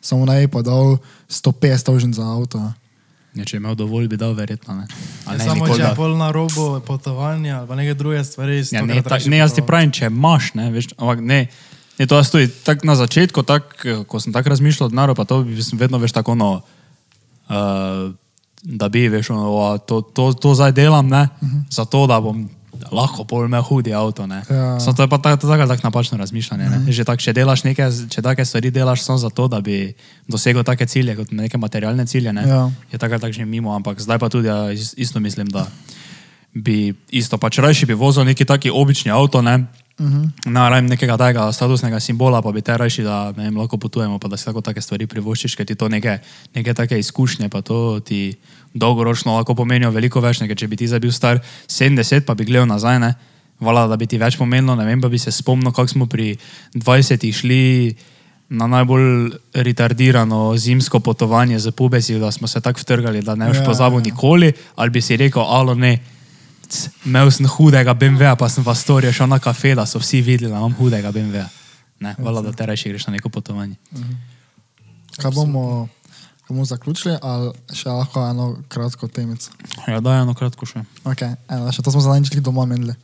samo 0.00 0.26
naj 0.26 0.48
pa 0.48 0.62
dal 0.62 0.98
150 1.28 1.82
tožen 1.82 2.14
za 2.14 2.22
avto. 2.22 2.60
Ne. 2.62 2.72
Ja, 3.36 3.44
če 3.44 3.56
je 3.56 3.60
imel 3.60 3.74
dovolj, 3.76 4.08
bi 4.08 4.16
dal 4.16 4.32
verjetno. 4.36 4.74
Ne. 4.78 4.86
Ja, 5.26 5.36
ne, 5.36 5.44
samo 5.44 5.68
če 5.68 5.82
je 5.82 5.92
pol 5.96 6.16
na 6.16 6.30
robu 6.32 6.80
potovanja 6.86 7.60
ali 7.62 7.82
neke 7.82 7.94
druge 7.98 8.24
stvari. 8.24 8.62
Ja, 8.72 8.84
ne, 8.86 9.02
rajši 9.04 9.32
ne, 9.32 9.40
jaz 9.42 9.56
ti 9.56 9.64
pravim, 9.66 9.92
če 9.92 10.08
imaš, 10.08 10.54
ne, 10.56 10.70
veš, 10.72 10.94
ampak 10.96 11.20
ne. 11.20 11.40
Ne, 11.96 12.06
to 12.08 12.16
jaz 12.16 12.30
tudi 12.32 12.48
tak 12.64 12.84
na 12.84 12.96
začetku, 12.96 13.44
tak, 13.48 13.76
ko 14.08 14.20
sem 14.20 14.32
tako 14.32 14.52
razmišljal 14.52 14.88
o 14.88 14.92
denarju, 14.92 15.16
pa 15.16 15.24
to 15.28 15.40
bi 15.44 15.56
vedno 15.80 16.00
veš 16.00 16.12
tako 16.16 16.34
ono, 16.36 16.50
uh, 17.48 18.08
da 18.62 18.88
bi, 18.92 19.06
veš, 19.12 19.30
ono, 19.32 19.52
o, 19.52 19.78
to, 19.78 20.00
to, 20.00 20.32
to 20.32 20.54
zdaj 20.56 20.72
delam, 20.76 21.08
ne, 21.08 21.28
uh 21.28 21.48
-huh. 21.48 21.62
zato 21.70 22.06
da 22.06 22.20
bom 22.20 22.48
lahko 22.92 23.24
pol 23.24 23.44
imel 23.44 23.62
hudi 23.62 23.92
avto, 23.94 24.26
ne. 24.26 24.42
Ja. 24.50 24.80
Samo 24.80 24.92
to 24.96 25.02
je 25.02 25.08
pa 25.08 25.18
tako 25.18 25.46
tak, 25.48 25.68
tak 25.68 25.82
napačno 25.82 26.18
razmišljanje, 26.18 26.64
ne. 26.70 26.76
-huh. 26.78 26.90
Že 26.92 27.04
tako, 27.04 27.22
če 27.22 27.32
delaš 27.32 27.64
nekaj, 27.64 27.90
če 28.10 28.22
take 28.22 28.44
stvari 28.44 28.70
delaš 28.70 29.02
samo 29.02 29.18
zato, 29.18 29.48
da 29.48 29.60
bi 29.60 29.94
dosegel 30.28 30.62
take 30.64 30.86
cilje, 30.86 31.16
kot 31.16 31.30
neke 31.30 31.58
materialne 31.58 32.06
cilje, 32.06 32.32
ne, 32.32 32.42
Ja. 32.48 32.70
je 32.92 32.98
tako 32.98 33.18
tako 33.18 33.32
že 33.32 33.44
mimo, 33.44 33.74
ampak 33.74 34.00
zdaj 34.00 34.18
pa 34.18 34.28
tudi 34.28 34.48
ja, 34.48 34.72
is- 34.72 34.94
isto 34.96 35.20
mislim, 35.20 35.46
da 35.46 35.66
bi 36.54 36.94
isto 37.10 37.38
pač 37.38 37.58
rajši 37.58 37.86
bi 37.86 37.94
vozil 37.94 38.24
neki 38.24 38.44
taki 38.44 38.70
obični 38.70 39.10
avto, 39.10 39.42
ne. 39.42 39.66
Uh 39.98 40.06
-huh. 40.06 40.30
Na 40.46 40.68
rajem 40.68 40.86
nekega 40.86 41.16
tega 41.16 41.52
statusnega 41.52 42.00
simbola, 42.00 42.42
pa 42.42 42.52
bi 42.52 42.60
te 42.62 42.76
rajši, 42.76 43.02
da 43.02 43.30
vem, 43.30 43.56
lahko 43.56 43.76
potujemo, 43.76 44.18
pa 44.18 44.28
da 44.28 44.36
si 44.36 44.44
tako 44.44 44.60
take 44.60 44.80
stvari 44.80 45.06
privoščiš, 45.06 45.56
ker 45.56 45.66
ti 45.66 45.74
to 45.74 45.88
neke, 45.88 46.18
neke 46.54 46.74
take 46.74 46.98
izkušnje, 46.98 47.48
pa 47.48 47.62
to 47.62 48.00
ti 48.00 48.34
dolgoročno 48.78 49.36
lahko 49.36 49.56
pomenijo 49.56 49.90
veliko 49.94 50.20
več, 50.20 50.42
ker 50.44 50.58
če 50.58 50.68
bi 50.68 50.78
ti 50.80 50.88
zdaj 50.90 51.02
bil 51.04 51.14
star 51.14 51.40
70, 51.66 52.26
pa 52.28 52.36
bi 52.36 52.46
gledal 52.48 52.68
nazaj, 52.70 53.00
ne, 53.02 53.14
vala, 53.60 53.86
da 53.88 53.96
bi 53.96 54.08
ti 54.08 54.20
več 54.20 54.36
pomenilo, 54.38 54.76
ne 54.76 54.84
vem, 54.86 55.00
pa 55.00 55.08
bi 55.12 55.18
se 55.18 55.32
spomnil, 55.32 55.72
kako 55.72 55.92
smo 55.92 56.06
pri 56.10 56.34
20 56.76 57.26
šli 57.32 57.64
na 58.48 58.66
najbolj 58.70 59.32
retardirano 59.58 60.52
zimsko 60.56 61.00
potovanje 61.00 61.58
z 61.58 61.72
pubesi, 61.74 62.18
da 62.18 62.30
smo 62.32 62.46
se 62.46 62.60
tako 62.60 62.80
vtrgali, 62.80 63.22
da 63.22 63.34
ne 63.34 63.48
boš 63.48 63.56
Ja, 63.56 63.64
pozabil 63.64 63.98
ja. 63.98 64.04
nikoli, 64.04 64.52
ali 64.76 64.90
bi 64.90 65.02
si 65.02 65.16
rekel, 65.16 65.42
alo 65.42 65.74
ne, 65.74 65.98
imel 67.04 67.30
sem 67.30 67.46
hudega 67.46 67.94
BMW-ja, 67.94 68.36
pa 68.36 68.48
sem 68.48 68.64
v 68.64 68.70
Astoriju 68.70 69.12
šel 69.12 69.28
na 69.30 69.38
kafe, 69.38 69.74
da 69.74 69.86
so 69.86 69.98
vsi 69.98 70.20
videli, 70.20 70.50
da 70.50 70.58
imam 70.58 70.74
hudega 70.78 71.12
BMW-ja. 71.12 71.48
Ne, 72.00 72.14
hvala, 72.20 72.42
da 72.42 72.52
te 72.52 72.66
reči, 72.66 72.90
greš 72.92 73.06
na 73.08 73.16
neko 73.16 73.28
potovanje. 73.32 73.74
Kaj 73.90 74.02
bomo, 74.02 74.28
kaj 75.16 75.30
bomo 75.32 75.88
zaključili, 76.48 77.16
ali 77.22 77.50
še 77.74 77.90
lahko 77.90 78.22
eno 78.30 78.56
kratko 78.68 79.08
temico? 79.08 79.50
Ja, 79.88 80.00
daj 80.00 80.22
eno 80.22 80.34
kratko 80.34 80.66
še. 80.66 80.84
Okay, 81.04 81.34
eno, 81.50 81.72
še 81.72 81.82
to 81.82 81.90
smo 81.90 82.04
zadnjič 82.04 82.38
doma 82.38 82.66
menili. 82.66 82.94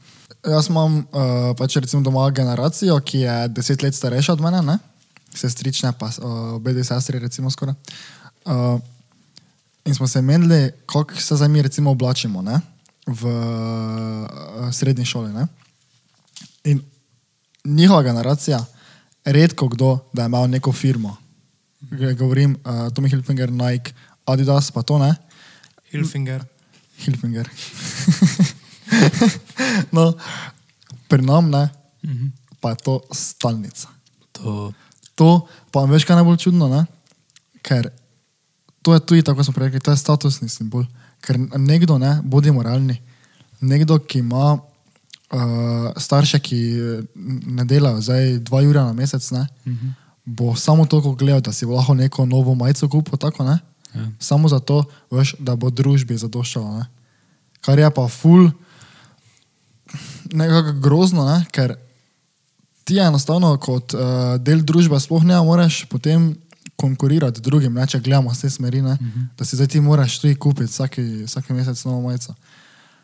Jaz 0.47 0.69
imam 0.71 1.03
uh, 1.03 1.53
pač 1.59 1.77
recimo 1.79 2.03
doma 2.03 2.29
generacijo, 2.31 2.99
ki 3.01 3.25
je 3.27 3.37
deset 3.55 3.83
let 3.83 3.95
starejša 3.95 4.39
od 4.39 4.43
mene, 4.43 4.63
ne? 4.63 4.79
sestrične, 5.33 5.95
pa 5.97 6.11
uh, 6.13 6.59
obe 6.59 6.75
dve 6.75 6.85
sestri, 6.85 7.19
recimo 7.19 7.51
skoraj. 7.51 7.75
Uh, 8.45 8.77
in 9.89 9.95
smo 9.95 10.09
se 10.09 10.23
menili, 10.23 10.71
kako 10.87 11.17
se 11.17 11.37
zdaj 11.37 11.49
mi 11.49 11.63
recimo 11.63 11.91
oblačimo 11.91 12.43
ne? 12.43 12.61
v 13.07 13.27
uh, 13.27 14.69
srednji 14.73 15.05
šoli. 15.05 15.33
Ne? 15.33 15.47
In 16.65 16.83
njihova 17.65 18.03
generacija, 18.03 18.65
redko 19.25 19.69
kdo, 19.69 19.99
da 20.13 20.23
je 20.23 20.27
imel 20.27 20.51
neko 20.51 20.73
firmo. 20.73 21.17
Govorim, 21.91 22.57
uh, 22.65 22.89
Tommy 22.95 23.11
Hilfiger, 23.11 23.51
Nike, 23.51 23.93
Adidas, 24.27 24.71
pa 24.71 24.83
to 24.83 24.99
ne. 24.99 25.15
Hilfinger. 25.91 26.45
Hilfinger. 27.03 27.51
no, 29.97 30.13
pri 31.09 31.23
nam 31.23 31.51
ne, 31.51 31.69
pa 32.61 32.71
je 32.71 32.77
to 32.85 33.01
stalnica. 33.13 33.89
To, 34.33 34.73
To 35.15 35.47
pa 35.71 35.85
veš, 35.85 36.05
kaj 36.05 36.15
je 36.15 36.21
najbolj 36.21 36.41
čudno, 36.49 36.69
ne? 36.69 36.85
ker 37.63 37.93
to 38.83 38.95
je 38.95 39.01
tudi, 39.07 39.23
tako 39.23 39.45
smo 39.45 39.55
prej 39.55 39.71
rekli, 39.71 39.81
to 39.81 39.93
je 39.95 40.01
statusni 40.01 40.49
simbol. 40.51 40.83
Ker 41.23 41.39
nekdo, 41.39 41.99
ne, 42.03 42.17
bodimo 42.25 42.63
realni, 42.63 42.97
nekdo, 43.61 44.01
ki 44.03 44.19
ima 44.19 44.57
uh, 44.59 45.93
starše, 45.95 46.41
ki 46.43 46.59
ne 47.55 47.65
delajo 47.65 48.01
zdaj 48.03 48.41
dva 48.43 48.65
ura 48.67 48.83
na 48.89 48.97
mesec, 48.99 49.31
ne, 49.31 49.47
uh 49.47 49.73
-huh. 49.73 49.93
Bo 50.25 50.57
samo 50.57 50.87
toliko 50.87 51.15
gledal, 51.15 51.41
da 51.41 51.53
si 51.53 51.67
bo 51.67 51.75
lahko 51.75 51.95
neko 51.95 52.27
novo 52.27 52.55
majico 52.55 52.89
kupil, 52.89 53.19
tako 53.19 53.45
ne. 53.45 53.59
Ja. 53.95 54.09
Samo 54.19 54.49
zato, 54.49 54.85
veš, 55.11 55.35
da 55.39 55.57
bo 55.57 55.71
družbi 55.71 56.17
zadoščalo. 56.17 56.79
Ne? 56.79 56.87
Kar 57.61 57.79
je 57.79 57.91
pa 57.95 58.07
ful, 58.09 58.49
nekako 60.33 60.73
grozno, 60.81 61.27
ne? 61.29 61.45
ker 61.53 61.75
ti 62.85 62.99
enostavno 62.99 63.53
kot 63.63 63.95
uh, 63.95 64.39
del 64.43 64.65
družbe 64.67 64.99
sploh 65.01 65.25
ne 65.25 65.39
moreš 65.45 65.85
potem 65.91 66.33
konkurirati 66.77 67.43
drugim, 67.45 67.75
ne? 67.75 67.87
če 67.87 68.01
gledamo 68.01 68.33
te 68.35 68.51
smeri, 68.51 68.81
uh 68.81 68.87
-huh. 68.97 69.27
da 69.39 69.45
si 69.45 69.57
zdaj 69.57 69.67
ti 69.67 69.81
moraš 69.81 70.19
tudi 70.19 70.35
kupiti 70.35 70.71
vsaki, 70.71 71.03
vsaki 71.27 71.53
mesec 71.53 71.85
novo 71.85 72.01
majico. 72.01 72.35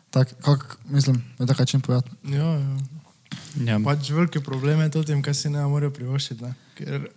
Tak, 0.09 0.33
kak, 0.41 0.77
mislim, 0.89 1.23
da 1.39 1.53
kaj 1.53 1.65
čem 1.65 1.81
povedati. 1.81 2.09
Ja, 2.23 2.43
ja. 2.43 2.77
Ja, 3.65 3.79
Pač 3.83 4.11
veliki 4.13 4.41
problem 4.43 4.81
je 4.85 4.91
to, 4.95 5.03
tem, 5.07 5.21
kaj 5.25 5.37
si 5.37 5.51
ne 5.53 5.63
morejo 5.69 5.93
privoščiti. 5.95 6.43
Ne? 6.43 6.53
Ker, 6.77 7.07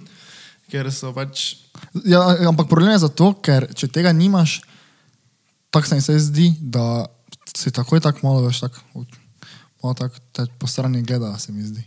ker 0.72 0.90
so 0.94 1.12
pač. 1.16 1.46
Ja, 2.08 2.22
ampak 2.48 2.70
problem 2.70 2.94
je 2.94 3.04
zato, 3.06 3.32
ker 3.44 3.68
če 3.76 3.90
tega 3.92 4.12
nimaš, 4.16 4.60
tako 5.72 5.88
se 5.88 5.98
mi 5.98 6.04
se 6.04 6.18
zdi, 6.28 6.50
da 6.60 7.06
si 7.56 7.72
takoj 7.74 8.00
tako 8.00 8.26
malo 8.26 8.44
veš, 8.46 8.64
tako, 8.66 9.04
malo 9.82 9.94
tako 9.98 10.20
te 10.32 10.46
po 10.58 10.70
strani 10.70 11.02
gleda, 11.02 11.34
se 11.38 11.52
mi 11.52 11.64
zdi. 11.66 11.84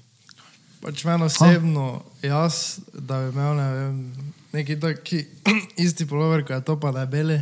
Pač 0.86 1.02
meni 1.08 1.26
osebno, 1.26 2.04
jaz, 2.22 2.80
da 2.94 3.24
bi 3.24 3.32
imel 3.34 3.56
ne 3.58 3.70
vem, 3.74 4.02
neki 4.54 4.80
taki 4.80 5.24
isti 5.86 6.06
polover, 6.06 6.46
kot 6.46 6.60
je 6.60 6.66
to, 6.68 6.78
pa 6.80 6.92
da 6.94 7.06
je 7.06 7.14
beli, 7.14 7.40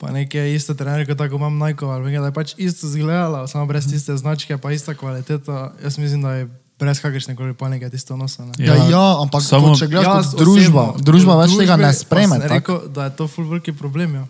pa 0.00 0.08
neki 0.10 0.40
isto 0.50 0.72
trener, 0.74 1.04
kot 1.04 1.18
tako 1.18 1.36
imam 1.36 1.58
najko, 1.58 1.86
ali 1.86 2.06
nekaj, 2.06 2.20
da 2.20 2.26
je 2.26 2.32
pač 2.32 2.54
isto 2.58 2.88
zgledala, 2.88 3.44
samo 3.46 3.66
brez 3.66 3.84
tiste 3.84 4.16
značke, 4.16 4.56
pa 4.56 4.72
ista 4.72 4.94
kvaliteta, 4.94 5.74
jaz 5.76 5.98
mislim, 5.98 6.22
da 6.22 6.32
je 6.34 6.48
brez 6.78 6.96
kakršne 6.98 7.36
koli 7.36 7.52
panike 7.54 7.90
tisto 7.90 8.16
nosa. 8.16 8.44
Ne. 8.46 8.52
Ja, 8.58 8.74
Ja, 8.74 8.88
ja 8.88 9.04
ampak 9.20 9.42
samo- 9.42 9.76
če 9.76 9.86
gledaš 9.86 10.26
kot 10.26 10.40
družba, 10.40 10.84
osebno, 10.86 11.04
družba 11.04 11.36
več 11.36 11.52
tega 11.54 11.76
ne 11.76 11.92
sem 11.92 12.08
tako. 12.08 12.48
Rekel, 12.48 12.88
da 12.88 13.04
je 13.04 13.12
to 13.12 13.28
ful 13.28 13.44
veliki 13.44 13.72
problem. 13.74 14.14
Ja. 14.14 14.24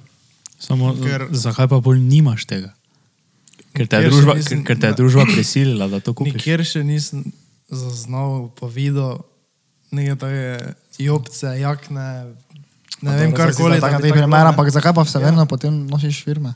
Samo, 0.59 0.91
Ker- 0.93 1.25
ker, 1.25 1.29
zakaj 1.33 1.69
pa 1.69 1.79
bolj 1.81 2.01
nimaš 2.01 2.45
tega? 2.45 2.75
Ker 3.73 3.87
te 3.87 3.97
je 3.97 4.03
Ker 4.03 4.11
družba, 4.11 4.35
nisem- 4.35 4.59
ker, 4.59 4.67
ker 4.67 4.77
te 4.77 4.87
je 4.87 4.95
družba 4.95 5.25
prisilila, 5.25 5.87
da 5.87 6.01
to 6.01 6.11
kupiš. 6.13 6.35
Nikjer 6.35 6.61
še 6.67 6.83
nisem 6.83 7.23
zaznal, 7.71 8.51
pa 8.51 8.67
videl 8.67 9.23
neke 9.91 10.17
take 10.17 10.75
jopce, 10.99 11.47
jakne, 11.57 12.35
ne 13.03 13.17
vem, 13.17 13.33
karkoli. 13.33 13.75
da 13.75 13.81
Tako 13.81 14.03
bi 14.03 14.09
je 14.09 14.13
tako 14.13 14.13
primer, 14.13 14.27
bilo, 14.27 14.39
ne. 14.39 14.49
ampak 14.49 14.71
zakaj 14.71 14.93
pa 14.93 15.03
vse 15.03 15.19
vedno 15.19 15.47
potem 15.47 15.87
nosiš 15.87 16.25
firme? 16.25 16.55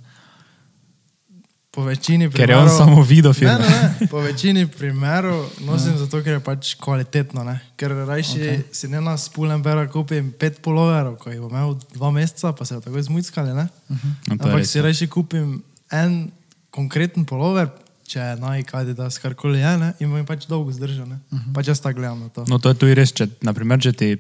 Po 1.71 1.83
večini 1.83 2.31
Ker 2.31 2.51
je 2.51 2.57
on 2.57 2.69
primerov- 2.69 2.79
samo 2.79 3.03
videl 3.03 3.31
Ne, 3.31 3.35
film. 3.35 3.51
ne, 3.51 3.69
ne. 4.01 4.07
Po 4.07 4.21
večini 4.21 4.67
primerov 4.69 5.51
nosim 5.61 5.99
zato, 5.99 6.23
ker 6.23 6.33
je 6.33 6.41
pač 6.41 6.75
kvalitetno. 6.75 7.43
Ne? 7.45 7.59
Ker 7.77 7.91
rajši 7.91 8.39
okay. 8.39 8.63
si 8.73 8.87
ne 8.89 9.01
na 9.01 9.17
spulem 9.17 9.59
bera 9.59 9.83
kupim 9.89 10.31
pet 10.31 10.63
poloverov, 10.63 11.17
ko 11.19 11.31
jih 11.31 11.41
bom 11.41 11.51
imel 11.51 11.75
dva 11.95 12.11
meseca, 12.11 12.53
pa 12.53 12.65
se 12.65 12.75
jo 12.75 12.81
takoj 12.81 13.03
zmuckali. 13.03 13.55
Ne? 13.55 13.67
No, 13.91 14.39
to 14.39 14.47
je 14.47 14.55
Ampak 14.55 14.67
si 14.67 14.79
ja. 14.79 14.83
rajši 14.87 15.07
kupim 15.11 15.63
en 15.91 16.31
konkreten 16.71 17.25
polover, 17.27 17.67
če 18.07 18.21
je 18.21 18.37
Nike, 18.37 18.71
Adidas, 18.77 19.19
karkoli 19.19 19.59
je, 19.59 19.75
ne? 19.79 19.93
in 19.99 20.09
bom 20.11 20.19
jih 20.19 20.27
pač 20.27 20.47
dolgo 20.47 20.71
zdržal. 20.71 21.11
Uh 21.11 21.19
-huh. 21.33 21.53
Pač 21.55 21.69
jaz 21.69 21.81
tako 21.81 21.99
gledam 21.99 22.21
na 22.21 22.29
to. 22.29 22.45
No, 22.49 22.59
to 22.59 22.69
je 22.71 22.75
tudi 22.75 22.95
res, 22.95 23.11
če, 23.13 23.27
naprimer, 23.43 23.81
če 23.83 23.93
ti 23.93 24.17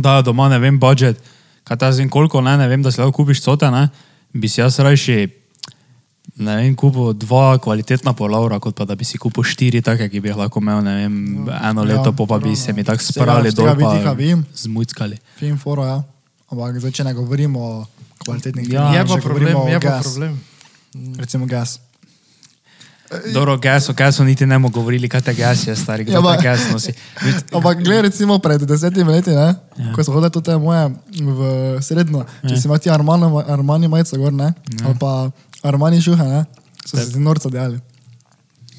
da 0.00 0.22
doma, 0.22 0.48
ne 0.48 0.58
vem, 0.62 0.78
budžet, 0.80 1.20
kaj 1.68 1.78
ta 1.78 1.92
zvem 1.92 2.08
koliko, 2.10 2.40
ne, 2.40 2.56
ne 2.56 2.68
vem, 2.68 2.82
da 2.82 2.92
si 2.92 3.00
lahko 3.00 3.22
kupiš 3.22 3.42
cote, 3.44 3.70
ne, 3.70 3.88
bi 4.32 4.48
si 4.48 4.60
jaz 4.60 4.78
rajši, 4.80 5.18
ne 6.40 6.56
vem, 6.56 6.76
kupil 6.78 7.12
dva 7.12 7.58
kvalitetna 7.62 8.14
polovra, 8.16 8.60
kot 8.62 8.76
pa 8.78 8.86
da 8.88 8.96
bi 8.96 9.04
si 9.04 9.20
kupil 9.20 9.44
štiri 9.44 9.82
take, 9.84 10.08
ki 10.08 10.22
bi 10.22 10.32
jih 10.32 10.40
lahko 10.40 10.62
imel, 10.64 10.80
ne 10.86 10.96
vem, 11.02 11.18
eno 11.60 11.84
leto, 11.84 12.08
ja, 12.10 12.16
pa, 12.16 12.28
pa 12.30 12.40
bi 12.40 12.56
se 12.56 12.72
mi 12.72 12.86
tako 12.86 13.04
spravili 13.04 13.52
dol, 13.52 13.74
pa 13.76 14.16
vem. 14.16 14.46
zmuckali. 14.54 15.20
Film 15.36 15.58
foro, 15.60 15.84
ja. 15.84 16.00
Ampak 16.52 16.80
zdaj, 16.80 16.92
če 17.00 17.04
ne 17.08 17.14
govorimo 17.16 17.60
o 17.60 17.70
kvalitetnih 18.24 18.68
Ja, 18.68 18.90
filmih, 18.92 18.98
je 18.98 19.06
pa 19.08 19.16
problem, 19.24 19.56
je 19.72 19.80
pa 19.80 20.00
problem. 20.04 20.36
Recimo 21.18 21.46
gas. 21.48 21.80
Dobro, 23.28 23.56
gas, 23.58 23.88
o 23.88 23.92
gasu 23.92 24.24
niti 24.24 24.46
ne 24.46 24.54
bomo 24.54 24.68
govorili, 24.70 25.08
kaj 25.08 25.20
te 25.20 25.34
gas 25.34 25.66
je, 25.66 25.76
stari, 25.76 26.04
kdo 26.04 26.12
Ja, 26.14 26.36
gas 26.38 26.60
nosi. 26.68 26.92
Ampak 27.50 27.78
gledaj, 27.78 28.02
recimo 28.02 28.38
pred 28.38 28.60
desetimi 28.62 29.10
leti, 29.10 29.30
ne, 29.30 29.54
ja. 29.76 29.92
ko 29.92 30.00
so 30.00 30.12
hodile 30.12 30.30
tudi 30.30 30.56
moje 30.56 30.88
v 31.12 31.40
srednjo, 31.80 32.24
če 32.40 32.50
Ja. 32.50 32.56
si 32.56 32.66
imel 32.66 32.78
ti 32.78 32.90
Armani, 32.90 33.24
Armani 33.46 33.88
majice 33.88 34.16
gor, 34.16 34.32
ne, 34.32 34.44
ja. 34.70 34.84
ali 34.84 34.96
pa 34.96 35.30
Armani 35.62 36.00
šuha, 36.00 36.24
ne, 36.26 36.44
so 36.82 36.96
se 36.96 37.08
ti 37.08 37.18
norca 37.20 37.48
dejali. 37.48 37.80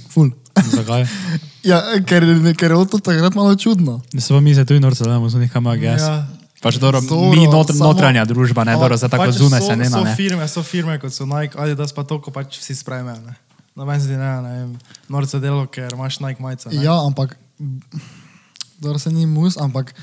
Ful. 0.09 0.29
Zakaj? 0.55 1.05
Ja, 1.63 1.77
ker, 2.03 2.25
ker 2.53 2.71
je 2.73 2.85
to 2.85 2.99
takrat 2.99 3.31
malo 3.33 3.55
čudno. 3.55 4.01
Se 4.13 4.29
pa 4.29 4.39
mi 4.39 4.51
se 4.51 4.65
tudi 4.65 4.79
norce 4.79 5.03
damo, 5.03 5.29
so 5.29 5.39
nekaj 5.39 5.59
ima 5.59 5.75
gas. 5.77 6.01
Ja. 6.01 6.27
Pač 6.59 6.75
dobro, 6.75 6.99
Dobro, 7.01 7.31
mi 7.31 7.47
notr, 7.47 7.71
samo- 7.71 7.85
notranja 7.85 8.25
družba, 8.25 8.63
ne, 8.63 8.73
dobro, 8.73 8.97
za 8.97 9.07
tako 9.07 9.23
Pač 9.25 9.35
zunaj 9.35 9.59
so- 9.59 9.67
se 9.67 9.75
ne 9.77 9.87
So 9.89 10.03
ne. 10.03 10.11
firme, 10.13 10.43
so 10.45 10.59
firme, 10.61 10.99
kot 10.99 11.11
so 11.11 11.23
Nike, 11.25 11.55
Adidas, 11.57 11.91
pa 11.91 12.03
to, 12.03 12.19
ko 12.19 12.31
pač 12.31 12.55
vsi 12.57 12.75
sprejmejo. 12.75 13.31
No, 13.75 13.85
meni 13.85 14.01
se 14.01 14.07
ti 14.07 14.13
ne, 14.13 14.41
ne 14.41 14.51
vem, 14.55 14.73
norce 15.09 15.39
delo, 15.39 15.65
ker 15.65 15.93
imaš 15.93 16.19
Nike 16.19 16.37
majico. 16.39 16.69
Ja, 16.71 16.93
ampak, 17.01 17.37
dobro 18.77 18.99
se 18.99 19.09
ni 19.09 19.25
mus, 19.25 19.57
ampak 19.57 19.93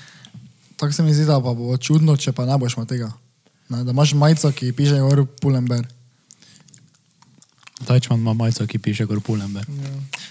tako 0.77 0.93
se 0.93 1.03
mi 1.03 1.15
zdi, 1.15 1.25
da 1.25 1.37
pa 1.37 1.53
bo 1.53 1.77
čudno, 1.77 2.17
če 2.17 2.33
pa 2.33 2.45
ne 2.45 2.59
boš 2.59 2.75
imel 2.75 2.87
tega. 2.87 3.13
Ne, 3.69 3.85
da 3.85 3.93
imaš 3.93 4.13
majico, 4.13 4.51
ki 4.51 4.73
piše 4.73 4.99
gor 4.99 5.23
Pull&Bear. 5.41 5.87
Tajčman 7.81 8.19
ima 8.19 8.35
majico, 8.35 8.67
ki 8.67 8.79
piše 8.79 9.05
gor 9.05 9.21
Pull&Bear. 9.21 9.65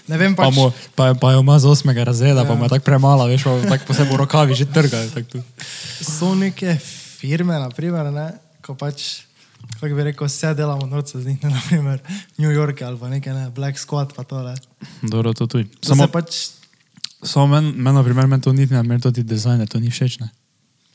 Ne 0.06 0.18
vem 0.18 0.36
Pa, 0.36 0.42
pač. 0.46 0.54
mu, 0.54 0.68
pa, 0.94 1.14
pa 1.14 1.32
jo 1.32 1.40
ima 1.40 1.58
z 1.58 1.66
osmega 1.66 2.04
razreda, 2.04 2.40
ja. 2.40 2.46
pa 2.46 2.52
Ja. 2.52 2.58
mu 2.58 2.64
je 2.64 2.68
tako 2.68 2.84
premala, 2.84 3.26
veš, 3.26 3.42
pa 3.42 3.68
tako 3.68 3.84
posebej 3.86 4.12
v 4.12 4.18
rokavi 4.18 4.54
že 4.54 4.66
trgajo. 4.66 5.08
So 6.00 6.34
neke 6.34 6.76
firme, 7.18 7.56
naprimer, 7.58 8.12
ne, 8.12 8.28
ko 8.62 8.74
pač, 8.74 9.24
kako 9.80 9.94
bi 9.94 10.02
rekel, 10.02 10.26
vse 10.26 10.54
delamo 10.54 10.86
norce 10.86 11.20
z 11.20 11.26
njih, 11.26 11.44
ne, 11.44 11.50
naprimer 11.50 12.00
New 12.38 12.50
York 12.50 12.82
ali 12.82 12.98
pa 12.98 13.08
nekaj, 13.08 13.34
ne, 13.34 13.50
Black 13.50 13.78
Squad 13.78 14.14
pa 14.16 14.24
tole. 14.24 14.54
Dobro, 15.02 15.32
to 15.32 15.46
tudi. 15.46 15.68
Samo 15.82 16.06
pač, 16.06 16.36
samo 17.22 17.46
meni, 17.46 17.72
men, 17.76 17.94
na 17.94 18.04
primer, 18.04 18.26
meni 18.26 18.42
to 18.42 18.52
niti 18.52 18.74
ne, 18.74 18.82
meni 18.82 19.00
to 19.00 19.12
ti 19.12 19.22
dizajn, 19.22 19.66
to 19.66 19.80
ni 19.80 19.90
všeč, 19.90 20.20
ne. 20.20 20.28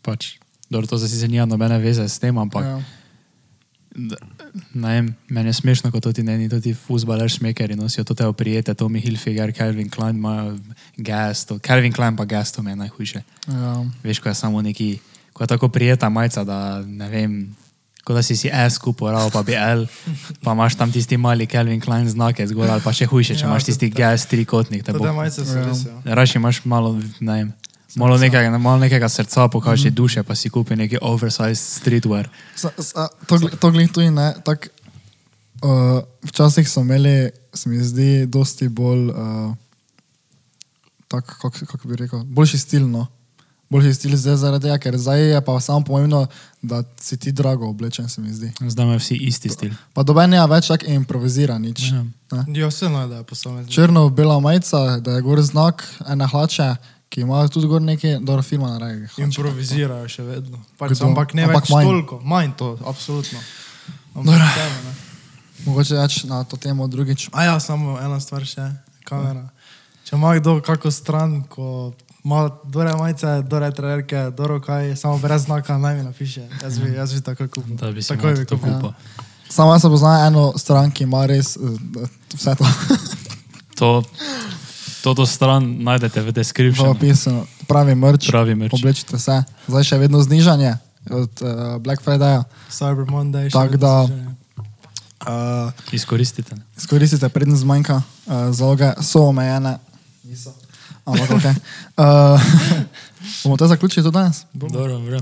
Pač, 0.01 0.37
dobro, 0.69 0.87
to 0.87 1.01
sicer 1.01 1.29
nima 1.29 1.45
nobene 1.45 1.79
veze 1.81 2.05
s 2.09 2.19
tem, 2.19 2.37
ampak, 2.37 2.65
ja. 2.65 2.77
Vem, 4.75 5.15
meni 5.31 5.49
je 5.49 5.53
smešno, 5.53 5.87
ko 5.91 6.03
to 6.03 6.11
ti 6.11 6.23
ne, 6.23 6.35
to 6.51 6.59
ti 6.59 6.73
fuzbaler 6.75 7.31
smekeri 7.31 7.75
nosijo, 7.79 8.03
to 8.03 8.13
te 8.13 8.25
oprijete, 8.27 8.73
Tommy 8.75 8.99
Hilfiger, 8.99 9.53
Calvin 9.55 9.89
Klein 9.89 10.19
imajo 10.19 10.57
gas, 10.97 11.45
to, 11.47 11.59
Calvin 11.63 11.93
Klein 11.95 12.15
pa 12.15 12.25
gas, 12.25 12.51
to 12.51 12.63
mi 12.63 12.71
je 12.71 12.75
najhujše. 12.75 13.21
Ja. 13.47 13.85
Veš, 14.03 14.19
ko 14.19 14.29
je 14.29 14.35
samo 14.35 14.61
neki, 14.61 14.99
ko 15.33 15.43
je 15.43 15.47
tako 15.47 15.69
prijeta 15.69 16.09
majica, 16.09 16.43
da 16.43 16.83
ne 16.83 17.07
vem, 17.09 17.55
kot 18.05 18.15
da 18.15 18.21
si 18.21 18.37
si 18.37 18.49
S 18.53 18.77
kupoval, 18.77 19.31
pa 19.33 19.41
bi 19.43 19.55
L, 19.57 19.87
pa 20.45 20.53
imaš 20.53 20.77
tam 20.77 20.91
tisti 20.93 21.17
mali 21.17 21.47
Calvin 21.49 21.81
Klein 21.81 22.05
znake 22.09 22.45
zgor, 22.47 22.69
ali 22.69 22.83
pa 22.85 22.93
še 22.93 23.09
hujše, 23.09 23.33
če 23.33 23.47
Ja, 23.47 23.49
imaš 23.49 23.65
tisti 23.65 23.89
gas 23.89 24.27
trikotnik. 24.29 24.85
so 24.85 24.93
Ja. 24.93 25.65
res, 25.65 25.85
ja. 25.89 26.15
Raje 26.15 26.37
imaš 26.37 26.61
malo, 26.69 26.93
ne 27.19 27.33
vem, 27.33 27.53
malo 27.97 28.17
nekega, 28.21 28.53
malo 28.57 28.77
nekega 28.77 29.09
srca, 29.09 29.47
pokaži 29.49 29.89
mm. 29.89 29.95
duše, 29.95 30.23
pa 30.23 30.35
si 30.35 30.49
kupi 30.49 30.77
neki 30.77 31.01
oversized 31.01 31.81
streetwear. 31.81 32.29
Sa, 32.55 32.69
sa, 32.77 33.09
to, 33.25 33.39
to 33.39 33.71
glih 33.71 33.89
tudi 33.91 34.13
ne. 34.13 34.33
Tak, 34.45 34.69
uh, 35.65 36.05
včasih 36.29 36.69
so 36.69 36.85
imeli, 36.85 37.31
se 37.53 37.69
mi 37.69 37.81
zdi, 37.81 38.25
dosti 38.29 38.69
bolj, 38.69 39.09
uh, 39.09 39.55
tak, 41.07 41.25
kako 41.41 41.65
kak 41.65 41.85
bi 41.89 41.97
rekel, 42.05 42.21
boljši 42.23 42.57
stil. 42.57 42.85
No. 42.85 43.07
Boljši 43.69 43.93
stil 43.93 44.13
zdaj 44.17 44.35
zaradi 44.37 44.67
tega, 44.67 44.77
ker 44.77 44.97
zdaj 44.97 45.21
je 45.31 45.41
pa 45.41 45.59
samo 45.59 45.81
pomembno, 45.85 46.27
da 46.61 46.83
si 47.01 47.17
ti 47.17 47.31
drago 47.31 47.69
oblečen, 47.69 48.09
se 48.09 48.21
mi 48.21 48.33
zdi. 48.33 48.51
Zdaj 48.61 48.85
imajo 48.85 48.99
vsi 48.99 49.15
isti 49.15 49.49
stil. 49.49 49.71
Pa 49.93 50.03
doben 50.03 50.33
je 50.33 50.43
več 50.47 50.67
tako 50.69 50.91
improvizira 50.93 51.57
nič. 51.57 51.81
Ja. 51.89 52.03
Ja, 52.47 52.67
vse 52.69 52.89
najdejo 52.89 53.23
posamezni. 53.23 53.73
Črno-bela 53.73 54.39
majica, 54.39 54.99
da 55.01 55.17
je 55.17 55.21
gor 55.25 55.41
znak, 55.41 55.81
ene 56.09 56.27
hlače, 56.27 56.75
ki 57.09 57.21
imajo 57.25 57.47
tudi 57.47 57.67
gor 57.67 57.81
neki, 57.81 58.17
dobro, 58.21 58.43
firma 58.43 58.69
naredi. 58.75 59.09
Improvizirajo 59.17 60.07
še 60.09 60.23
vedno. 60.23 60.61
Pač, 60.77 61.01
ampak 61.01 61.33
ne 61.33 61.47
Ampak 61.49 61.65
več 61.65 61.73
manj. 61.73 61.89
toliko, 61.89 62.21
manj 62.21 62.53
to, 62.59 62.77
absolutno. 62.85 63.41
Ampak, 64.13 64.45
teme, 64.55 64.79
ne. 64.85 64.95
Mogoče 65.65 65.97
več 65.97 66.23
na 66.29 66.43
to 66.43 66.57
temo 66.57 66.85
drugič. 66.87 67.29
A 67.33 67.49
ja, 67.49 67.59
samo 67.59 67.97
ena 67.97 68.19
stvar 68.21 68.45
še, 68.45 68.69
kamera. 69.09 69.49
Če 70.05 70.19
ima 70.19 70.35
kdo 70.37 70.59
kako 70.61 70.91
stran, 70.93 71.39
ko 71.49 71.93
ima 72.25 72.39
dore 72.65 72.93
majice, 72.93 73.41
dore 73.43 73.71
trenerke, 73.71 74.31
dore 74.31 74.59
kaj, 74.59 74.95
samo 74.95 75.17
brez 75.17 75.43
znaka 75.43 75.77
naj 75.77 75.95
mi 75.95 76.03
napiše. 76.03 76.47
Jaz 76.63 76.79
bi, 76.79 76.91
jaz 76.91 77.13
bi 77.13 77.21
tako 77.21 77.47
kupil. 77.47 77.75
Da 77.75 77.91
bi 77.91 78.01
si 78.01 78.15
malo 78.15 78.33
bi 78.33 78.45
to 78.45 78.57
kupil. 78.57 78.73
kupil. 78.73 78.91
Samo 79.47 79.71
jaz 79.71 79.81
pa 79.81 79.89
poznam 79.89 80.27
eno 80.27 80.53
stran, 80.57 80.91
ki 80.91 81.03
ima 81.03 81.25
res 81.25 81.55
uh, 81.55 81.69
vse 82.33 82.55
to 82.55 82.65
To, 83.75 84.03
to, 85.03 85.13
to 85.13 85.25
stran 85.25 85.77
najdete 85.79 86.21
v 86.21 86.31
descriptionu. 86.31 86.91
opisu. 86.91 87.43
Pravi 87.67 87.93
mrč. 87.93 88.27
Pravi 88.27 88.55
merch. 88.55 88.73
Oblečite 88.73 89.19
se. 89.19 89.35
Zdaj 89.67 89.83
še 89.83 89.97
vedno 89.97 90.17
znižanje 90.17 90.77
od 91.05 91.31
uh, 91.37 91.49
Black 91.77 91.99
Fridaya. 92.01 92.43
Cyber 92.71 93.05
Monday. 93.05 93.51
Tako 93.51 93.77
da- 93.77 94.05
znižanje. 94.05 94.31
Uh, 95.21 95.71
Izkoristite. 95.91 96.55
izkoristite 96.77 97.29
prednost 97.29 97.61
zmanjka, 97.61 97.95
uh, 97.95 98.33
zaloge 98.51 98.93
so 99.01 99.25
omejene. 99.25 99.77
Niso. 100.23 100.53
Ampak 101.05 101.31
ok. 101.31 101.45
Uh, 101.45 102.41
bomo 103.43 103.57
to 103.57 103.67
zaključili 103.67 104.03
tudi 104.03 104.13
danes? 104.13 104.45
Dobro, 104.53 104.97
vrem. 104.97 105.21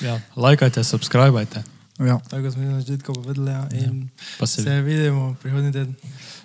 Ja, 0.00 0.20
lajkajte, 0.36 0.84
subskrbajte. 0.84 1.62
Ja. 1.98 2.18
Tako 2.30 2.50
smo 2.50 2.62
na 2.62 2.80
začetku 2.80 3.12
povedali. 3.12 3.50
Ja, 3.50 3.68
in 3.72 4.08
Pa 4.38 4.46
se, 4.46 4.62
se 4.62 4.80
vidimo 4.80 5.36
prihodnji 5.42 5.72
teden. 5.72 5.94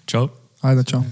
čau. 0.05 0.27
Ajde, 0.61 0.83
čau. 0.83 1.03